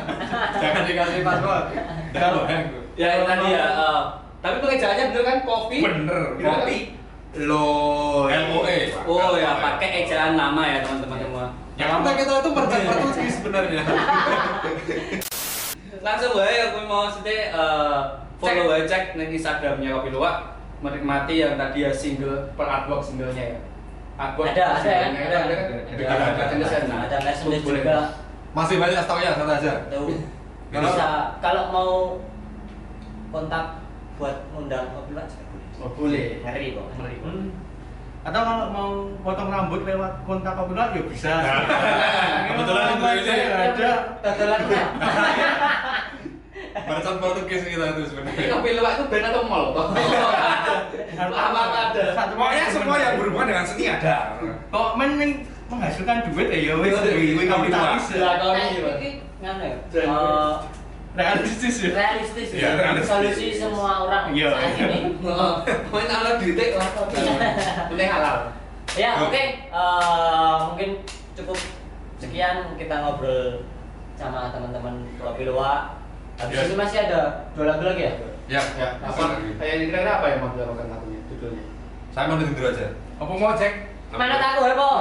jangan 0.58 0.84
dikasih 0.88 1.22
password. 1.22 1.66
Jangan 2.16 2.64
ya 2.96 3.08
itu 3.20 3.26
tadi 3.28 3.48
ya 3.54 3.66
eh, 3.76 4.02
tapi 4.40 4.56
pengejaannya 4.64 5.04
bener 5.12 5.24
kan 5.26 5.38
kopi 5.44 5.78
bener. 5.82 6.24
Kopi 6.40 6.78
Lo 7.44 7.66
LOE. 8.30 8.78
oh 9.10 9.34
ya 9.34 9.58
pakai 9.58 10.06
ejaan 10.06 10.38
nama 10.38 10.62
ya 10.62 10.78
teman-teman 10.86 11.18
semua 11.18 11.46
Yang 11.84 12.00
kita 12.00 12.12
kita 12.16 12.34
itu 12.40 12.50
merchant 12.56 13.12
sih 13.16 13.28
sebenarnya. 13.30 13.82
langsung 16.04 16.36
wae 16.36 16.58
aku 16.68 16.78
mau 16.84 17.08
maksudnya 17.08 17.56
eh, 17.56 18.00
follow 18.36 18.68
wae 18.68 18.84
cek 18.84 19.16
ning 19.16 19.32
Instagramnya 19.32 19.96
Kopi 19.96 20.12
Luwak 20.12 20.60
menikmati 20.84 21.40
yang 21.40 21.56
tadi 21.56 21.88
ya 21.88 21.92
single 21.96 22.52
per 22.60 22.68
artwork 22.68 23.00
singlenya 23.00 23.56
ya 23.56 23.60
artwork 24.20 24.52
Ada, 24.52 24.64
ada, 24.68 24.80
singlenya 24.84 25.20
ada. 25.24 25.40
ada 25.48 25.56
kan 25.56 25.66
Ada, 25.72 26.04
ada 26.04 26.12
ada. 26.12 26.36
merchandise 26.36 26.74
Nah, 26.92 27.08
ada 27.08 27.32
juga. 27.40 27.98
Masih 28.54 28.78
banyak 28.78 29.02
stoknya, 29.02 29.34
santai 29.34 29.58
aja. 29.64 29.74
Tuh. 29.90 30.14
Bisa 30.70 31.10
kalau 31.42 31.64
mau 31.74 31.92
kontak 33.34 33.82
buat 34.20 34.46
ngundang 34.54 34.94
mobil 34.94 35.18
juga 35.18 35.42
boleh. 35.50 35.66
oh 35.82 35.90
boleh 35.98 36.26
Ngeri 36.46 36.68
kok. 36.78 36.86
Ngeri. 37.02 37.16
Hmm. 38.24 38.30
atau 38.32 38.42
kalau 38.42 38.66
mau 38.72 38.90
potong 39.20 39.52
rambut 39.52 39.84
lewat 39.84 40.24
kontak 40.24 40.56
kopilah 40.56 40.96
ya 40.96 41.04
bisa 41.04 41.34
kebetulan 42.48 42.86
itu 42.88 43.04
saya 43.22 43.46
ada 43.68 43.92
Totolan 44.24 44.62
ya. 44.64 44.84
Merchant 46.74 47.20
Portugis 47.22 47.62
kita 47.64 47.86
itu 47.94 48.02
sebenarnya. 48.10 48.50
Kopi 48.50 48.70
Luwak 48.74 48.92
itu 48.96 49.04
band 49.06 49.26
atau 49.30 49.44
mall 49.46 49.66
toh 49.76 49.88
apa 51.14 51.62
ada 51.94 52.04
Pokoknya 52.34 52.66
semua 52.72 52.96
yang 52.98 53.14
berhubungan 53.20 53.48
dengan 53.52 53.66
seni 53.68 53.86
ada. 53.86 54.40
kok 54.72 54.90
mending 54.98 55.32
menghasilkan 55.70 56.18
duit 56.32 56.48
ya 56.50 56.60
ya 56.64 56.74
wis 56.80 56.96
kapitalis 57.46 58.06
ya 58.10 58.18
Lah, 58.24 58.34
kalau 58.40 58.54
Nah, 59.44 59.60
ini. 59.60 60.72
Ya. 61.14 61.22
Realistis 61.38 61.76
ya 61.80 61.90
realistis 61.94 62.50
ya. 62.52 62.70
realistis. 62.74 63.10
Solusi 63.10 63.48
semua 63.54 63.92
orang 64.04 64.34
Iya. 64.34 64.50
saat 64.50 64.74
ini. 64.82 65.00
main 65.94 66.10
ala 66.10 66.30
duitnya 66.42 66.66
lah 66.76 66.90
penting 67.90 68.10
halal 68.10 68.38
Ya, 68.94 69.18
oke. 69.26 69.44
Eh, 69.74 70.56
mungkin 70.70 70.90
cukup 71.34 71.58
sekian 72.22 72.78
kita 72.78 72.94
ngobrol 73.02 73.66
sama 74.14 74.54
teman-teman 74.54 75.02
Kopi 75.18 75.50
Luwak. 75.50 75.98
Habis 76.38 76.58
Yes. 76.62 76.68
ini 76.70 76.76
masih 76.78 76.98
ada 77.10 77.22
dua 77.54 77.74
lagu 77.74 77.82
lagi 77.86 78.06
ya? 78.06 78.14
Ya, 78.50 78.62
ya 78.78 78.88
apa 79.02 79.40
kayak 79.58 79.74
ini 79.80 79.86
kira-kira 79.88 80.20
apa 80.20 80.26
yang 80.30 80.40
mau 80.44 80.52
dilakukan 80.52 80.92
lagunya 80.92 81.22
judulnya 81.26 81.64
Saya 82.12 82.26
mau 82.30 82.38
tidur 82.38 82.70
aja. 82.70 82.88
Apa 83.18 83.32
mau 83.34 83.54
cek? 83.56 83.74
Mana 84.14 84.36
aku 84.38 84.62
ya, 84.62 84.76
Po? 84.82 84.92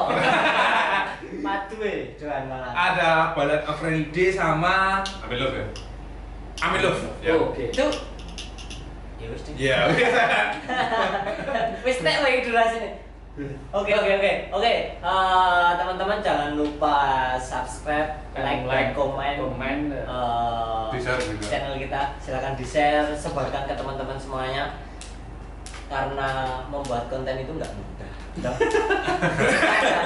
Madu 1.43 1.77
eh, 1.83 2.17
jangan 2.17 2.43
malah. 2.49 2.71
Ada 2.73 3.11
Ballad 3.35 3.63
of 3.67 3.81
Rainy 3.83 4.09
Day 4.09 4.33
sama 4.33 5.03
Ambil 5.21 5.37
love 5.43 5.57
ya. 5.59 5.67
Amin 6.63 6.79
Love. 6.79 7.03
Ya. 7.19 7.35
Oh, 7.35 7.51
oke 7.51 7.75
Itu 7.75 7.87
Ya 9.19 9.27
wis. 9.31 9.43
Iya. 9.55 9.79
Wis 11.83 11.99
tek 11.99 12.23
lagi 12.23 12.39
durasi 12.43 12.77
nih. 12.79 12.95
Oke 13.73 13.93
oke 13.97 14.11
oke 14.13 14.33
oke 14.53 14.73
Eh, 14.99 15.71
teman-teman 15.81 16.21
jangan 16.21 16.53
lupa 16.53 17.33
subscribe, 17.41 18.21
like, 18.37 18.69
like, 18.69 18.91
komen, 18.93 19.41
komen 19.41 19.79
eh, 19.91 20.85
Di-share 20.93 21.17
juga. 21.17 21.47
channel 21.49 21.75
kita 21.81 22.01
silakan 22.21 22.55
di 22.55 22.67
share, 22.67 23.09
sebarkan 23.17 23.65
ke 23.65 23.75
teman-teman 23.75 24.19
semuanya 24.21 24.65
karena 25.89 26.29
membuat 26.69 27.09
konten 27.09 27.41
itu 27.41 27.53
nggak 27.57 27.73
mudah. 27.73 28.11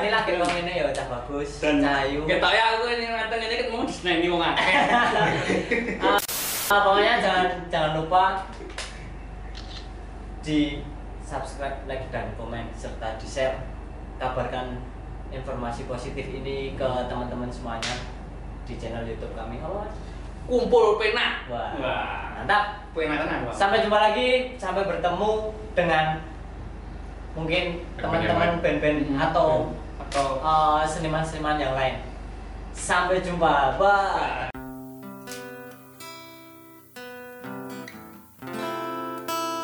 Ini 0.03 0.09
lagi 0.11 0.33
komen 0.35 0.57
ini 0.63 0.73
ya 0.83 0.91
cah 0.95 1.07
bagus, 1.11 1.63
cahayu. 1.63 2.27
kita 2.27 2.49
ya 2.53 2.65
aku 2.79 2.85
ini 2.91 3.07
nganteng 3.11 3.43
ini 3.43 3.55
kan 3.59 3.67
mau 3.75 3.83
diseneni 3.83 4.27
wong 4.31 4.43
akeh 4.43 6.26
Ah, 6.67 6.83
pokoknya 6.83 7.23
jangan 7.23 7.47
jangan 7.71 7.91
lupa 7.95 8.43
di 10.43 10.83
subscribe, 11.23 11.87
like 11.87 12.11
dan 12.11 12.35
komen 12.35 12.67
serta 12.75 13.15
di 13.19 13.27
share. 13.27 13.55
Kabarkan 14.17 14.81
informasi 15.29 15.85
positif 15.85 16.27
ini 16.27 16.75
ke 16.75 16.89
teman-teman 17.07 17.47
semuanya 17.53 17.95
di 18.65 18.75
channel 18.75 19.07
YouTube 19.07 19.35
kami. 19.35 19.63
Apa 19.63 19.87
Mas? 19.87 19.95
kumpul 20.47 20.95
pena 20.95 21.43
Wah. 21.51 21.75
wah 21.75 22.39
Mantap. 22.39 22.79
pena 22.95 23.19
tenan 23.19 23.51
Bang. 23.51 23.55
Sampai 23.55 23.83
jumpa 23.83 23.99
lagi, 24.01 24.55
sampai 24.55 24.87
bertemu 24.87 25.31
dengan 25.75 26.23
mungkin 27.35 27.83
teman-teman 27.99 28.63
band-band 28.63 28.99
Hmm. 29.11 29.19
atau 29.21 29.49
atau 30.07 30.27
eh, 30.39 30.83
seniman-seniman 30.87 31.59
yang 31.59 31.75
lain. 31.75 31.99
Sampai 32.73 33.19
jumpa. 33.21 33.75
Bye. 33.75 34.56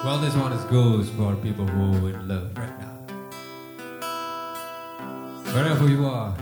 Well, 0.05 0.18
this 0.18 0.34
one 0.34 0.53
is 0.53 0.64
goes 0.64 1.09
for 1.11 1.36
people 1.36 1.64
who 1.64 2.07
are 2.07 2.11
in 2.11 2.26
love 2.26 2.59
right 2.59 2.76
now. 2.80 2.92
Wherever 5.55 5.88
you 5.88 6.07
are, 6.07 6.34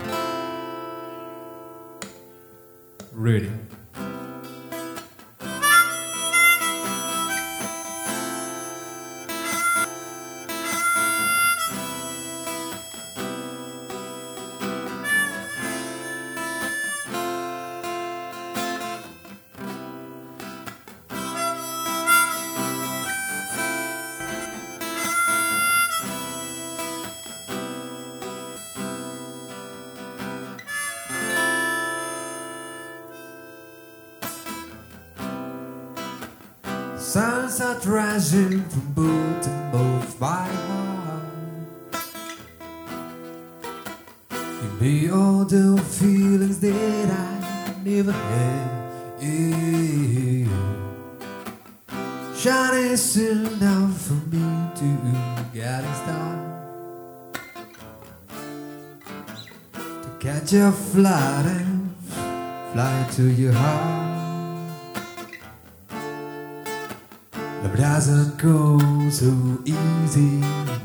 ready. 3.13 3.53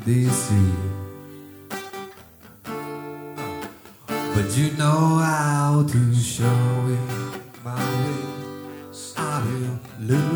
they. 0.05 0.25
But 4.07 4.55
you 4.55 4.71
know 4.77 5.17
how 5.17 5.83
to 5.87 6.15
show 6.15 6.45
it 6.89 7.63
my 7.63 7.75
way. 7.75 8.35
I 9.17 9.41
will 9.43 9.79
lose. 10.01 10.34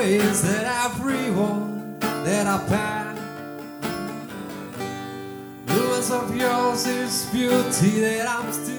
ways 0.00 0.40
that 0.40 0.64
I 0.64 0.88
freehold, 0.98 2.00
that 2.00 2.46
I 2.46 2.58
pass. 2.68 3.18
Nuance 5.66 6.10
of 6.10 6.34
yours 6.34 6.86
is 6.86 7.26
beauty 7.26 8.00
that 8.00 8.26
I'm 8.26 8.50
still. 8.50 8.69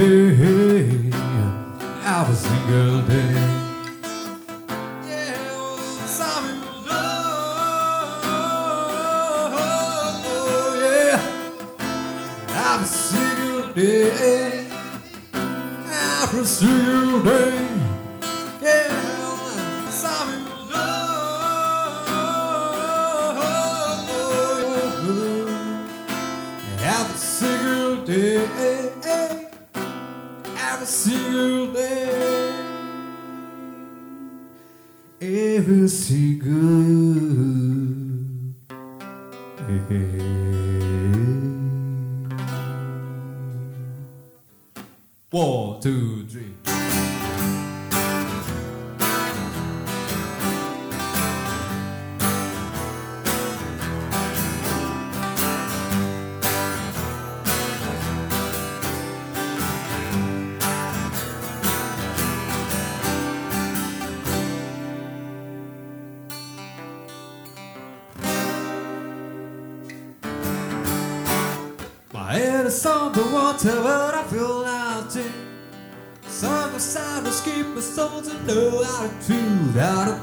hey, 0.00 0.34
hey, 0.34 1.10
I 1.12 2.24
was 2.26 2.38
single 2.38 3.02
day. 3.02 3.19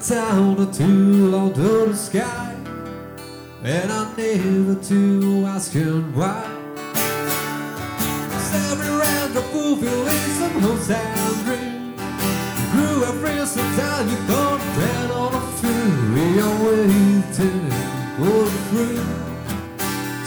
down 0.09 0.57
until 0.57 1.35
under 1.35 1.87
the 1.87 1.95
sky. 1.95 2.55
And 3.63 3.91
I'm 3.91 4.15
never 4.15 4.75
to 4.75 5.45
ask 5.47 5.73
him 5.73 6.15
why. 6.15 6.45
Cause 8.31 8.71
every 8.71 8.89
random 8.95 9.43
fulfilling 9.51 10.27
some 10.39 10.61
hopes 10.61 10.87
dream 11.43 11.95
Grew 12.71 13.03
a 13.03 13.13
friend 13.19 13.47
sometimes 13.47 14.11
you 14.11 14.17
don't 14.27 14.61
plan 14.75 15.11
on 15.11 15.33
a 15.33 15.43
few 15.59 15.83
We 16.13 16.39
are 16.39 16.57
waiting 16.65 17.69
for 18.15 18.37
the 18.53 18.61
truth 18.69 19.09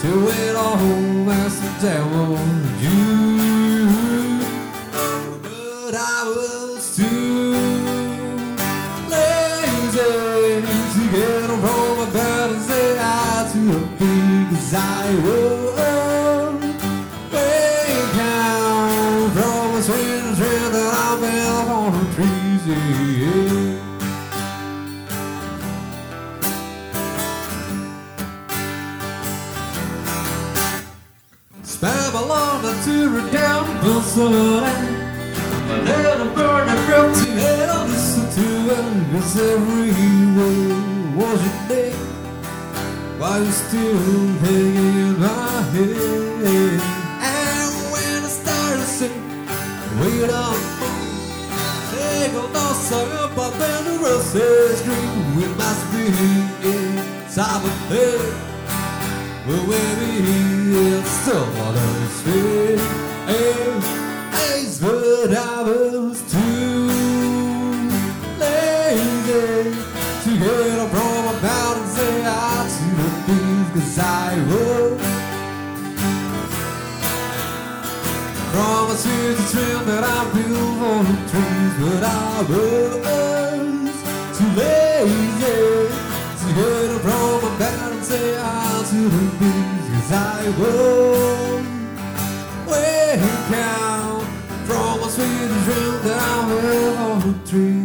To 0.02 0.10
it 0.28 0.56
all 0.56 1.30
as 1.30 1.60
down 1.82 2.12
on 2.12 2.82
you 2.82 3.19
I 14.72 15.14
was 15.24 16.62
way 17.32 17.96
down 18.16 19.30
from 19.32 19.74
a 19.74 19.82
swing 19.82 20.36
trend 20.36 20.74
that 20.74 20.94
I 20.94 21.20
fell 21.20 21.68
on 21.70 21.92
the 21.92 22.04
trees. 22.14 22.66
Yeah. 22.66 23.80
Along 32.12 32.62
the 32.62 32.72
tour 32.84 33.30
down 33.30 33.64
Barcelona 33.80 34.72
Let 35.84 36.20
it 36.20 36.34
burn 36.34 36.68
it 36.68 36.80
from 36.86 37.14
to 37.14 37.30
hell 37.40 37.86
Listen 37.86 38.24
to 38.36 38.48
it 38.74 38.86
Cause 39.12 39.36
every 39.38 39.90
was 41.16 41.40
your 41.44 41.68
name 41.68 41.99
I'm 43.32 43.46
still 43.52 44.26
hanging 44.42 44.96
in 45.06 45.20
my 45.20 45.62
head. 45.70 46.80
And 47.22 47.70
when 47.92 48.24
I 48.24 48.28
start 48.28 48.80
to 48.80 48.86
sing, 48.98 49.22
we 50.00 50.26
don't 50.26 50.62
take 51.94 52.32
a 52.32 52.46
loss 52.52 52.90
of 52.90 53.36
but 53.36 53.50
then 53.50 53.84
the 53.84 53.94
roses 54.02 54.82
grew. 54.82 55.10
We 55.36 55.46
must 55.54 55.84
be 55.92 56.06
inside 56.72 57.62
the 57.62 57.70
head. 57.90 58.34
But 59.46 59.62
maybe 59.70 60.10
it's 60.96 61.08
someone 61.24 61.76
else's 61.76 62.22
fear. 62.22 62.78
Hey, 63.30 63.80
hey, 64.34 64.60
but 64.80 65.30
I 65.36 65.89
from 79.20 79.32
a 79.32 79.48
trail 79.50 79.80
that 79.84 80.04
I 80.04 80.24
built 80.32 80.72
for 80.80 81.00
the 81.08 81.16
trees, 81.30 81.72
but 81.80 82.02
I 82.02 82.42
was 82.48 83.96
too 84.36 84.50
lazy 84.58 85.34
to 86.40 86.48
get 86.56 86.90
up 86.90 87.00
from 87.02 87.40
about 87.54 87.92
and 87.92 88.04
say 88.04 88.28
I 88.38 88.84
to 88.90 89.00
the 89.14 89.24
bees, 89.38 89.86
cause 89.92 90.12
I 90.12 90.40
won't. 90.58 91.66
Wake 92.70 93.52
out 93.58 94.24
from 94.66 94.96
a 95.02 95.08
sweet 95.10 95.50
dream 95.66 95.94
that 96.04 96.18
I 96.18 96.38
have 96.48 97.00
on 97.00 97.16
the 97.20 97.34
trees. 97.48 97.79